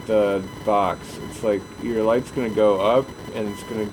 the 0.07 0.43
box 0.65 1.19
it's 1.29 1.43
like 1.43 1.63
your 1.83 2.03
light's 2.03 2.31
gonna 2.33 2.51
go 2.51 2.81
up 2.81 3.07
and 3.35 3.49
it's 3.49 3.63
gonna 3.65 3.89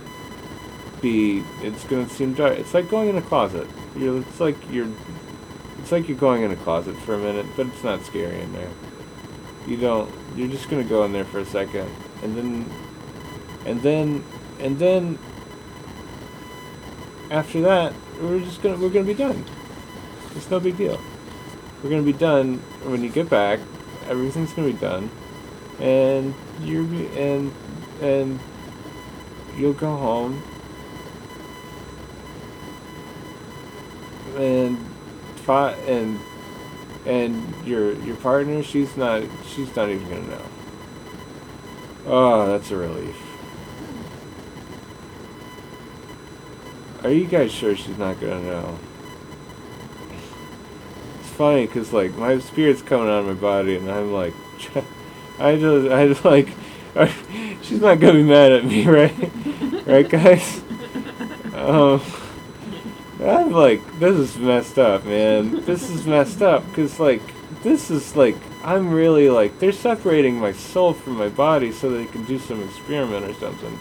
be 1.01 1.43
it's 1.61 1.83
gonna 1.85 2.09
seem 2.09 2.33
dark 2.33 2.57
it's 2.57 2.73
like 2.73 2.89
going 2.89 3.09
in 3.09 3.17
a 3.17 3.21
closet 3.21 3.67
you're 3.95 4.21
it's 4.21 4.39
like 4.39 4.57
you're 4.71 4.87
it's 5.87 5.91
like 5.93 6.09
you're 6.09 6.17
going 6.17 6.43
in 6.43 6.51
a 6.51 6.55
closet 6.57 6.97
for 6.97 7.13
a 7.13 7.17
minute, 7.17 7.45
but 7.55 7.65
it's 7.67 7.81
not 7.81 8.03
scary 8.03 8.41
in 8.41 8.51
there. 8.51 8.69
You 9.67 9.77
don't. 9.77 10.11
You're 10.35 10.49
just 10.49 10.69
gonna 10.69 10.83
go 10.83 11.05
in 11.05 11.13
there 11.13 11.23
for 11.23 11.39
a 11.39 11.45
second, 11.45 11.89
and 12.23 12.35
then, 12.35 12.69
and 13.65 13.81
then, 13.81 14.23
and 14.59 14.77
then. 14.77 15.17
After 17.29 17.61
that, 17.61 17.93
we're 18.21 18.39
just 18.39 18.61
gonna 18.61 18.77
we're 18.77 18.89
gonna 18.89 19.05
be 19.05 19.13
done. 19.13 19.43
It's 20.35 20.49
no 20.49 20.59
big 20.59 20.77
deal. 20.77 20.99
We're 21.83 21.89
gonna 21.89 22.03
be 22.03 22.13
done 22.13 22.59
when 22.83 23.03
you 23.03 23.09
get 23.09 23.29
back. 23.29 23.59
Everything's 24.07 24.53
gonna 24.53 24.69
be 24.69 24.73
done, 24.73 25.09
and 25.79 26.33
be- 26.61 27.07
and 27.17 27.51
and 28.01 28.39
you'll 29.57 29.73
go 29.73 29.95
home 29.95 30.41
and 34.37 34.77
fi- 35.45 35.73
and 35.87 36.19
and 37.05 37.53
your 37.65 37.93
your 38.03 38.15
partner 38.17 38.61
she's 38.61 38.95
not 38.97 39.23
she's 39.47 39.75
not 39.75 39.89
even 39.89 40.07
gonna 40.09 40.27
know 40.27 40.45
oh 42.05 42.47
that's 42.47 42.69
a 42.71 42.75
relief 42.77 43.15
are 47.03 47.11
you 47.11 47.25
guys 47.25 47.51
sure 47.51 47.75
she's 47.75 47.97
not 47.97 48.19
gonna 48.19 48.41
know 48.41 48.77
it's 51.19 51.29
funny 51.29 51.65
because 51.65 51.93
like 51.93 52.13
my 52.15 52.39
spirit's 52.39 52.81
coming 52.81 53.07
out 53.07 53.19
of 53.19 53.25
my 53.25 53.33
body 53.33 53.75
and 53.75 53.89
i'm 53.89 54.11
like 54.11 54.33
i 55.39 55.55
just 55.55 55.91
i 55.91 56.07
just 56.07 56.25
like 56.25 56.49
she's 57.61 57.81
not 57.81 57.99
gonna 57.99 58.13
be 58.13 58.23
mad 58.23 58.51
at 58.51 58.65
me 58.65 58.85
right 58.87 59.31
right 59.85 60.09
guys 60.09 60.61
um 61.53 62.01
I'm 63.19 63.51
like, 63.51 63.81
this 63.99 64.15
is 64.15 64.37
messed 64.37 64.77
up, 64.77 65.03
man. 65.05 65.65
This 65.65 65.89
is 65.89 66.05
messed 66.05 66.43
up 66.43 66.65
because, 66.67 66.99
like, 66.99 67.21
this 67.63 67.89
is 67.89 68.15
like, 68.15 68.35
I'm 68.63 68.91
really 68.91 69.29
like, 69.29 69.57
they're 69.57 69.71
separating 69.71 70.35
my 70.35 70.51
soul 70.51 70.93
from 70.93 71.17
my 71.17 71.29
body 71.29 71.71
so 71.71 71.89
they 71.89 72.05
can 72.05 72.25
do 72.25 72.37
some 72.37 72.61
experiment 72.61 73.25
or 73.25 73.33
something. 73.33 73.79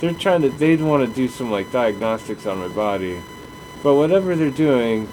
They're 0.00 0.14
trying 0.14 0.42
to, 0.42 0.48
they'd 0.48 0.80
want 0.80 1.06
to 1.06 1.14
do 1.14 1.28
some 1.28 1.50
like 1.50 1.70
diagnostics 1.70 2.46
on 2.46 2.58
my 2.58 2.68
body, 2.68 3.20
but 3.82 3.94
whatever 3.94 4.34
they're 4.34 4.50
doing, 4.50 5.08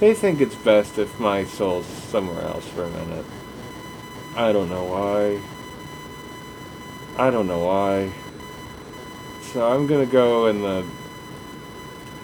they 0.00 0.12
think 0.12 0.40
it's 0.40 0.56
best 0.56 0.98
if 0.98 1.20
my 1.20 1.44
soul's 1.44 1.86
somewhere 1.86 2.42
else 2.42 2.66
for 2.68 2.82
a 2.82 2.90
minute. 2.90 3.24
I 4.36 4.52
don't 4.52 4.68
know 4.68 4.84
why. 4.84 5.40
I 7.16 7.30
don't 7.30 7.46
know 7.46 7.64
why. 7.64 8.10
So 9.52 9.72
I'm 9.72 9.86
gonna 9.86 10.04
go 10.04 10.48
in 10.48 10.62
the 10.62 10.84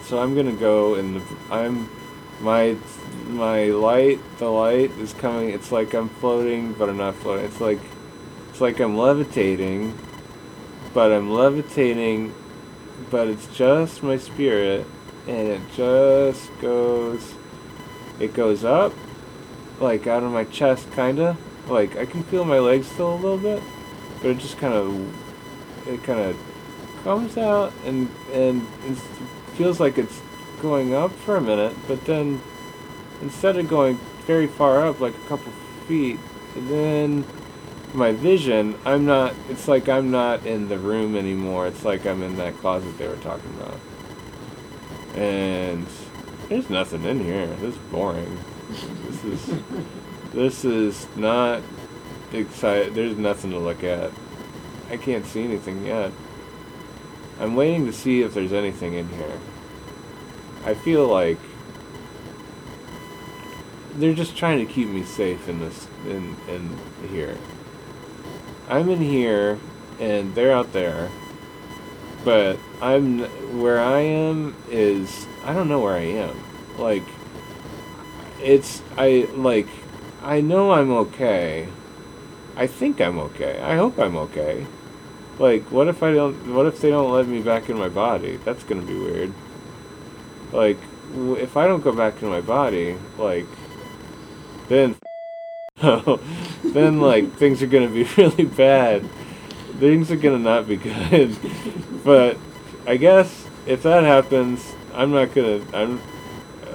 so 0.03 0.19
I'm 0.19 0.35
gonna 0.35 0.51
go 0.51 0.97
and 0.97 1.15
the 1.15 1.23
I'm 1.53 1.89
my 2.41 2.75
my 3.29 3.67
light 3.67 4.19
the 4.39 4.49
light 4.49 4.91
is 4.99 5.13
coming 5.13 5.51
it's 5.51 5.71
like 5.71 5.95
I'm 5.95 6.09
floating 6.09 6.73
but 6.73 6.89
I'm 6.89 6.97
not 6.97 7.15
floating 7.15 7.45
it's 7.45 7.61
like 7.61 7.79
it's 8.49 8.61
like 8.61 8.81
I'm 8.81 8.97
levitating 8.97 9.97
but 10.95 11.13
I'm 11.13 11.31
levitating 11.31 12.35
but 13.11 13.29
it's 13.29 13.47
just 13.57 14.03
my 14.03 14.19
spirit 14.19 14.87
and 15.27 15.49
it 15.49 15.61
just 15.75 16.51
goes 16.61 17.35
it 18.19 18.35
goes 18.35 18.65
up 18.65 18.93
like 19.81 20.07
out 20.07 20.23
of 20.23 20.31
my 20.31 20.45
chest 20.45 20.91
kinda. 20.93 21.37
Like 21.69 21.97
I 21.97 22.05
can 22.05 22.23
feel 22.25 22.45
my 22.45 22.59
legs 22.59 22.87
still 22.87 23.15
a 23.15 23.17
little 23.17 23.39
bit 23.39 23.63
but 24.21 24.31
it 24.31 24.39
just 24.39 24.59
kind 24.59 24.75
of 24.75 25.89
it 25.89 26.03
kind 26.03 26.21
of 26.21 26.37
comes 27.05 27.39
out 27.39 27.73
and 27.85 28.09
and 28.33 28.67
it 28.87 28.97
feels 29.57 29.81
like 29.81 29.99
it's 29.99 30.21
going 30.61 30.95
up 30.95 31.11
for 31.11 31.37
a 31.37 31.41
minute, 31.41 31.75
but 31.89 32.05
then 32.05 32.41
instead 33.23 33.57
of 33.57 33.69
going 33.69 33.99
very 34.27 34.47
far 34.47 34.87
up, 34.87 35.01
like 35.01 35.15
a 35.15 35.29
couple 35.29 35.53
feet, 35.89 36.19
then 36.55 37.25
my 37.95 38.13
vision, 38.13 38.79
I'm 38.85 39.07
not. 39.07 39.35
It's 39.49 39.69
like 39.69 39.89
I'm 39.89 40.11
not 40.11 40.47
in 40.47 40.69
the 40.69 40.79
room 40.79 41.17
anymore. 41.17 41.67
It's 41.67 41.85
like 41.85 42.07
I'm 42.07 42.23
in 42.23 42.37
that 42.37 42.57
closet 42.59 42.97
they 42.99 43.09
were 43.09 43.17
talking 43.17 43.53
about, 43.61 43.79
and 45.17 45.87
there's 46.49 46.71
nothing 46.71 47.05
in 47.05 47.21
here. 47.21 47.47
This 47.47 47.75
is 47.75 47.81
boring. 47.91 48.39
This 48.71 49.25
is 49.25 49.63
this 50.33 50.65
is 50.65 51.07
not 51.17 51.63
exciting. 52.33 52.95
There's 52.95 53.17
nothing 53.17 53.51
to 53.51 53.59
look 53.59 53.83
at. 53.83 54.11
I 54.91 54.97
can't 54.97 55.27
see 55.27 55.45
anything 55.45 55.87
yet. 55.87 56.13
I'm 57.41 57.55
waiting 57.57 57.87
to 57.87 57.93
see 57.93 58.23
if 58.23 58.35
there's 58.35 58.53
anything 58.53 58.95
in 58.95 59.09
here. 59.09 59.39
I 60.65 60.75
feel 60.75 61.07
like 61.07 61.39
they're 63.95 64.15
just 64.15 64.37
trying 64.37 64.65
to 64.65 64.73
keep 64.73 64.89
me 64.89 65.05
safe 65.05 65.49
in 65.49 65.61
this 65.61 65.89
in 66.07 66.37
in 66.49 66.79
here. 67.09 67.37
I'm 68.71 68.89
in 68.89 69.01
here 69.01 69.59
and 69.99 70.35
they're 70.35 70.53
out 70.53 70.73
there. 70.73 71.11
But 72.25 72.59
I'm 72.81 73.21
where 73.61 73.81
I 73.81 74.01
am 74.01 74.55
is 74.71 75.27
I 75.45 75.53
don't 75.53 75.69
know 75.69 75.81
where 75.81 75.97
I 75.97 76.03
am. 76.03 76.37
Like 76.79 77.05
it's 78.41 78.83
I 78.97 79.29
like 79.35 79.69
I 80.23 80.41
know 80.41 80.73
I'm 80.73 80.91
okay. 80.93 81.69
I 82.57 82.67
think 82.67 83.01
I'm 83.01 83.19
okay. 83.19 83.61
I 83.61 83.77
hope 83.77 83.99
I'm 83.99 84.17
okay. 84.17 84.67
Like, 85.39 85.71
what 85.73 85.89
if 85.89 86.03
I 86.03 86.13
don't? 86.13 86.55
What 86.55 86.67
if 86.67 86.83
they 86.83 86.91
don't 86.91 87.11
let 87.11 87.27
me 87.27 87.41
back 87.41 87.71
in 87.71 87.79
my 87.79 87.89
body? 87.89 88.37
That's 88.45 88.63
gonna 88.65 88.83
be 88.83 88.95
weird. 88.95 89.33
Like, 90.53 90.77
if 91.15 91.57
I 91.57 91.67
don't 91.67 91.83
go 91.83 91.93
back 91.93 92.23
in 92.23 92.29
my 92.29 92.43
body, 92.43 92.97
like, 93.17 93.47
then, 94.69 94.97
then 96.63 97.01
like 97.01 97.33
things 97.37 97.63
are 97.63 97.67
gonna 97.67 97.89
be 97.89 98.03
really 98.17 98.45
bad. 98.45 99.09
Things 99.79 100.11
are 100.11 100.17
gonna 100.17 100.39
not 100.39 100.69
be 100.69 100.77
good. 100.77 101.37
but 102.05 102.37
I 102.87 102.97
guess 102.97 103.47
if 103.67 103.83
that 103.85 104.05
happens, 104.05 104.75
I'm 104.95 105.11
not 105.11 105.35
gonna. 105.35 105.63
I'm 105.73 106.01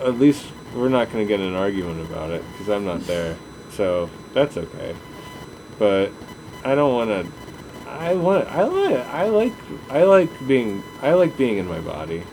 at 0.03 0.17
least 0.19 0.45
we're 0.73 0.89
not 0.89 1.11
gonna 1.11 1.25
get 1.25 1.39
an 1.39 1.55
argument 1.55 2.01
about 2.09 2.31
it 2.31 2.43
because 2.51 2.69
I'm 2.69 2.85
not 2.85 3.01
there, 3.01 3.37
so 3.71 4.09
that's 4.33 4.57
okay. 4.57 4.95
But 5.77 6.11
I 6.63 6.73
don't 6.73 6.93
want 6.93 7.09
to. 7.09 7.89
I 7.89 8.15
want. 8.15 8.47
I 8.47 8.63
like. 8.63 9.05
I 9.05 9.27
like. 9.27 9.53
I 9.89 10.03
like 10.03 10.47
being. 10.47 10.81
I 11.01 11.13
like 11.13 11.37
being 11.37 11.57
in 11.59 11.67
my 11.67 11.79
body. 11.79 12.23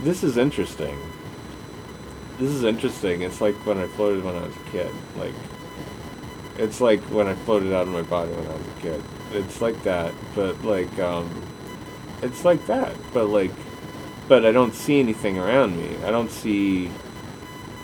This 0.00 0.24
is 0.24 0.36
interesting. 0.36 0.98
This 2.40 2.50
is 2.50 2.64
interesting. 2.64 3.20
It's 3.22 3.40
like 3.40 3.54
when 3.66 3.78
I 3.78 3.86
floated 3.86 4.24
when 4.24 4.34
I 4.34 4.46
was 4.46 4.56
a 4.56 4.70
kid. 4.70 4.90
Like. 5.16 5.34
It's 6.56 6.80
like 6.80 7.00
when 7.02 7.26
I 7.26 7.34
floated 7.34 7.72
out 7.72 7.86
of 7.86 7.92
my 7.92 8.02
body 8.02 8.32
when 8.32 8.46
I 8.46 8.54
was 8.54 8.66
a 8.66 8.80
kid. 8.80 9.04
It's 9.32 9.60
like 9.60 9.80
that, 9.84 10.12
but 10.34 10.64
like 10.64 10.98
um. 10.98 11.28
It's 12.22 12.44
like 12.44 12.66
that, 12.66 12.96
but 13.12 13.26
like 13.26 13.52
but 14.30 14.46
I 14.46 14.52
don't 14.52 14.72
see 14.72 15.00
anything 15.00 15.38
around 15.38 15.76
me. 15.76 15.96
I 16.04 16.12
don't 16.12 16.30
see. 16.30 16.88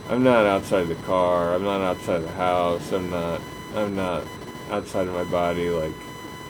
I'm 0.08 0.22
not 0.22 0.46
outside 0.46 0.84
the 0.84 0.94
car. 0.94 1.52
I'm 1.52 1.64
not 1.64 1.80
outside 1.80 2.20
the 2.20 2.30
house. 2.30 2.92
I'm 2.92 3.10
not. 3.10 3.40
I'm 3.74 3.96
not 3.96 4.22
outside 4.70 5.08
of 5.08 5.14
my 5.14 5.24
body, 5.24 5.68
like 5.70 5.92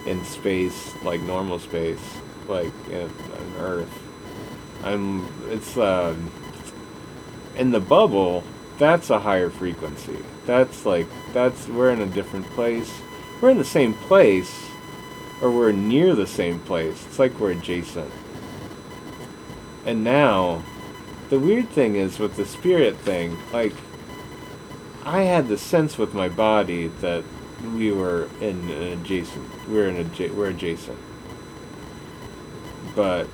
in 0.06 0.22
space, 0.24 0.94
like 1.02 1.22
normal 1.22 1.58
space, 1.58 2.18
like 2.46 2.72
in, 2.90 3.10
on 3.10 3.54
Earth. 3.58 3.98
I'm. 4.84 5.26
It's 5.50 5.76
um. 5.78 6.30
In 7.56 7.70
the 7.70 7.80
bubble, 7.80 8.44
that's 8.78 9.10
a 9.10 9.18
higher 9.18 9.50
frequency. 9.50 10.18
That's 10.44 10.84
like 10.84 11.06
that's 11.32 11.68
we're 11.68 11.90
in 11.90 12.00
a 12.00 12.06
different 12.06 12.46
place. 12.50 12.92
We're 13.40 13.50
in 13.50 13.58
the 13.58 13.64
same 13.64 13.94
place, 13.94 14.54
or 15.42 15.50
we're 15.50 15.72
near 15.72 16.14
the 16.14 16.26
same 16.26 16.60
place. 16.60 17.04
It's 17.06 17.18
like 17.18 17.38
we're 17.38 17.52
adjacent. 17.52 18.10
And 19.84 20.02
now, 20.02 20.62
the 21.30 21.38
weird 21.38 21.68
thing 21.68 21.96
is 21.96 22.18
with 22.18 22.36
the 22.36 22.44
spirit 22.44 22.96
thing, 22.96 23.36
like, 23.52 23.72
I 25.04 25.22
had 25.22 25.48
the 25.48 25.58
sense 25.58 25.96
with 25.96 26.14
my 26.14 26.28
body 26.28 26.88
that 27.00 27.24
we 27.74 27.92
were 27.92 28.28
in 28.40 28.68
adjacent, 28.70 29.68
we're 29.68 29.88
in 29.88 29.96
a, 29.96 30.28
we're 30.32 30.48
adjacent. 30.48 30.98
But 32.94 33.28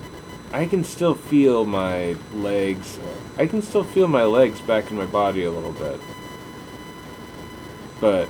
I 0.53 0.67
can 0.67 0.85
still 0.85 1.15
feel 1.15 1.65
my 1.65 2.17
legs, 2.35 2.99
I 3.39 3.47
can 3.47 3.63
still 3.63 3.85
feel 3.85 4.07
my 4.07 4.25
legs 4.25 4.61
back 4.61 4.91
in 4.91 4.97
my 4.97 5.07
body 5.07 5.45
a 5.45 5.51
little 5.51 5.73
bit. 5.73 6.01
But 8.01 8.29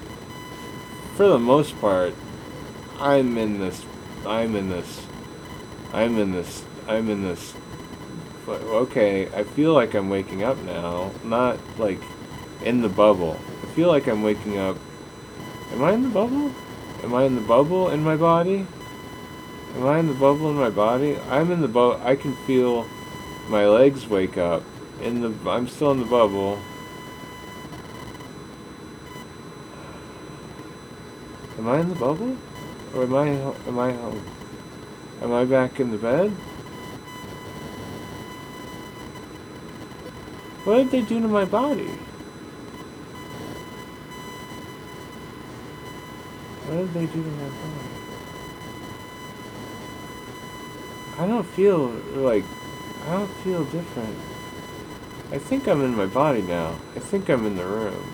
for 1.17 1.29
the 1.29 1.39
most 1.39 1.81
part, 1.81 2.15
I'm 2.99 3.37
in 3.39 3.59
this, 3.59 3.85
I'm 4.27 4.55
in 4.55 4.71
this, 4.71 5.07
I'm 5.93 6.19
in 6.19 6.33
this, 6.33 6.65
I'm 6.87 7.11
in 7.11 7.23
this 7.23 7.55
okay, 8.49 9.29
I 9.35 9.45
feel 9.45 9.73
like 9.73 9.95
I'm 9.95 10.09
waking 10.09 10.43
up 10.43 10.59
now. 10.63 11.11
Not 11.25 11.59
like 11.79 12.01
in 12.65 12.83
the 12.83 12.89
bubble. 12.89 13.39
I 13.63 13.67
feel 13.75 13.89
like 13.89 14.07
I'm 14.07 14.23
waking 14.23 14.59
up. 14.59 14.77
Am 15.73 15.83
I 15.83 15.93
in 15.93 16.03
the 16.03 16.09
bubble? 16.09 16.53
Am 17.03 17.15
I 17.15 17.25
in 17.25 17.35
the 17.35 17.41
bubble 17.41 17.91
in 17.91 18.03
my 18.03 18.17
body? 18.17 18.67
Am 19.75 19.87
I 19.87 19.99
in 19.99 20.07
the 20.07 20.15
bubble 20.15 20.51
in 20.51 20.57
my 20.57 20.71
body? 20.71 21.19
I'm 21.31 21.51
in 21.51 21.63
the 21.63 21.69
bubble. 21.69 22.01
I 22.05 22.15
can 22.15 22.37
feel 22.47 22.87
my 23.49 23.67
legs 23.67 24.07
wake 24.07 24.37
up. 24.37 24.63
In 25.01 25.23
the, 25.23 25.51
I'm 25.51 25.67
still 25.67 25.93
in 25.93 25.99
the 25.99 26.05
bubble. 26.05 26.59
Am 31.59 31.69
I 31.69 31.81
in 31.81 31.89
the 31.89 31.95
bubble? 31.95 32.37
Or 32.95 33.05
am 33.05 33.15
I, 33.15 33.29
am 33.29 33.79
I 33.79 33.93
home? 33.93 34.23
Am 35.23 35.33
I 35.33 35.45
back 35.45 35.81
in 35.81 35.91
the 35.91 35.99
bed? 35.99 36.31
What 40.65 40.77
did 40.77 40.91
they 40.91 41.03
do 41.03 41.21
to 41.21 41.29
my 41.29 41.45
body? 41.45 41.89
What 46.67 46.77
did 46.77 46.95
they 46.95 47.07
do 47.07 47.23
to 47.23 47.31
my 47.31 47.49
body? 47.49 47.92
I 51.19 51.27
don't 51.27 51.47
feel 51.47 51.89
like 52.15 52.45
I 53.07 53.19
don't 53.19 53.35
feel 53.43 53.65
different. 53.65 54.17
I 55.33 55.39
think 55.39 55.67
I'm 55.67 55.83
in 55.83 55.95
my 55.95 56.07
body 56.07 56.43
now. 56.43 56.77
I 56.95 57.01
think 57.01 57.29
I'm 57.29 57.47
in 57.47 57.57
the 57.57 57.65
room. 57.65 58.13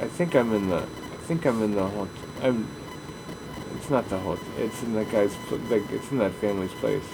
I 0.00 0.06
think 0.06 0.34
I'm 0.34 0.52
in 0.52 0.68
the. 0.68 0.78
I 0.78 1.16
think 1.26 1.46
I'm 1.46 1.62
in 1.62 1.74
the 1.74 1.86
whole. 1.86 2.08
I'm. 2.42 2.68
It's 3.76 3.88
not 3.88 4.08
the 4.08 4.18
whole. 4.18 4.38
It's 4.58 4.82
in 4.82 4.94
that 4.94 5.10
guy's. 5.10 5.36
Like 5.70 5.88
it's 5.90 6.10
in 6.10 6.18
that 6.18 6.32
family's 6.32 6.72
place. 6.72 7.04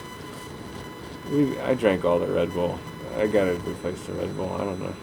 We. 1.31 1.59
I 1.61 1.75
drank 1.75 2.05
all 2.05 2.19
the 2.19 2.27
Red 2.27 2.53
Bull. 2.53 2.79
I 3.17 3.27
gotta 3.27 3.55
replace 3.55 4.03
the 4.07 4.15
Red 4.15 4.37
Bull. 4.37 4.53
I 4.53 4.65
don't 4.65 4.81
know. 4.81 4.95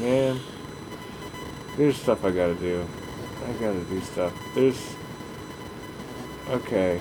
Man, 0.00 0.40
there's 1.76 1.96
stuff 1.96 2.24
I 2.24 2.30
gotta 2.30 2.54
do. 2.54 2.86
I 3.46 3.52
gotta 3.54 3.80
do 3.84 4.00
stuff. 4.00 4.32
There's. 4.54 4.94
Okay. 6.48 7.00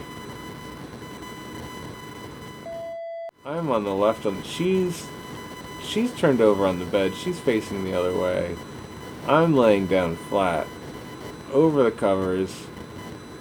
I'm 3.49 3.71
on 3.71 3.83
the 3.83 3.95
left 3.95 4.27
on. 4.27 4.35
The, 4.35 4.43
she's. 4.43 5.07
She's 5.83 6.13
turned 6.13 6.39
over 6.39 6.67
on 6.67 6.77
the 6.77 6.85
bed. 6.85 7.15
She's 7.15 7.39
facing 7.39 7.83
the 7.83 7.97
other 7.97 8.15
way. 8.15 8.55
I'm 9.27 9.55
laying 9.55 9.87
down 9.87 10.17
flat. 10.17 10.67
Over 11.51 11.81
the 11.81 11.89
covers. 11.89 12.67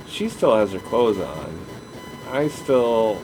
She 0.06 0.30
still 0.30 0.56
has 0.56 0.72
her 0.72 0.78
clothes 0.78 1.18
on. 1.18 1.66
I 2.30 2.48
still. 2.48 3.20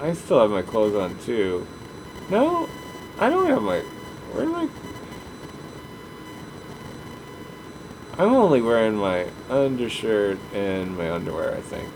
I 0.00 0.14
still 0.14 0.40
have 0.40 0.50
my 0.50 0.62
clothes 0.62 0.94
on 0.94 1.18
too. 1.18 1.66
No, 2.30 2.66
I 3.18 3.28
don't 3.28 3.46
have 3.46 3.60
my. 3.60 3.80
Where 4.32 4.44
am 4.44 4.54
I? 4.54 4.68
I'm 8.16 8.32
only 8.32 8.62
wearing 8.62 8.94
my 8.94 9.26
undershirt 9.50 10.38
and 10.54 10.96
my 10.96 11.10
underwear, 11.10 11.54
I 11.54 11.60
think. 11.60 11.90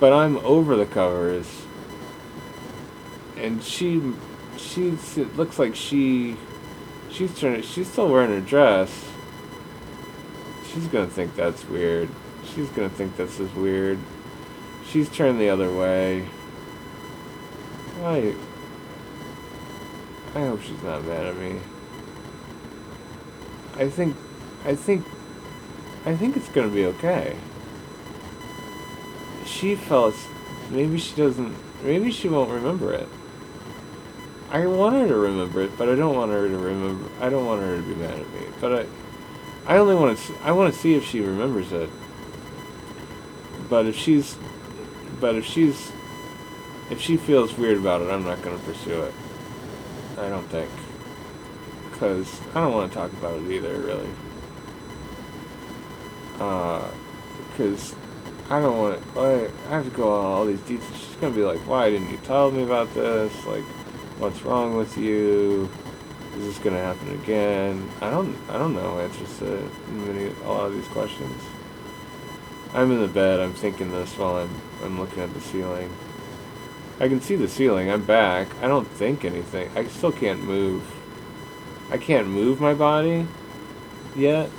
But 0.00 0.12
I'm 0.12 0.36
over 0.38 0.76
the 0.76 0.86
covers. 0.86 1.62
And 3.36 3.62
she, 3.62 4.02
she's, 4.56 5.18
it 5.18 5.36
looks 5.36 5.58
like 5.58 5.74
she, 5.74 6.36
she's 7.10 7.38
turning, 7.38 7.62
she's 7.62 7.90
still 7.90 8.08
wearing 8.08 8.30
her 8.30 8.40
dress. 8.40 9.06
She's 10.72 10.86
gonna 10.86 11.08
think 11.08 11.34
that's 11.34 11.64
weird. 11.68 12.08
She's 12.54 12.68
gonna 12.70 12.90
think 12.90 13.16
this 13.16 13.40
is 13.40 13.52
weird. 13.54 13.98
She's 14.88 15.08
turned 15.08 15.40
the 15.40 15.48
other 15.48 15.74
way. 15.74 16.26
I, 18.02 18.34
I 20.34 20.40
hope 20.46 20.62
she's 20.62 20.82
not 20.82 21.04
mad 21.04 21.26
at 21.26 21.36
me. 21.36 21.58
I 23.76 23.88
think, 23.88 24.16
I 24.64 24.74
think, 24.74 25.04
I 26.04 26.16
think 26.16 26.36
it's 26.36 26.48
gonna 26.48 26.68
be 26.68 26.84
okay. 26.86 27.36
She 29.48 29.74
felt, 29.74 30.14
maybe 30.70 30.98
she 30.98 31.16
doesn't, 31.16 31.56
maybe 31.82 32.12
she 32.12 32.28
won't 32.28 32.50
remember 32.50 32.92
it. 32.92 33.08
I 34.50 34.66
want 34.66 34.94
her 34.94 35.08
to 35.08 35.16
remember 35.16 35.62
it, 35.62 35.76
but 35.76 35.88
I 35.88 35.94
don't 35.94 36.14
want 36.14 36.30
her 36.30 36.48
to 36.48 36.56
remember, 36.56 37.10
I 37.20 37.28
don't 37.28 37.44
want 37.44 37.62
her 37.62 37.76
to 37.76 37.82
be 37.82 37.94
mad 37.94 38.18
at 38.18 38.30
me. 38.32 38.46
But 38.60 38.86
I, 39.66 39.74
I 39.74 39.78
only 39.78 39.94
want 39.94 40.16
to, 40.18 40.34
I 40.42 40.52
want 40.52 40.72
to 40.72 40.78
see 40.78 40.94
if 40.94 41.04
she 41.04 41.20
remembers 41.20 41.72
it. 41.72 41.90
But 43.68 43.86
if 43.86 43.96
she's, 43.96 44.36
but 45.20 45.34
if 45.34 45.44
she's, 45.44 45.92
if 46.90 47.00
she 47.00 47.16
feels 47.16 47.56
weird 47.58 47.78
about 47.78 48.00
it, 48.00 48.10
I'm 48.10 48.24
not 48.24 48.40
going 48.42 48.58
to 48.58 48.64
pursue 48.64 49.02
it. 49.02 49.14
I 50.18 50.28
don't 50.28 50.48
think. 50.48 50.70
Because 51.90 52.40
I 52.54 52.60
don't 52.62 52.72
want 52.72 52.92
to 52.92 52.98
talk 52.98 53.12
about 53.12 53.42
it 53.42 53.50
either, 53.50 53.76
really. 53.78 54.08
Because 56.32 57.92
uh, 57.92 57.96
I 58.50 58.60
don't 58.60 58.78
want 58.78 59.14
to. 59.14 59.52
I 59.66 59.70
have 59.70 59.84
to 59.84 59.90
go 59.90 60.10
on 60.10 60.24
all 60.24 60.46
these 60.46 60.60
details. 60.60 60.96
She's 60.96 61.16
to 61.32 61.38
be 61.38 61.44
like, 61.44 61.60
why 61.66 61.90
didn't 61.90 62.10
you 62.10 62.16
tell 62.18 62.50
me 62.50 62.62
about 62.62 62.92
this? 62.94 63.32
Like, 63.44 63.64
what's 64.18 64.42
wrong 64.42 64.76
with 64.76 64.96
you? 64.96 65.68
Is 66.36 66.46
this 66.46 66.58
to 66.76 66.82
happen 66.82 67.10
again? 67.20 67.90
I 68.00 68.10
don't, 68.10 68.36
I 68.48 68.58
don't 68.58 68.74
know 68.74 69.00
answers 69.00 69.38
to 69.40 69.70
many, 69.90 70.26
a 70.44 70.48
lot 70.48 70.66
of 70.66 70.72
these 70.72 70.86
questions. 70.88 71.42
I'm 72.74 72.92
in 72.92 73.00
the 73.00 73.08
bed, 73.08 73.40
I'm 73.40 73.54
thinking 73.54 73.90
this 73.90 74.16
while 74.16 74.36
I'm, 74.36 74.60
I'm 74.84 75.00
looking 75.00 75.22
at 75.22 75.32
the 75.34 75.40
ceiling. 75.40 75.90
I 77.00 77.08
can 77.08 77.20
see 77.20 77.36
the 77.36 77.48
ceiling. 77.48 77.90
I'm 77.90 78.04
back. 78.04 78.48
I 78.62 78.66
don't 78.66 78.86
think 78.86 79.24
anything. 79.24 79.70
I 79.76 79.86
still 79.86 80.12
can't 80.12 80.42
move. 80.42 80.82
I 81.90 81.96
can't 81.96 82.28
move 82.28 82.60
my 82.60 82.74
body 82.74 83.26
yet. 84.16 84.50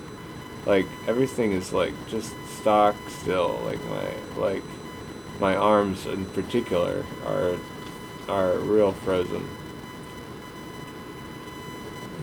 Like 0.66 0.86
everything 1.07 1.53
is 1.53 1.74
like 1.74 1.93
just 2.07 2.34
stock 2.47 2.95
still. 3.07 3.60
Like 3.66 3.84
my 3.86 4.14
like 4.38 4.64
my 5.39 5.55
arms 5.55 6.05
in 6.05 6.26
particular 6.28 7.05
are 7.26 7.55
are 8.28 8.57
real 8.60 8.91
frozen. 8.91 9.47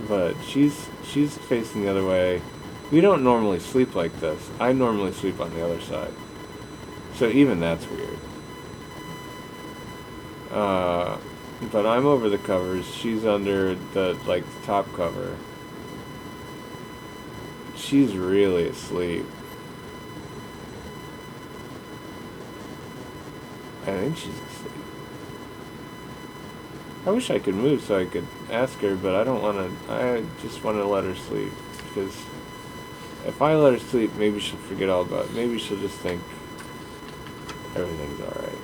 But 0.09 0.35
she's 0.43 0.89
she's 1.05 1.37
facing 1.37 1.83
the 1.83 1.91
other 1.91 2.07
way. 2.07 2.43
We 2.93 3.01
don't 3.01 3.25
normally 3.25 3.59
sleep 3.59 3.95
like 3.95 4.21
this. 4.21 4.51
I 4.61 4.73
normally 4.73 5.13
sleep 5.13 5.41
on 5.41 5.53
the 5.55 5.65
other 5.65 5.81
side. 5.81 6.13
So 7.15 7.29
even 7.29 7.59
that's 7.61 7.89
weird. 7.89 8.19
Uh, 10.53 11.19
but 11.73 11.87
I'm 11.87 12.07
over 12.07 12.29
the 12.29 12.39
covers. 12.39 12.87
She's 12.95 13.25
under 13.25 13.75
the 13.95 14.19
like 14.27 14.45
top 14.65 14.87
cover. 14.93 15.37
She's 17.77 18.17
really 18.17 18.69
asleep. 18.69 19.27
I 23.83 23.87
think 23.87 24.17
she's 24.17 24.35
asleep. 24.35 24.73
I 27.07 27.11
wish 27.11 27.31
I 27.31 27.39
could 27.39 27.55
move 27.55 27.83
so 27.83 28.01
I 28.01 28.05
could 28.07 28.27
ask 28.51 28.79
her, 28.81 28.97
but 28.97 29.15
I 29.15 29.23
don't 29.23 29.41
want 29.41 29.59
to. 29.59 29.93
I 29.93 30.25
just 30.43 30.65
want 30.65 30.79
to 30.79 30.85
let 30.85 31.05
her 31.05 31.15
sleep 31.15 31.53
because 31.87 32.17
if 33.27 33.41
I 33.41 33.55
let 33.55 33.75
her 33.75 33.79
sleep, 33.79 34.13
maybe 34.17 34.41
she'll 34.41 34.59
forget 34.59 34.89
all 34.89 35.03
about. 35.03 35.27
It. 35.27 35.35
Maybe 35.35 35.59
she'll 35.59 35.79
just 35.79 35.99
think 35.99 36.21
everything's 37.77 38.21
all 38.21 38.43
right. 38.43 38.59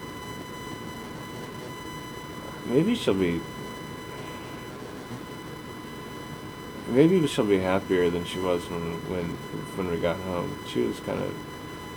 Maybe 2.67 2.95
she'll 2.95 3.15
be. 3.15 3.41
Maybe 6.93 7.27
she'll 7.27 7.47
be 7.47 7.59
happier 7.59 8.11
than 8.11 8.25
she 8.27 8.39
was 8.39 8.69
when 8.69 8.83
when 9.09 9.25
when 9.77 9.91
we 9.91 9.97
got 9.97 10.17
home. 10.21 10.59
She 10.69 10.81
was 10.83 11.01
kind 11.01 11.23
of, 11.23 11.35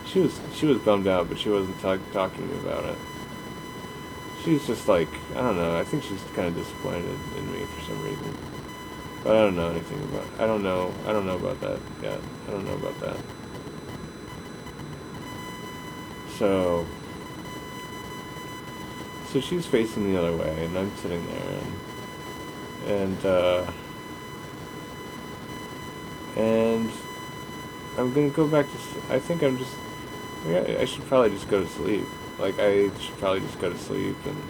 she 0.06 0.20
was 0.22 0.40
she 0.54 0.66
was 0.66 0.78
bummed 0.80 1.08
out, 1.08 1.28
but 1.28 1.38
she 1.38 1.50
wasn't 1.50 1.78
talk, 1.82 2.00
talking 2.14 2.48
to 2.48 2.54
me 2.54 2.60
about 2.62 2.86
it. 2.86 2.98
She's 4.44 4.66
just 4.66 4.88
like 4.88 5.10
I 5.32 5.42
don't 5.42 5.58
know. 5.58 5.78
I 5.78 5.84
think 5.84 6.04
she's 6.04 6.22
kind 6.34 6.48
of 6.48 6.56
disappointed 6.56 7.20
in 7.38 7.52
me 7.52 7.66
for 7.66 7.82
some 7.82 8.02
reason. 8.04 8.38
But 9.24 9.36
I 9.36 9.40
don't 9.42 9.58
know 9.58 9.70
anything 9.70 10.02
about. 10.04 10.28
I 10.40 10.48
don't 10.48 10.64
know. 10.64 10.94
I 11.06 11.12
don't 11.12 11.26
know 11.26 11.36
about 11.36 11.60
that 11.60 11.80
yet. 12.02 12.20
I 12.48 12.52
don't 12.52 12.66
know 12.66 12.76
about 12.76 12.98
that. 13.02 13.18
So 16.38 16.86
so 19.28 19.42
she's 19.42 19.66
facing 19.66 20.14
the 20.14 20.18
other 20.18 20.38
way, 20.38 20.64
and 20.64 20.78
I'm 20.78 20.96
sitting 20.98 21.26
there, 21.28 21.60
and 21.60 23.02
and 23.02 23.26
uh, 23.26 23.72
and 26.36 26.92
I'm 27.98 28.14
gonna 28.14 28.30
go 28.30 28.48
back 28.48 28.66
to. 28.66 29.14
I 29.14 29.20
think 29.20 29.44
I'm 29.44 29.58
just. 29.58 29.76
Yeah, 30.48 30.78
I 30.80 30.86
should 30.86 31.06
probably 31.08 31.32
just 31.32 31.50
go 31.50 31.64
to 31.64 31.70
sleep. 31.70 32.06
Like 32.38 32.60
I 32.60 32.90
should 33.00 33.18
probably 33.18 33.40
just 33.42 33.60
go 33.60 33.72
to 33.72 33.78
sleep, 33.78 34.18
and 34.26 34.42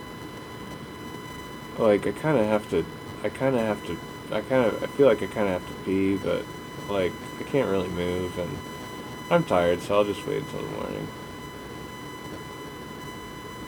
like 1.77 2.07
I 2.07 2.11
kind 2.11 2.37
of 2.37 2.45
have 2.45 2.69
to. 2.71 2.85
I 3.23 3.29
kind 3.29 3.55
of 3.55 3.61
have 3.61 3.85
to. 3.85 3.97
I 4.31 4.41
kind 4.41 4.65
of. 4.65 4.83
I 4.83 4.87
feel 4.87 5.07
like 5.07 5.21
I 5.21 5.27
kind 5.27 5.47
of 5.47 5.61
have 5.61 5.67
to 5.67 5.83
pee, 5.85 6.17
but 6.17 6.43
like 6.89 7.13
I 7.39 7.43
can't 7.43 7.69
really 7.69 7.89
move, 7.89 8.37
and 8.39 8.57
I'm 9.29 9.43
tired, 9.43 9.81
so 9.81 9.95
I'll 9.95 10.03
just 10.03 10.25
wait 10.25 10.37
until 10.43 10.61
the 10.61 10.71
morning. 10.71 11.07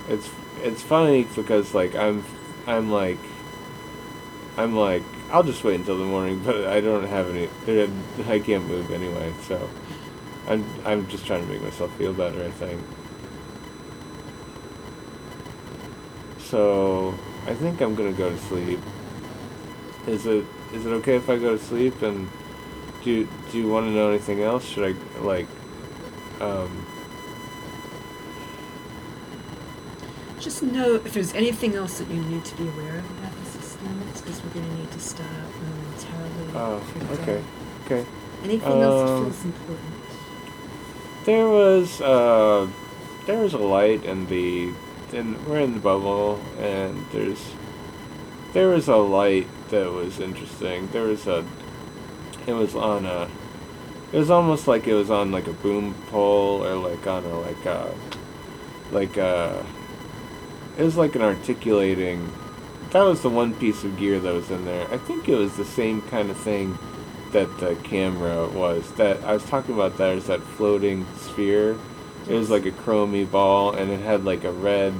It's 0.09 0.29
it's 0.63 0.81
funny 0.81 1.23
because 1.35 1.73
like 1.73 1.95
I'm 1.95 2.23
I'm 2.65 2.91
like 2.91 3.19
I'm 4.57 4.75
like 4.75 5.03
I'll 5.31 5.43
just 5.43 5.63
wait 5.63 5.75
until 5.75 5.97
the 5.97 6.05
morning, 6.05 6.41
but 6.43 6.67
I 6.67 6.79
don't 6.79 7.05
have 7.07 7.29
any. 7.29 7.49
I 8.27 8.39
can't 8.39 8.65
move 8.65 8.91
anyway, 8.91 9.33
so 9.43 9.69
I'm 10.47 10.65
I'm 10.85 11.07
just 11.07 11.25
trying 11.25 11.45
to 11.45 11.51
make 11.51 11.61
myself 11.61 11.93
feel 11.97 12.13
better. 12.13 12.43
I 12.43 12.51
think. 12.51 12.81
So 16.39 17.13
I 17.45 17.53
think 17.53 17.81
I'm 17.81 17.93
gonna 17.95 18.13
go 18.13 18.29
to 18.29 18.37
sleep. 18.37 18.79
Is 20.07 20.25
it 20.25 20.45
is 20.73 20.85
it 20.85 20.89
okay 20.89 21.17
if 21.17 21.29
I 21.29 21.37
go 21.37 21.57
to 21.57 21.63
sleep 21.63 22.01
and 22.01 22.29
do 23.03 23.27
do 23.51 23.57
you 23.57 23.69
want 23.69 23.87
to 23.87 23.91
know 23.91 24.09
anything 24.09 24.41
else? 24.41 24.65
Should 24.65 24.95
I 24.95 25.19
like 25.19 25.47
um 26.39 26.85
Just 30.39 30.63
know 30.63 30.95
if 30.95 31.13
there's 31.13 31.33
anything 31.33 31.75
else 31.75 31.97
that 31.97 32.07
you 32.09 32.21
need 32.23 32.45
to 32.45 32.55
be 32.55 32.67
aware 32.69 32.99
of 32.99 33.21
the 33.87 34.05
systemics, 34.05 34.23
because 34.23 34.43
we're 34.43 34.49
going 34.51 34.69
to 34.69 34.75
need 34.75 34.91
to 34.91 34.99
stop 34.99 35.25
momentarily. 35.61 36.51
Oh, 36.55 36.81
okay, 37.13 37.43
okay. 37.85 38.05
Anything 38.43 38.81
else 38.81 39.09
that 39.09 39.15
Um, 39.15 39.23
feels 39.25 39.45
important? 39.45 39.93
There 41.25 41.47
was 41.47 42.01
uh, 42.01 42.67
there 43.25 43.39
was 43.39 43.53
a 43.53 43.57
light 43.57 44.05
in 44.05 44.27
the, 44.27 44.71
in 45.11 45.35
we're 45.45 45.59
in 45.59 45.73
the 45.73 45.79
bubble, 45.79 46.39
and 46.59 47.05
there's, 47.11 47.43
there 48.53 48.69
was 48.69 48.87
a 48.87 48.95
light 48.95 49.47
that 49.69 49.91
was 49.91 50.19
interesting. 50.19 50.87
There 50.91 51.03
was 51.03 51.27
a, 51.27 51.43
it 52.45 52.53
was 52.53 52.75
on 52.75 53.05
a, 53.05 53.27
it 54.13 54.17
was 54.17 54.29
almost 54.29 54.67
like 54.67 54.87
it 54.87 54.93
was 54.93 55.09
on 55.11 55.31
like 55.31 55.47
a 55.47 55.53
boom 55.53 55.95
pole 56.09 56.63
or 56.65 56.75
like 56.75 57.05
on 57.05 57.25
a 57.25 57.39
like 57.41 57.65
a, 57.65 57.93
like 58.91 59.17
a, 59.17 59.65
it 60.77 60.83
was 60.83 60.95
like 60.95 61.15
an 61.15 61.23
articulating. 61.23 62.31
That 62.97 63.03
was 63.03 63.21
the 63.21 63.29
one 63.29 63.53
piece 63.53 63.83
of 63.83 63.95
gear 63.95 64.19
that 64.19 64.33
was 64.33 64.49
in 64.49 64.65
there. 64.65 64.91
I 64.91 64.97
think 64.97 65.29
it 65.29 65.35
was 65.35 65.55
the 65.55 65.63
same 65.63 66.01
kind 66.09 66.31
of 66.31 66.37
thing 66.37 66.79
that 67.31 67.59
the 67.59 67.75
camera 67.83 68.47
was. 68.47 68.91
That 68.93 69.23
I 69.23 69.33
was 69.33 69.45
talking 69.45 69.75
about 69.75 69.99
that 69.99 70.17
is 70.17 70.25
that 70.25 70.41
floating 70.41 71.05
sphere. 71.15 71.77
It 72.27 72.33
was 72.33 72.49
like 72.49 72.65
a 72.65 72.71
chromy 72.71 73.29
ball, 73.29 73.71
and 73.71 73.91
it 73.91 73.99
had 73.99 74.25
like 74.25 74.43
a 74.45 74.51
red. 74.51 74.95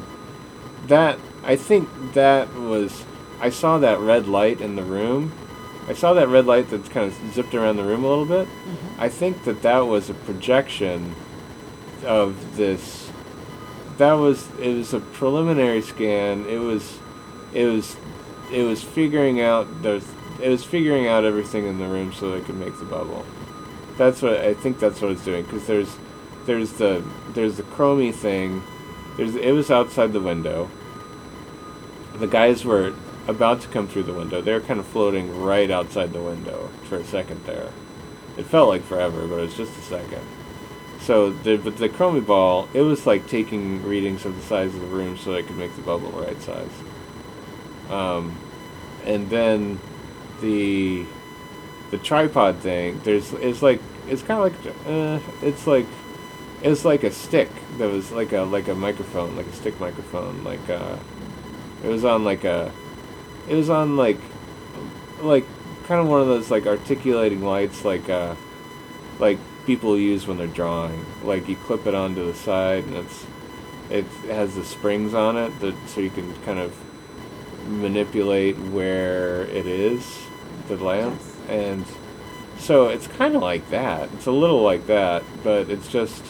That 0.85 1.17
I 1.43 1.55
think 1.55 1.89
that 2.13 2.53
was. 2.53 3.03
I 3.39 3.49
saw 3.49 3.79
that 3.79 3.97
red 3.97 4.27
light 4.27 4.61
in 4.61 4.75
the 4.75 4.83
room. 4.83 5.33
I 5.87 5.93
saw 5.93 6.13
that 6.13 6.27
red 6.27 6.45
light 6.45 6.69
that's 6.69 6.89
kind 6.89 7.11
of 7.11 7.33
zipped 7.33 7.55
around 7.55 7.77
the 7.77 7.83
room 7.83 8.03
a 8.03 8.07
little 8.07 8.27
bit. 8.27 8.47
Mm-hmm. 8.47 9.01
I 9.01 9.09
think 9.09 9.43
that 9.45 9.63
that 9.63 9.79
was 9.79 10.11
a 10.11 10.13
projection 10.13 11.15
of 12.05 12.57
this. 12.57 13.09
That 13.97 14.13
was 14.13 14.47
it 14.59 14.75
was 14.75 14.93
a 14.93 14.99
preliminary 14.99 15.81
scan. 15.81 16.45
It 16.45 16.59
was, 16.59 16.99
it 17.57 17.65
was, 17.65 17.97
it 18.53 18.61
was 18.61 18.83
figuring 18.83 19.41
out 19.41 19.81
those. 19.81 20.07
It 20.39 20.49
was 20.49 20.63
figuring 20.63 21.07
out 21.07 21.25
everything 21.25 21.65
in 21.65 21.79
the 21.79 21.87
room 21.87 22.13
so 22.13 22.33
it 22.33 22.45
could 22.45 22.55
make 22.55 22.77
the 22.77 22.85
bubble. 22.85 23.25
That's 23.97 24.21
what 24.21 24.37
I 24.37 24.53
think. 24.53 24.79
That's 24.79 25.01
what 25.01 25.11
it's 25.11 25.25
doing 25.25 25.43
because 25.43 25.65
there's, 25.65 25.97
there's 26.45 26.73
the 26.73 27.03
there's 27.33 27.57
the 27.57 27.63
chromy 27.63 28.13
thing. 28.13 28.61
There's 29.17 29.35
it 29.35 29.53
was 29.53 29.71
outside 29.71 30.13
the 30.13 30.21
window. 30.21 30.69
The 32.13 32.27
guys 32.27 32.63
were 32.63 32.93
about 33.27 33.61
to 33.61 33.67
come 33.69 33.87
through 33.87 34.03
the 34.03 34.13
window. 34.13 34.39
They 34.39 34.53
were 34.53 34.61
kind 34.61 34.79
of 34.79 34.85
floating 34.85 35.41
right 35.41 35.71
outside 35.71 36.13
the 36.13 36.21
window 36.21 36.69
for 36.83 36.97
a 36.97 37.03
second 37.03 37.43
there. 37.45 37.71
It 38.37 38.45
felt 38.45 38.69
like 38.69 38.83
forever, 38.83 39.27
but 39.27 39.39
it 39.39 39.41
was 39.41 39.57
just 39.57 39.75
a 39.79 39.81
second. 39.81 40.21
So 41.01 41.31
the 41.31 41.57
but 41.57 41.77
the 41.77 41.89
chromy 41.89 42.23
ball, 42.23 42.69
it 42.75 42.81
was 42.81 43.07
like 43.07 43.27
taking 43.27 43.83
readings 43.83 44.25
of 44.25 44.35
the 44.35 44.43
size 44.43 44.75
of 44.75 44.81
the 44.81 44.87
room 44.87 45.17
so 45.17 45.33
it 45.33 45.47
could 45.47 45.57
make 45.57 45.75
the 45.75 45.81
bubble 45.81 46.11
the 46.11 46.21
right 46.21 46.41
size. 46.43 46.69
Um, 47.89 48.37
and 49.05 49.29
then 49.29 49.79
the 50.41 51.05
the 51.91 51.97
tripod 51.97 52.57
thing, 52.57 52.99
there's 53.03 53.33
it's 53.33 53.61
like 53.61 53.81
it's 54.07 54.21
kind 54.21 54.41
of 54.41 54.65
like 54.65 54.75
uh, 54.87 55.19
it's 55.45 55.67
like 55.67 55.85
it's 56.61 56.83
like 56.83 57.03
a 57.03 57.11
stick 57.11 57.49
that 57.77 57.89
was 57.89 58.11
like 58.11 58.33
a 58.33 58.41
like 58.41 58.67
a 58.67 58.75
microphone, 58.75 59.35
like 59.35 59.47
a 59.47 59.53
stick 59.53 59.79
microphone, 59.79 60.43
like 60.43 60.69
uh, 60.69 60.97
it 61.83 61.87
was 61.87 62.03
on 62.03 62.23
like 62.23 62.43
a 62.43 62.71
it 63.47 63.55
was 63.55 63.69
on 63.69 63.95
like 63.97 64.19
like 65.21 65.45
kind 65.85 66.01
of 66.01 66.07
one 66.07 66.21
of 66.21 66.27
those 66.27 66.51
like 66.51 66.67
articulating 66.67 67.41
lights 67.41 67.85
like 67.85 68.09
uh 68.09 68.35
like 69.19 69.39
people 69.65 69.97
use 69.97 70.27
when 70.27 70.37
they're 70.37 70.47
drawing. 70.47 71.05
Like 71.23 71.47
you 71.47 71.55
clip 71.55 71.85
it 71.87 71.95
onto 71.95 72.25
the 72.25 72.33
side 72.33 72.83
and 72.85 72.95
it's 72.95 73.25
it 73.89 74.05
has 74.29 74.55
the 74.55 74.65
springs 74.65 75.13
on 75.13 75.37
it 75.37 75.59
that 75.59 75.75
so 75.87 76.01
you 76.01 76.09
can 76.09 76.33
kind 76.43 76.59
of 76.59 76.73
manipulate 77.67 78.57
where 78.57 79.43
it 79.43 79.65
is 79.65 80.05
the 80.67 80.77
lamp 80.77 81.19
Yes. 81.21 81.49
and 81.49 81.85
so 82.59 82.87
it's 82.87 83.07
kind 83.07 83.35
of 83.35 83.41
like 83.41 83.69
that 83.69 84.09
it's 84.13 84.25
a 84.25 84.31
little 84.31 84.61
like 84.61 84.87
that 84.87 85.23
but 85.43 85.69
it's 85.69 85.87
just 85.87 86.23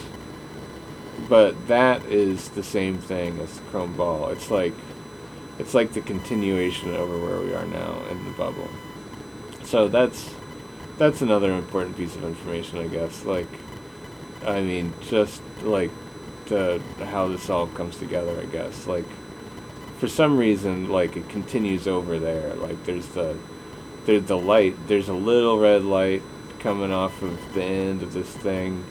but 1.29 1.67
that 1.67 2.05
is 2.05 2.49
the 2.49 2.63
same 2.63 2.97
thing 2.97 3.39
as 3.39 3.55
the 3.55 3.61
chrome 3.65 3.93
ball 3.95 4.29
it's 4.29 4.51
like 4.51 4.73
it's 5.59 5.73
like 5.73 5.93
the 5.93 6.01
continuation 6.01 6.95
over 6.95 7.17
where 7.17 7.39
we 7.41 7.53
are 7.53 7.65
now 7.65 7.99
in 8.11 8.23
the 8.25 8.31
bubble. 8.31 8.69
So 9.63 9.87
that's 9.87 10.29
that's 10.97 11.21
another 11.21 11.51
important 11.53 11.97
piece 11.97 12.15
of 12.15 12.23
information, 12.23 12.79
I 12.79 12.87
guess. 12.87 13.25
Like, 13.25 13.47
I 14.45 14.61
mean, 14.61 14.93
just 15.01 15.41
like 15.63 15.91
the 16.45 16.81
how 17.05 17.27
this 17.27 17.49
all 17.49 17.67
comes 17.67 17.97
together, 17.97 18.39
I 18.39 18.45
guess. 18.45 18.87
Like, 18.87 19.05
for 19.99 20.07
some 20.07 20.37
reason, 20.37 20.89
like 20.89 21.15
it 21.15 21.29
continues 21.29 21.87
over 21.87 22.19
there. 22.19 22.53
Like, 22.55 22.83
there's 22.85 23.07
the 23.07 23.37
there's 24.05 24.23
the 24.23 24.37
light. 24.37 24.75
There's 24.87 25.09
a 25.09 25.13
little 25.13 25.59
red 25.59 25.83
light 25.83 26.21
coming 26.59 26.91
off 26.91 27.21
of 27.21 27.53
the 27.53 27.63
end 27.63 28.01
of 28.03 28.13
this 28.13 28.29
thing, 28.29 28.85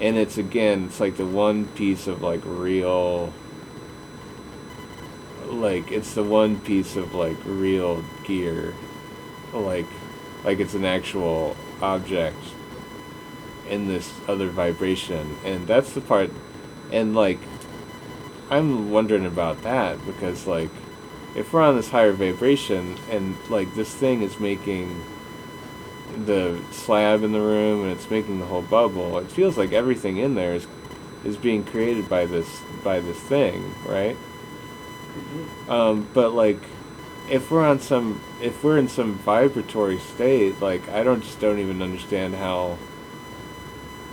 and 0.00 0.16
it's 0.16 0.38
again, 0.38 0.86
it's 0.86 1.00
like 1.00 1.16
the 1.16 1.26
one 1.26 1.66
piece 1.66 2.06
of 2.06 2.22
like 2.22 2.42
real 2.44 3.32
like 5.52 5.92
it's 5.92 6.14
the 6.14 6.22
one 6.22 6.58
piece 6.60 6.96
of 6.96 7.14
like 7.14 7.36
real 7.44 8.02
gear 8.24 8.74
like 9.52 9.86
like 10.44 10.58
it's 10.58 10.74
an 10.74 10.84
actual 10.84 11.56
object 11.80 12.36
in 13.68 13.86
this 13.86 14.12
other 14.28 14.48
vibration 14.48 15.36
and 15.44 15.66
that's 15.66 15.92
the 15.92 16.00
part 16.00 16.30
and 16.90 17.14
like 17.14 17.38
i'm 18.52 18.90
wondering 18.90 19.26
about 19.26 19.62
that 19.62 20.04
because 20.06 20.46
like 20.46 20.70
if 21.34 21.52
we're 21.52 21.62
on 21.62 21.76
this 21.76 21.88
higher 21.88 22.12
vibration 22.12 22.96
and 23.10 23.36
like 23.48 23.74
this 23.74 23.94
thing 23.94 24.22
is 24.22 24.38
making 24.38 25.02
the 26.26 26.60
slab 26.70 27.22
in 27.22 27.32
the 27.32 27.40
room 27.40 27.82
and 27.82 27.92
it's 27.92 28.10
making 28.10 28.38
the 28.38 28.46
whole 28.46 28.62
bubble, 28.62 29.18
it 29.18 29.30
feels 29.30 29.56
like 29.56 29.72
everything 29.72 30.18
in 30.18 30.34
there 30.34 30.54
is 30.54 30.66
is 31.24 31.36
being 31.36 31.64
created 31.64 32.08
by 32.08 32.26
this 32.26 32.60
by 32.84 33.00
this 33.00 33.18
thing, 33.18 33.74
right? 33.86 34.16
Um, 35.68 36.08
but 36.12 36.32
like 36.32 36.60
if 37.30 37.50
we're 37.50 37.64
on 37.64 37.80
some 37.80 38.20
if 38.42 38.62
we're 38.62 38.78
in 38.78 38.88
some 38.88 39.14
vibratory 39.18 39.98
state, 39.98 40.60
like 40.60 40.86
I 40.90 41.02
don't 41.02 41.22
just 41.22 41.40
don't 41.40 41.58
even 41.58 41.80
understand 41.80 42.34
how 42.34 42.78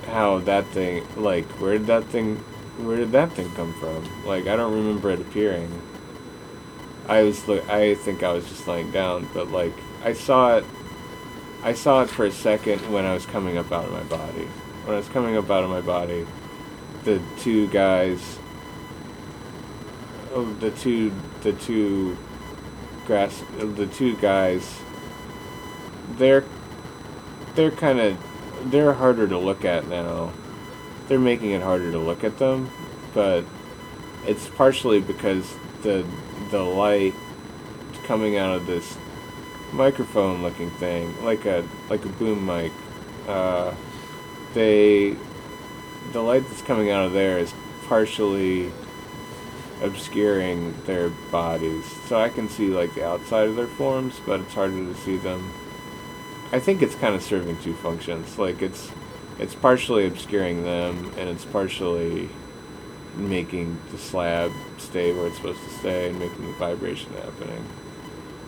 how 0.08 0.40
that 0.40 0.66
thing 0.68 1.06
like 1.16 1.46
where 1.60 1.78
did 1.78 1.88
that 1.88 2.06
thing 2.06 2.44
where 2.86 2.98
did 2.98 3.12
that 3.12 3.32
thing 3.34 3.50
come 3.52 3.74
from? 3.74 4.26
Like 4.26 4.48
I 4.48 4.56
don't 4.56 4.74
remember 4.74 5.10
it 5.12 5.20
appearing. 5.20 5.82
I 7.08 7.24
was 7.24 7.48
I 7.50 7.96
think 7.96 8.24
I 8.24 8.32
was 8.34 8.48
just 8.48 8.68
laying 8.68 8.92
down, 8.92 9.28
but 9.34 9.50
like 9.50 9.74
I 10.04 10.14
saw 10.14 10.58
it 10.58 10.66
I 11.64 11.74
saw 11.74 12.04
it 12.04 12.10
for 12.10 12.26
a 12.26 12.32
second 12.32 12.80
when 12.92 13.06
I 13.06 13.14
was 13.14 13.26
coming 13.26 13.58
up 13.58 13.72
out 13.72 13.86
of 13.86 13.92
my 13.92 14.04
body. 14.04 14.46
When 14.86 14.96
I 14.96 15.00
was 15.00 15.10
coming 15.10 15.36
up 15.36 15.50
out 15.50 15.64
of 15.64 15.70
my 15.70 15.82
body, 15.82 16.26
the 17.04 17.22
two 17.40 17.68
guys 17.68 18.40
oh, 20.34 20.46
the 20.60 20.72
two 20.72 21.12
the 21.42 21.54
two 21.54 22.18
grass 23.06 23.44
the 23.58 23.88
two 23.88 24.16
guys 24.18 24.80
they're 26.18 26.46
they're 27.56 27.72
kind 27.72 28.00
of 28.00 28.18
they're 28.72 28.94
harder 28.94 29.28
to 29.28 29.38
look 29.38 29.66
at 29.66 29.88
now 29.88 30.32
they're 31.10 31.20
making 31.20 31.52
it 31.52 31.62
harder 31.62 31.92
to 31.92 32.00
look 32.00 32.24
at 32.24 32.38
them 32.38 32.70
but 33.14 33.44
it's 34.26 34.48
partially 34.50 35.02
because 35.02 35.54
the 35.82 36.06
the 36.52 36.64
light 36.64 37.14
coming 38.04 38.38
out 38.38 38.56
of 38.56 38.66
this 38.66 38.98
microphone 39.74 40.42
looking 40.42 40.70
thing 40.72 41.14
like 41.26 41.46
a 41.46 41.68
like 41.90 42.06
a 42.06 42.10
boom 42.10 42.46
mic 42.46 42.72
uh, 43.28 43.74
they 44.54 45.16
the 46.14 46.22
light 46.22 46.44
that's 46.48 46.62
coming 46.62 46.90
out 46.90 47.06
of 47.06 47.14
there 47.14 47.38
is 47.38 47.54
partially 47.86 48.72
obscuring 49.82 50.74
their 50.86 51.10
bodies. 51.32 51.86
So 52.08 52.20
I 52.20 52.30
can 52.30 52.50
see 52.50 52.68
like 52.68 52.94
the 52.96 53.06
outside 53.06 53.48
of 53.48 53.56
their 53.56 53.68
forms, 53.68 54.20
but 54.26 54.40
it's 54.42 54.54
harder 54.54 54.76
to 54.76 54.96
see 54.96 55.18
them. 55.18 55.52
I 56.52 56.60
think 56.60 56.82
it's 56.82 56.96
kind 56.96 57.16
of 57.16 57.22
serving 57.22 57.58
two 57.62 57.74
functions. 57.76 58.38
Like 58.38 58.62
it's 58.62 58.92
it's 59.40 59.56
partially 59.56 60.06
obscuring 60.06 60.64
them 60.64 61.12
and 61.18 61.30
it's 61.30 61.46
partially 61.46 62.30
making 63.16 63.80
the 63.92 63.98
slab 63.98 64.52
stay 64.78 65.14
where 65.14 65.28
it's 65.28 65.38
supposed 65.38 65.62
to 65.64 65.70
stay 65.80 66.10
and 66.10 66.20
making 66.20 66.46
the 66.46 66.54
vibration 66.54 67.12
happening. 67.14 67.66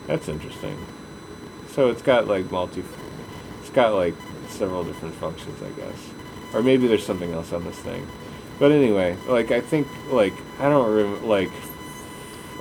That's 0.08 0.28
interesting. 0.28 0.78
So 1.70 1.90
it's 1.90 2.02
got 2.02 2.28
like 2.28 2.52
multi 2.52 2.84
it's 3.60 3.70
got 3.70 3.94
like 3.94 4.16
several 4.50 4.84
different 4.84 5.16
functions, 5.16 5.62
I 5.62 5.70
guess. 5.80 6.10
Or 6.54 6.62
maybe 6.62 6.88
there's 6.88 7.06
something 7.06 7.32
else 7.34 7.54
on 7.54 7.64
this 7.64 7.78
thing. 7.80 8.06
But 8.60 8.72
anyway, 8.72 9.16
like 9.28 9.52
I 9.52 9.62
think 9.62 9.88
like 10.12 10.34
I 10.60 10.70
don't 10.70 10.94
rem- 10.94 11.28
like 11.28 11.52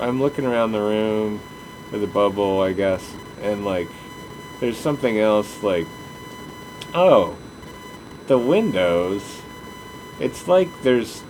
I'm 0.00 0.20
looking 0.20 0.46
around 0.46 0.72
the 0.72 0.80
room 0.80 1.40
with 1.90 2.04
a 2.04 2.06
bubble, 2.06 2.60
I 2.60 2.72
guess, 2.72 3.04
and 3.42 3.64
like 3.64 3.88
there's 4.60 4.78
something 4.78 5.18
else 5.18 5.62
like 5.62 5.86
oh, 6.94 7.36
the 8.30 8.38
windows. 8.38 9.22
It's 10.20 10.46
like 10.46 10.68
there's 10.82 11.22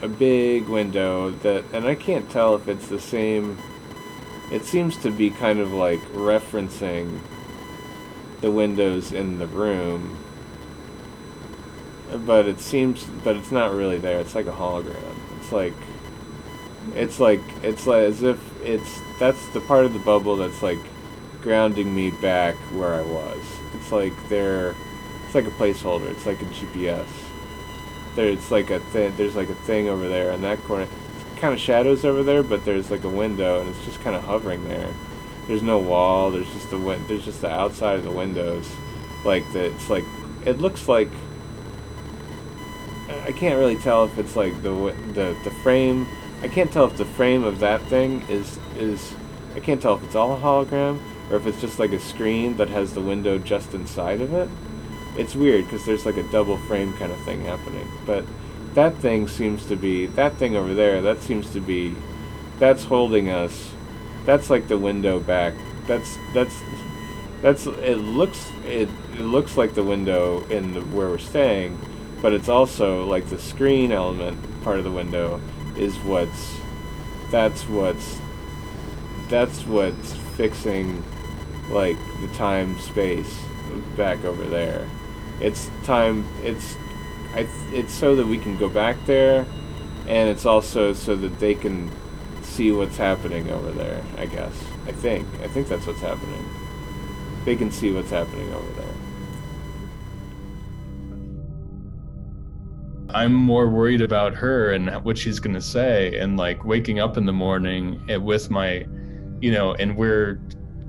a 0.00 0.08
big 0.08 0.68
window 0.68 1.30
that 1.42 1.64
and 1.72 1.86
I 1.86 1.96
can't 1.96 2.30
tell 2.30 2.54
if 2.54 2.68
it's 2.68 2.86
the 2.86 3.00
same 3.00 3.58
it 4.52 4.64
seems 4.64 4.96
to 4.98 5.10
be 5.10 5.30
kind 5.30 5.58
of 5.58 5.72
like 5.72 6.00
referencing 6.12 7.18
the 8.42 8.50
windows 8.50 9.10
in 9.10 9.38
the 9.38 9.46
room 9.48 10.16
but 12.24 12.46
it 12.46 12.60
seems, 12.60 13.04
but 13.24 13.36
it's 13.36 13.50
not 13.50 13.74
really 13.74 13.98
there. 13.98 14.20
It's 14.20 14.34
like 14.34 14.46
a 14.46 14.52
hologram. 14.52 15.16
It's 15.38 15.52
like, 15.52 15.74
it's 16.94 17.18
like, 17.18 17.40
it's 17.62 17.86
like 17.86 18.02
as 18.02 18.22
if 18.22 18.38
it's 18.62 19.00
that's 19.18 19.48
the 19.52 19.60
part 19.60 19.84
of 19.84 19.92
the 19.92 19.98
bubble 20.00 20.36
that's 20.36 20.62
like 20.62 20.78
grounding 21.42 21.94
me 21.94 22.10
back 22.22 22.54
where 22.72 22.94
I 22.94 23.02
was. 23.02 23.44
It's 23.74 23.90
like 23.90 24.12
there, 24.28 24.70
it's 24.70 24.85
like 25.36 25.46
a 25.46 25.50
placeholder. 25.50 26.10
It's 26.10 26.26
like 26.26 26.42
a 26.42 26.46
GPS. 26.46 27.06
There's 28.16 28.50
like 28.50 28.70
a 28.70 28.80
thing. 28.80 29.14
There's 29.16 29.36
like 29.36 29.50
a 29.50 29.54
thing 29.54 29.88
over 29.88 30.08
there 30.08 30.32
in 30.32 30.42
that 30.42 30.58
corner. 30.64 30.88
Kind 31.36 31.54
of 31.54 31.60
shadows 31.60 32.04
over 32.04 32.24
there, 32.24 32.42
but 32.42 32.64
there's 32.64 32.90
like 32.90 33.04
a 33.04 33.08
window, 33.08 33.60
and 33.60 33.68
it's 33.68 33.84
just 33.84 34.00
kind 34.00 34.16
of 34.16 34.24
hovering 34.24 34.66
there. 34.66 34.88
There's 35.46 35.62
no 35.62 35.78
wall. 35.78 36.30
There's 36.32 36.50
just 36.52 36.70
the 36.70 36.78
win- 36.78 37.06
There's 37.06 37.24
just 37.24 37.42
the 37.42 37.50
outside 37.50 37.98
of 37.98 38.04
the 38.04 38.10
windows. 38.10 38.68
Like 39.24 39.44
that. 39.52 39.66
It's 39.66 39.90
like 39.90 40.04
it 40.44 40.58
looks 40.58 40.88
like 40.88 41.10
I 43.26 43.32
can't 43.32 43.58
really 43.58 43.76
tell 43.76 44.04
if 44.04 44.18
it's 44.18 44.36
like 44.36 44.54
the 44.62 44.72
the 45.12 45.36
the 45.44 45.50
frame. 45.62 46.06
I 46.42 46.48
can't 46.48 46.72
tell 46.72 46.86
if 46.86 46.96
the 46.96 47.04
frame 47.04 47.44
of 47.44 47.60
that 47.60 47.82
thing 47.82 48.22
is 48.28 48.58
is. 48.76 49.14
I 49.54 49.60
can't 49.60 49.80
tell 49.80 49.94
if 49.94 50.04
it's 50.04 50.14
all 50.14 50.34
a 50.34 50.38
hologram 50.38 51.00
or 51.30 51.36
if 51.36 51.46
it's 51.46 51.60
just 51.60 51.78
like 51.78 51.92
a 51.92 51.98
screen 51.98 52.56
that 52.58 52.68
has 52.68 52.92
the 52.92 53.00
window 53.00 53.38
just 53.38 53.74
inside 53.74 54.20
of 54.20 54.32
it. 54.34 54.48
It's 55.16 55.34
weird 55.34 55.64
because 55.64 55.84
there's 55.86 56.06
like 56.06 56.16
a 56.16 56.30
double 56.30 56.58
frame 56.58 56.92
kind 56.94 57.12
of 57.12 57.20
thing 57.24 57.44
happening. 57.44 57.88
But 58.04 58.24
that 58.74 58.96
thing 58.98 59.28
seems 59.28 59.66
to 59.66 59.76
be 59.76 60.06
that 60.06 60.34
thing 60.34 60.56
over 60.56 60.74
there. 60.74 61.00
That 61.00 61.22
seems 61.22 61.50
to 61.52 61.60
be 61.60 61.94
that's 62.58 62.84
holding 62.84 63.30
us. 63.30 63.70
That's 64.24 64.50
like 64.50 64.68
the 64.68 64.78
window 64.78 65.20
back. 65.20 65.54
That's 65.86 66.18
that's 66.34 66.54
that's 67.42 67.66
it 67.66 67.96
looks 67.96 68.50
it, 68.64 68.88
it 69.14 69.20
looks 69.20 69.56
like 69.56 69.74
the 69.74 69.84
window 69.84 70.44
in 70.46 70.74
the, 70.74 70.80
where 70.80 71.08
we're 71.08 71.18
staying 71.18 71.78
but 72.22 72.32
it's 72.32 72.48
also 72.48 73.04
like 73.04 73.28
the 73.28 73.38
screen 73.38 73.92
element 73.92 74.38
part 74.62 74.78
of 74.78 74.84
the 74.84 74.90
window 74.90 75.40
is 75.76 75.96
what's 75.98 76.56
that's 77.30 77.62
what's 77.68 78.18
that's 79.28 79.66
what's 79.66 80.14
fixing 80.36 81.02
like 81.70 81.96
the 82.20 82.28
time 82.34 82.78
space 82.80 83.38
back 83.96 84.24
over 84.24 84.44
there 84.44 84.88
it's 85.40 85.70
time 85.84 86.26
it's 86.42 86.76
I, 87.34 87.46
it's 87.72 87.92
so 87.92 88.16
that 88.16 88.26
we 88.26 88.38
can 88.38 88.56
go 88.56 88.68
back 88.68 88.96
there 89.06 89.46
and 90.06 90.28
it's 90.28 90.46
also 90.46 90.92
so 90.92 91.16
that 91.16 91.38
they 91.38 91.54
can 91.54 91.90
see 92.42 92.72
what's 92.72 92.96
happening 92.96 93.50
over 93.50 93.70
there 93.72 94.02
i 94.16 94.26
guess. 94.26 94.52
I 94.86 94.92
think 94.92 95.26
i 95.42 95.48
think 95.48 95.68
that's 95.68 95.86
what's 95.86 96.00
happening. 96.00 96.44
They 97.44 97.54
can 97.54 97.70
see 97.70 97.92
what's 97.92 98.10
happening 98.10 98.52
over 98.52 98.72
there. 98.72 98.94
I'm 103.14 103.32
more 103.32 103.68
worried 103.68 104.02
about 104.02 104.34
her 104.34 104.72
and 104.72 104.90
what 105.04 105.16
she's 105.16 105.38
going 105.38 105.54
to 105.54 105.62
say 105.62 106.18
and 106.18 106.36
like 106.36 106.64
waking 106.64 106.98
up 106.98 107.16
in 107.16 107.24
the 107.24 107.32
morning 107.32 108.02
eh, 108.08 108.16
with 108.16 108.50
my 108.50 108.84
you 109.40 109.52
know 109.52 109.74
and 109.74 109.96
we're 109.96 110.40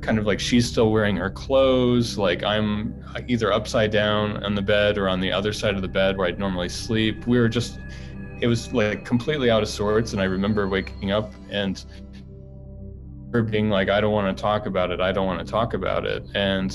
kind 0.02 0.20
of 0.20 0.26
like 0.26 0.40
she's 0.40 0.68
still 0.68 0.92
wearing 0.92 1.16
her 1.16 1.30
clothes 1.30 2.18
like 2.18 2.44
I'm 2.44 3.04
either 3.28 3.52
upside 3.52 3.92
down 3.92 4.44
on 4.44 4.56
the 4.56 4.62
bed 4.62 4.98
or 4.98 5.10
on 5.10 5.20
the 5.20 5.32
other 5.32 5.52
side 5.52 5.76
of 5.76 5.82
the 5.82 5.88
bed 5.88 6.18
where 6.18 6.28
I'd 6.28 6.40
normally 6.40 6.70
sleep. 6.70 7.26
We 7.28 7.40
were 7.40 7.50
just 7.50 7.80
it 8.40 8.48
was 8.48 8.72
like 8.74 9.04
completely 9.04 9.50
out 9.50 9.64
of 9.64 9.70
sorts 9.70 10.14
and 10.14 10.22
I 10.22 10.26
remember 10.26 10.68
waking 10.68 11.12
up 11.12 11.34
and 11.50 11.84
her 13.34 13.42
being 13.42 13.70
like 13.70 13.90
I 13.90 14.00
don't 14.00 14.14
want 14.14 14.36
to 14.36 14.42
talk 14.42 14.68
about 14.68 14.92
it 14.92 15.02
I 15.02 15.12
don't 15.12 15.26
want 15.26 15.46
to 15.46 15.52
talk 15.52 15.74
about 15.74 16.06
it. 16.06 16.24
And 16.36 16.72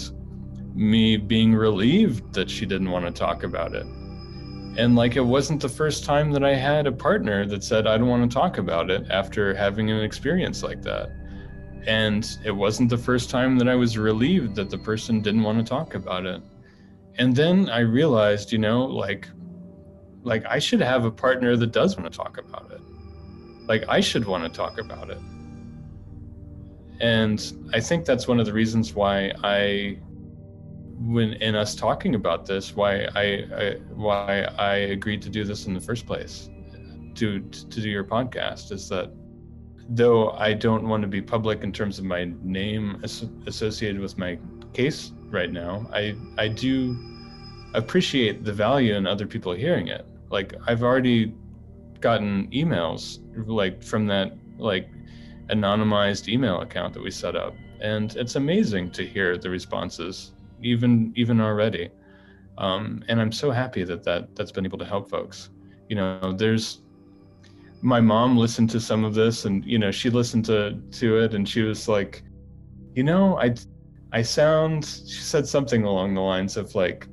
me 0.75 1.17
being 1.17 1.55
relieved 1.55 2.33
that 2.33 2.51
she 2.51 2.67
didn't 2.67 2.91
want 2.91 3.05
to 3.05 3.13
talk 3.13 3.43
about 3.43 3.75
it. 3.75 3.87
And 4.79 4.97
like 4.97 5.17
it 5.17 5.25
wasn't 5.25 5.61
the 5.61 5.69
first 5.69 6.05
time 6.05 6.33
that 6.33 6.43
I 6.43 6.55
had 6.55 6.87
a 6.87 6.93
partner 6.93 7.47
that 7.47 7.63
said, 7.63 7.87
I 7.87 7.99
don't 7.99 8.09
want 8.09 8.29
to 8.31 8.35
talk 8.35 8.57
about 8.57 8.91
it 8.91 9.07
after 9.11 9.55
having 9.55 9.91
an 9.91 10.03
experience 10.03 10.63
like 10.63 10.81
that. 10.83 11.11
And 11.87 12.39
it 12.45 12.53
wasn't 12.53 12.91
the 12.91 12.99
first 12.99 13.29
time 13.31 13.59
that 13.59 13.69
I 13.69 13.75
was 13.75 13.99
relieved 13.99 14.55
that 14.57 14.71
the 14.71 14.79
person 14.79 15.21
didn't 15.21 15.43
want 15.43 15.59
to 15.59 15.65
talk 15.65 15.95
about 15.95 16.27
it. 16.27 16.41
And 17.19 17.35
then 17.35 17.69
I 17.69 17.81
realized, 17.81 18.53
you 18.53 18.59
know, 18.59 18.85
like 18.85 19.29
like 20.23 20.45
I 20.47 20.59
should 20.61 20.81
have 20.81 21.05
a 21.05 21.11
partner 21.11 21.57
that 21.57 21.73
does 21.73 21.97
want 21.97 22.11
to 22.11 22.17
talk 22.17 22.39
about 22.39 22.71
it. 22.71 22.81
Like 23.67 23.85
I 23.89 24.01
should 24.01 24.27
want 24.27 24.45
to 24.45 24.51
talk 24.51 24.79
about 24.79 25.11
it. 25.11 25.19
And 27.01 27.71
I 27.75 27.81
think 27.81 28.05
that's 28.05 28.29
one 28.29 28.39
of 28.39 28.47
the 28.47 28.53
reasons 28.53 28.95
why 28.95 29.33
I 29.43 29.99
when 31.01 31.33
in 31.35 31.57
us 31.57 31.75
talking 31.75 32.15
about 32.15 32.47
this 32.47 32.77
why 32.77 33.07
I, 33.17 33.45
I, 33.57 33.75
why 33.93 34.43
I 34.57 34.75
agreed 34.97 35.21
to 35.23 35.29
do 35.29 35.43
this 35.43 35.67
in 35.67 35.75
the 35.75 35.81
first 35.81 36.07
place 36.07 36.49
to 37.17 37.41
to 37.41 37.81
do 37.81 37.89
your 37.89 38.05
podcast 38.05 38.71
is 38.71 38.89
that 38.91 39.11
though 39.89 40.31
I 40.31 40.53
don't 40.53 40.89
want 40.89 41.03
to 41.03 41.09
be 41.09 41.21
public 41.21 41.63
in 41.63 41.73
terms 41.73 41.99
of 41.99 42.05
my 42.05 42.31
name 42.43 43.01
as, 43.03 43.27
associated 43.47 44.01
with 44.01 44.17
my 44.19 44.39
case 44.73 45.13
right 45.29 45.53
now 45.53 45.87
I 45.93 46.17
I 46.39 46.49
do 46.49 46.97
appreciate 47.75 48.45
the 48.45 48.53
value 48.53 48.95
in 48.95 49.07
other 49.07 49.27
people 49.27 49.53
hearing 49.53 49.89
it 49.89 50.07
like 50.31 50.55
I've 50.67 50.83
already 50.83 51.35
gotten 52.01 52.49
emails 52.51 53.21
like 53.47 53.83
from 53.83 54.07
that 54.09 54.33
like 54.59 54.89
anonymized 55.49 56.29
email 56.29 56.61
account 56.61 56.95
that 56.95 57.03
we 57.03 57.11
set 57.11 57.37
up. 57.37 57.55
And 57.81 58.15
it's 58.17 58.37
amazing 58.37 58.91
to 58.93 59.07
hear 59.07 59.37
the 59.37 59.51
responses, 59.51 60.33
even 60.63 61.13
even 61.17 61.41
already. 61.41 61.91
Um, 62.59 63.03
and 63.09 63.21
I'm 63.21 63.33
so 63.33 63.51
happy 63.51 63.83
that, 63.85 64.05
that 64.05 64.35
that's 64.37 64.53
been 64.53 64.67
able 64.67 64.79
to 64.79 64.85
help 64.85 65.11
folks. 65.11 65.51
You 65.89 65.97
know, 65.97 66.33
there's 66.33 66.82
my 67.83 68.01
mom 68.01 68.37
listened 68.37 68.71
to 68.71 68.81
some 68.81 69.05
of 69.05 69.15
this 69.15 69.45
and 69.45 69.65
you 69.65 69.79
know 69.79 69.91
she 69.91 70.09
listened 70.09 70.45
to 70.45 70.81
to 70.91 71.19
it 71.19 71.35
and 71.35 71.49
she 71.49 71.63
was 71.63 71.89
like 71.89 72.23
you 72.95 73.03
know 73.03 73.37
i 73.39 73.55
i 74.13 74.23
sound 74.23 74.85
she 74.85 75.21
said 75.21 75.47
something 75.47 75.85
along 75.85 76.15
the 76.15 76.21
lines 76.21 76.57
of 76.57 76.75
like 76.75 77.09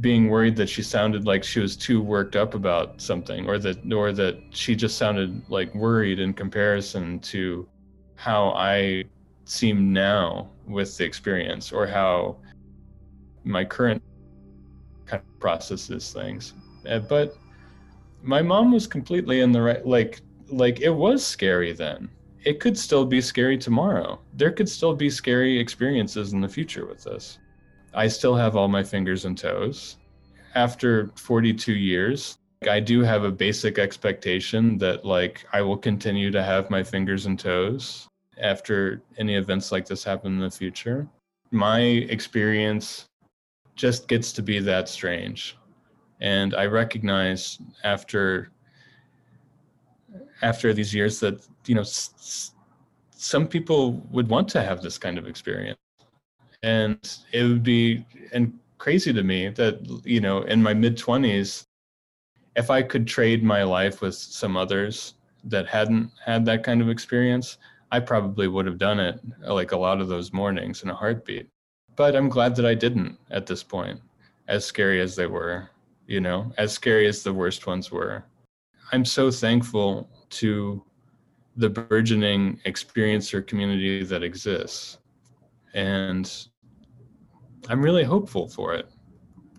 being 0.00 0.28
worried 0.28 0.54
that 0.54 0.68
she 0.68 0.82
sounded 0.82 1.26
like 1.26 1.42
she 1.42 1.58
was 1.58 1.76
too 1.76 2.00
worked 2.00 2.36
up 2.36 2.54
about 2.54 3.00
something 3.00 3.48
or 3.48 3.58
that 3.58 3.92
or 3.92 4.12
that 4.12 4.38
she 4.50 4.76
just 4.76 4.96
sounded 4.96 5.42
like 5.48 5.74
worried 5.74 6.20
in 6.20 6.32
comparison 6.32 7.18
to 7.18 7.68
how 8.14 8.50
i 8.50 9.04
seem 9.44 9.92
now 9.92 10.50
with 10.66 10.96
the 10.96 11.04
experience 11.04 11.72
or 11.72 11.86
how 11.86 12.36
my 13.44 13.64
current 13.64 14.02
kind 15.06 15.22
of 15.26 15.40
processes 15.40 16.12
things. 16.12 16.52
Uh, 16.86 16.98
but 16.98 17.34
my 18.22 18.42
mom 18.42 18.72
was 18.72 18.86
completely 18.86 19.40
in 19.40 19.52
the 19.52 19.62
right 19.62 19.86
like 19.86 20.20
like 20.50 20.80
it 20.80 20.90
was 20.90 21.24
scary 21.24 21.72
then. 21.72 22.08
It 22.44 22.60
could 22.60 22.78
still 22.78 23.04
be 23.04 23.20
scary 23.20 23.58
tomorrow. 23.58 24.20
There 24.34 24.52
could 24.52 24.68
still 24.68 24.94
be 24.94 25.10
scary 25.10 25.58
experiences 25.58 26.32
in 26.32 26.40
the 26.40 26.48
future 26.48 26.86
with 26.86 27.04
this. 27.04 27.38
I 27.92 28.08
still 28.08 28.34
have 28.36 28.56
all 28.56 28.68
my 28.68 28.82
fingers 28.82 29.24
and 29.24 29.36
toes. 29.36 29.96
After 30.54 31.10
42 31.16 31.72
years 31.74 32.38
i 32.68 32.80
do 32.80 33.02
have 33.02 33.22
a 33.22 33.30
basic 33.30 33.78
expectation 33.78 34.78
that 34.78 35.04
like 35.04 35.46
i 35.52 35.62
will 35.62 35.76
continue 35.76 36.28
to 36.28 36.42
have 36.42 36.68
my 36.70 36.82
fingers 36.82 37.26
and 37.26 37.38
toes 37.38 38.08
after 38.40 39.02
any 39.18 39.34
events 39.34 39.72
like 39.72 39.86
this 39.86 40.04
happen 40.04 40.34
in 40.34 40.40
the 40.40 40.50
future. 40.50 41.08
My 41.50 41.80
experience 41.80 43.06
just 43.76 44.08
gets 44.08 44.32
to 44.32 44.42
be 44.42 44.58
that 44.60 44.88
strange 44.88 45.56
and 46.20 46.54
I 46.54 46.66
recognize 46.66 47.58
after 47.84 48.50
after 50.42 50.72
these 50.72 50.94
years 50.94 51.20
that 51.20 51.46
you 51.66 51.74
know 51.74 51.82
s- 51.82 52.52
some 53.10 53.46
people 53.46 53.92
would 54.10 54.28
want 54.28 54.48
to 54.48 54.62
have 54.62 54.80
this 54.82 54.98
kind 54.98 55.18
of 55.18 55.26
experience, 55.26 55.78
and 56.62 57.18
it 57.32 57.42
would 57.44 57.62
be 57.62 58.04
and 58.32 58.58
crazy 58.78 59.12
to 59.12 59.22
me 59.22 59.48
that 59.50 59.74
you 60.04 60.20
know 60.20 60.42
in 60.42 60.62
my 60.62 60.74
mid 60.74 60.96
twenties, 60.96 61.66
if 62.56 62.70
I 62.70 62.82
could 62.82 63.06
trade 63.06 63.42
my 63.42 63.62
life 63.62 64.00
with 64.00 64.14
some 64.14 64.56
others 64.56 65.14
that 65.44 65.66
hadn't 65.66 66.10
had 66.24 66.44
that 66.46 66.64
kind 66.64 66.80
of 66.82 66.88
experience, 66.88 67.58
I 67.92 68.00
probably 68.00 68.48
would 68.48 68.66
have 68.66 68.78
done 68.78 69.00
it 69.00 69.20
like 69.40 69.72
a 69.72 69.76
lot 69.78 70.00
of 70.00 70.08
those 70.08 70.32
mornings 70.32 70.82
in 70.82 70.90
a 70.90 70.94
heartbeat. 70.94 71.48
But 71.96 72.14
I'm 72.16 72.28
glad 72.28 72.54
that 72.56 72.66
I 72.66 72.74
didn't 72.74 73.18
at 73.30 73.46
this 73.46 73.62
point, 73.62 74.00
as 74.48 74.64
scary 74.64 75.00
as 75.00 75.16
they 75.16 75.26
were 75.26 75.70
you 76.08 76.20
know, 76.20 76.50
as 76.58 76.72
scary 76.72 77.06
as 77.06 77.22
the 77.22 77.32
worst 77.32 77.66
ones 77.66 77.92
were. 77.92 78.24
I'm 78.92 79.04
so 79.04 79.30
thankful 79.30 80.08
to 80.30 80.82
the 81.56 81.68
burgeoning 81.68 82.60
experiencer 82.66 83.46
community 83.46 84.02
that 84.04 84.22
exists. 84.22 84.98
And 85.74 86.48
I'm 87.68 87.82
really 87.82 88.04
hopeful 88.04 88.48
for 88.48 88.74
it. 88.74 88.88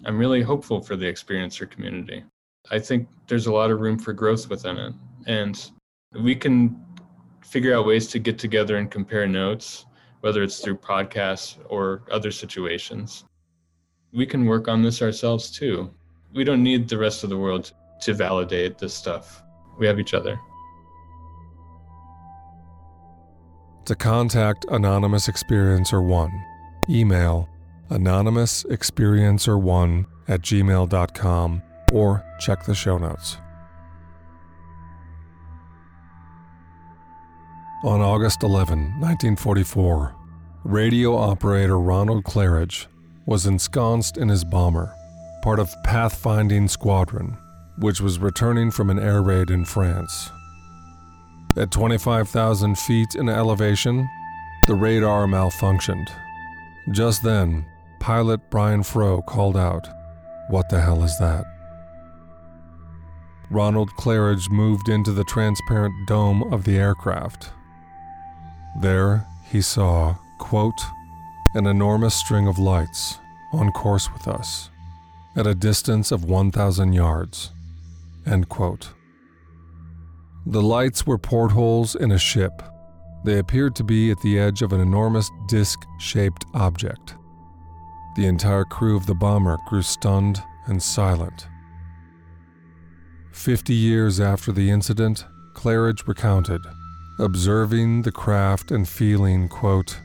I'm 0.06 0.18
really 0.18 0.42
hopeful 0.42 0.82
for 0.82 0.96
the 0.96 1.06
experiencer 1.06 1.70
community. 1.70 2.24
I 2.72 2.80
think 2.80 3.08
there's 3.28 3.48
a 3.48 3.54
lot 3.54 3.70
of 3.70 3.80
room 3.80 4.00
for 4.00 4.14
growth 4.14 4.50
within 4.50 4.78
it. 4.78 4.94
And 5.28 5.72
we 6.20 6.36
can 6.36 6.84
figure 7.44 7.76
out 7.76 7.86
ways 7.86 8.08
to 8.08 8.20
get 8.20 8.40
together 8.40 8.78
and 8.78 8.90
compare 8.90 9.28
notes, 9.28 9.86
whether 10.22 10.42
it's 10.42 10.60
through 10.60 10.78
podcasts 10.78 11.58
or 11.68 12.04
other 12.10 12.32
situations. 12.32 13.26
We 14.14 14.26
can 14.26 14.46
work 14.46 14.68
on 14.68 14.82
this 14.82 15.04
ourselves 15.04 15.52
too. 15.52 15.92
We 16.34 16.44
don't 16.44 16.64
need 16.64 16.88
the 16.88 16.98
rest 16.98 17.24
of 17.24 17.30
the 17.30 17.38
world 17.38 17.72
to 18.02 18.14
validate 18.14 18.78
this 18.78 18.94
stuff. 18.94 19.42
We 19.80 19.88
have 19.88 20.00
each 20.00 20.14
other. 20.14 20.40
To 23.86 23.96
contact 23.96 24.66
Anonymous 24.70 25.28
Experiencer 25.28 26.06
1, 26.06 26.32
email 26.90 27.50
anonymousexperiencer1 27.90 30.06
at 30.28 30.42
gmail.com 30.42 31.64
or 31.92 32.24
check 32.40 32.64
the 32.66 32.76
show 32.76 33.00
notes. 33.00 33.38
On 37.84 38.02
August 38.02 38.44
11, 38.44 39.00
1944, 39.00 40.14
radio 40.66 41.16
operator 41.16 41.80
Ronald 41.80 42.26
Claridge 42.26 42.86
was 43.26 43.48
ensconced 43.48 44.18
in 44.18 44.28
his 44.28 44.44
bomber 44.44 44.94
part 45.42 45.60
of 45.60 45.74
Pathfinding 45.84 46.70
Squadron, 46.70 47.38
which 47.78 48.02
was 48.02 48.20
returning 48.20 48.72
from 48.72 48.90
an 48.90 49.00
air 49.00 49.22
raid 49.22 49.50
in 49.50 49.66
France. 49.66 50.32
At 51.56 51.72
25,000 51.72 52.78
feet 52.78 53.16
in 53.16 53.30
elevation, 53.30 54.08
the 54.68 54.76
radar 54.76 55.26
malfunctioned. 55.26 56.10
Just 56.92 57.24
then, 57.24 57.66
pilot 58.00 58.40
Brian 58.50 58.84
Froe 58.84 59.22
called 59.22 59.58
out, 59.58 59.88
What 60.50 60.70
the 60.70 60.82
hell 60.82 61.04
is 61.04 61.18
that? 61.20 61.46
Ronald 63.50 63.90
Claridge 63.98 64.50
moved 64.52 64.90
into 64.90 65.12
the 65.12 65.24
transparent 65.24 66.08
dome 66.08 66.44
of 66.54 66.66
the 66.66 66.78
aircraft. 66.78 67.50
There, 68.80 69.26
he 69.50 69.62
saw, 69.62 70.16
quote, 70.38 70.80
an 71.56 71.66
enormous 71.66 72.14
string 72.14 72.48
of 72.48 72.60
lights 72.60 73.18
on 73.52 73.72
course 73.72 74.12
with 74.14 74.28
us 74.28 74.70
at 75.36 75.48
a 75.48 75.56
distance 75.56 76.12
of 76.12 76.26
1,000 76.26 76.94
yards. 76.94 77.52
The 80.46 80.62
lights 80.62 81.06
were 81.06 81.18
portholes 81.18 81.96
in 81.96 82.12
a 82.12 82.20
ship. 82.20 82.64
They 83.24 83.38
appeared 83.38 83.76
to 83.76 83.84
be 83.84 84.12
at 84.12 84.20
the 84.22 84.40
edge 84.40 84.62
of 84.62 84.74
an 84.74 84.80
enormous 84.80 85.30
disc 85.48 85.80
shaped 86.00 86.46
object. 86.54 87.16
The 88.16 88.26
entire 88.26 88.66
crew 88.66 88.96
of 88.96 89.06
the 89.06 89.16
bomber 89.16 89.58
grew 89.68 89.82
stunned 89.82 90.42
and 90.66 90.82
silent. 90.82 91.48
Fifty 93.32 93.76
years 93.76 94.20
after 94.20 94.52
the 94.52 94.70
incident, 94.70 95.26
Claridge 95.54 96.08
recounted, 96.08 96.62
observing 97.20 98.02
the 98.02 98.12
craft 98.12 98.72
and 98.72 98.88
feeling, 98.88 99.48
quote, 99.48 100.00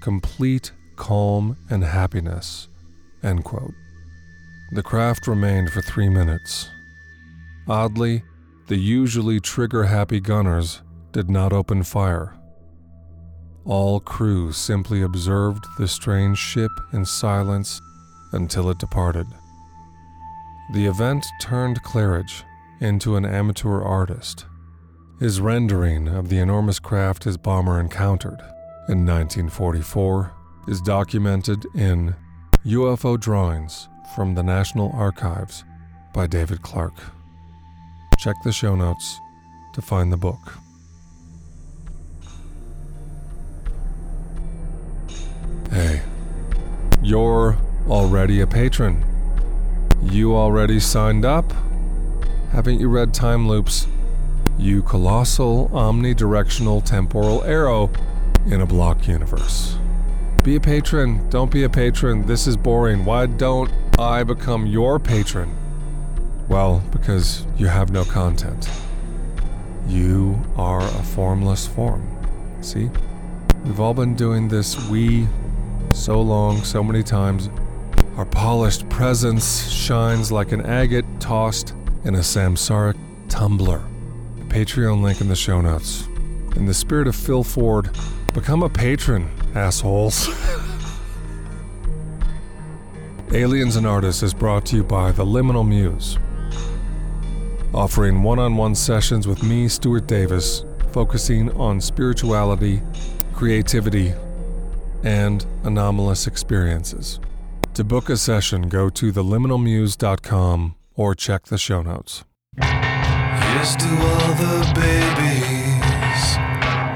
complete 0.00 0.72
calm 0.96 1.56
and 1.68 1.84
happiness, 1.84 2.68
end 3.22 3.44
quote. 3.44 3.74
The 4.72 4.84
craft 4.84 5.26
remained 5.26 5.72
for 5.72 5.82
three 5.82 6.08
minutes. 6.08 6.70
Oddly, 7.66 8.22
the 8.68 8.76
usually 8.76 9.40
trigger 9.40 9.84
happy 9.84 10.20
gunners 10.20 10.82
did 11.10 11.28
not 11.28 11.52
open 11.52 11.82
fire. 11.82 12.36
All 13.64 13.98
crew 13.98 14.52
simply 14.52 15.02
observed 15.02 15.66
the 15.76 15.88
strange 15.88 16.38
ship 16.38 16.70
in 16.92 17.04
silence 17.04 17.80
until 18.32 18.70
it 18.70 18.78
departed. 18.78 19.26
The 20.72 20.86
event 20.86 21.26
turned 21.40 21.82
Claridge 21.82 22.44
into 22.80 23.16
an 23.16 23.24
amateur 23.24 23.82
artist. 23.82 24.46
His 25.18 25.40
rendering 25.40 26.06
of 26.06 26.28
the 26.28 26.38
enormous 26.38 26.78
craft 26.78 27.24
his 27.24 27.36
bomber 27.36 27.80
encountered 27.80 28.40
in 28.88 29.04
1944 29.04 30.32
is 30.68 30.80
documented 30.80 31.66
in 31.74 32.14
UFO 32.64 33.18
Drawings 33.18 33.88
from 34.14 34.34
the 34.34 34.42
National 34.42 34.90
Archives 34.92 35.64
by 36.12 36.26
David 36.26 36.62
Clarke. 36.62 37.00
Check 38.18 38.36
the 38.44 38.52
show 38.52 38.74
notes 38.74 39.18
to 39.72 39.80
find 39.80 40.12
the 40.12 40.16
book. 40.16 40.54
Hey, 45.70 46.02
you're 47.02 47.56
already 47.88 48.40
a 48.40 48.46
patron. 48.46 49.04
You 50.02 50.34
already 50.34 50.80
signed 50.80 51.24
up? 51.24 51.52
Haven't 52.52 52.80
you 52.80 52.88
read 52.88 53.14
Time 53.14 53.46
Loops? 53.46 53.86
You 54.58 54.82
colossal 54.82 55.68
omnidirectional 55.72 56.84
temporal 56.84 57.44
arrow 57.44 57.90
in 58.46 58.60
a 58.60 58.66
block 58.66 59.06
universe. 59.06 59.78
Be 60.42 60.56
a 60.56 60.60
patron. 60.60 61.28
Don't 61.28 61.50
be 61.50 61.64
a 61.64 61.68
patron. 61.68 62.26
This 62.26 62.46
is 62.46 62.56
boring. 62.56 63.04
Why 63.04 63.26
don't 63.26 63.70
I 63.98 64.22
become 64.22 64.66
your 64.66 64.98
patron? 64.98 65.54
Well, 66.48 66.82
because 66.92 67.46
you 67.58 67.66
have 67.66 67.90
no 67.90 68.04
content. 68.04 68.70
You 69.86 70.42
are 70.56 70.80
a 70.80 71.02
formless 71.02 71.66
form. 71.66 72.08
See? 72.62 72.88
We've 73.64 73.80
all 73.80 73.92
been 73.92 74.14
doing 74.14 74.48
this 74.48 74.88
we 74.88 75.28
so 75.92 76.22
long, 76.22 76.64
so 76.64 76.82
many 76.82 77.02
times. 77.02 77.50
Our 78.16 78.24
polished 78.24 78.88
presence 78.88 79.68
shines 79.70 80.32
like 80.32 80.52
an 80.52 80.64
agate 80.64 81.04
tossed 81.20 81.74
in 82.04 82.14
a 82.14 82.20
samsaric 82.20 82.96
tumbler. 83.28 83.82
Patreon 84.48 85.02
link 85.02 85.20
in 85.20 85.28
the 85.28 85.36
show 85.36 85.60
notes. 85.60 86.06
In 86.56 86.64
the 86.64 86.74
spirit 86.74 87.08
of 87.08 87.14
Phil 87.14 87.44
Ford, 87.44 87.90
Become 88.34 88.62
a 88.62 88.68
patron, 88.68 89.28
assholes. 89.56 90.28
Aliens 93.32 93.74
and 93.74 93.86
Artists 93.86 94.22
is 94.22 94.32
brought 94.32 94.64
to 94.66 94.76
you 94.76 94.84
by 94.84 95.10
The 95.10 95.24
Liminal 95.24 95.66
Muse, 95.66 96.16
offering 97.74 98.22
one 98.22 98.38
on 98.38 98.56
one 98.56 98.74
sessions 98.76 99.26
with 99.26 99.42
me, 99.42 99.66
Stuart 99.66 100.06
Davis, 100.06 100.64
focusing 100.92 101.50
on 101.52 101.80
spirituality, 101.80 102.82
creativity, 103.34 104.12
and 105.02 105.44
anomalous 105.64 106.26
experiences. 106.26 107.18
To 107.74 107.84
book 107.84 108.10
a 108.10 108.16
session, 108.16 108.68
go 108.68 108.90
to 108.90 109.12
theliminalmuse.com 109.12 110.76
or 110.94 111.14
check 111.14 111.44
the 111.46 111.58
show 111.58 111.82
notes. 111.82 112.24
Here's 112.60 113.76
to 113.76 113.88
all 113.88 114.34
the 114.34 114.72
babies 114.74 115.59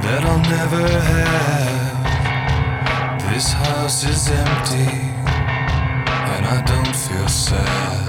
that 0.04 0.22
I'll 0.24 0.44
never 0.58 0.86
have. 1.10 2.04
This 3.32 3.52
house 3.52 4.04
is 4.04 4.28
empty, 4.28 4.90
and 6.32 6.44
I 6.46 6.62
don't 6.66 6.94
feel 6.94 7.28
sad. 7.28 8.03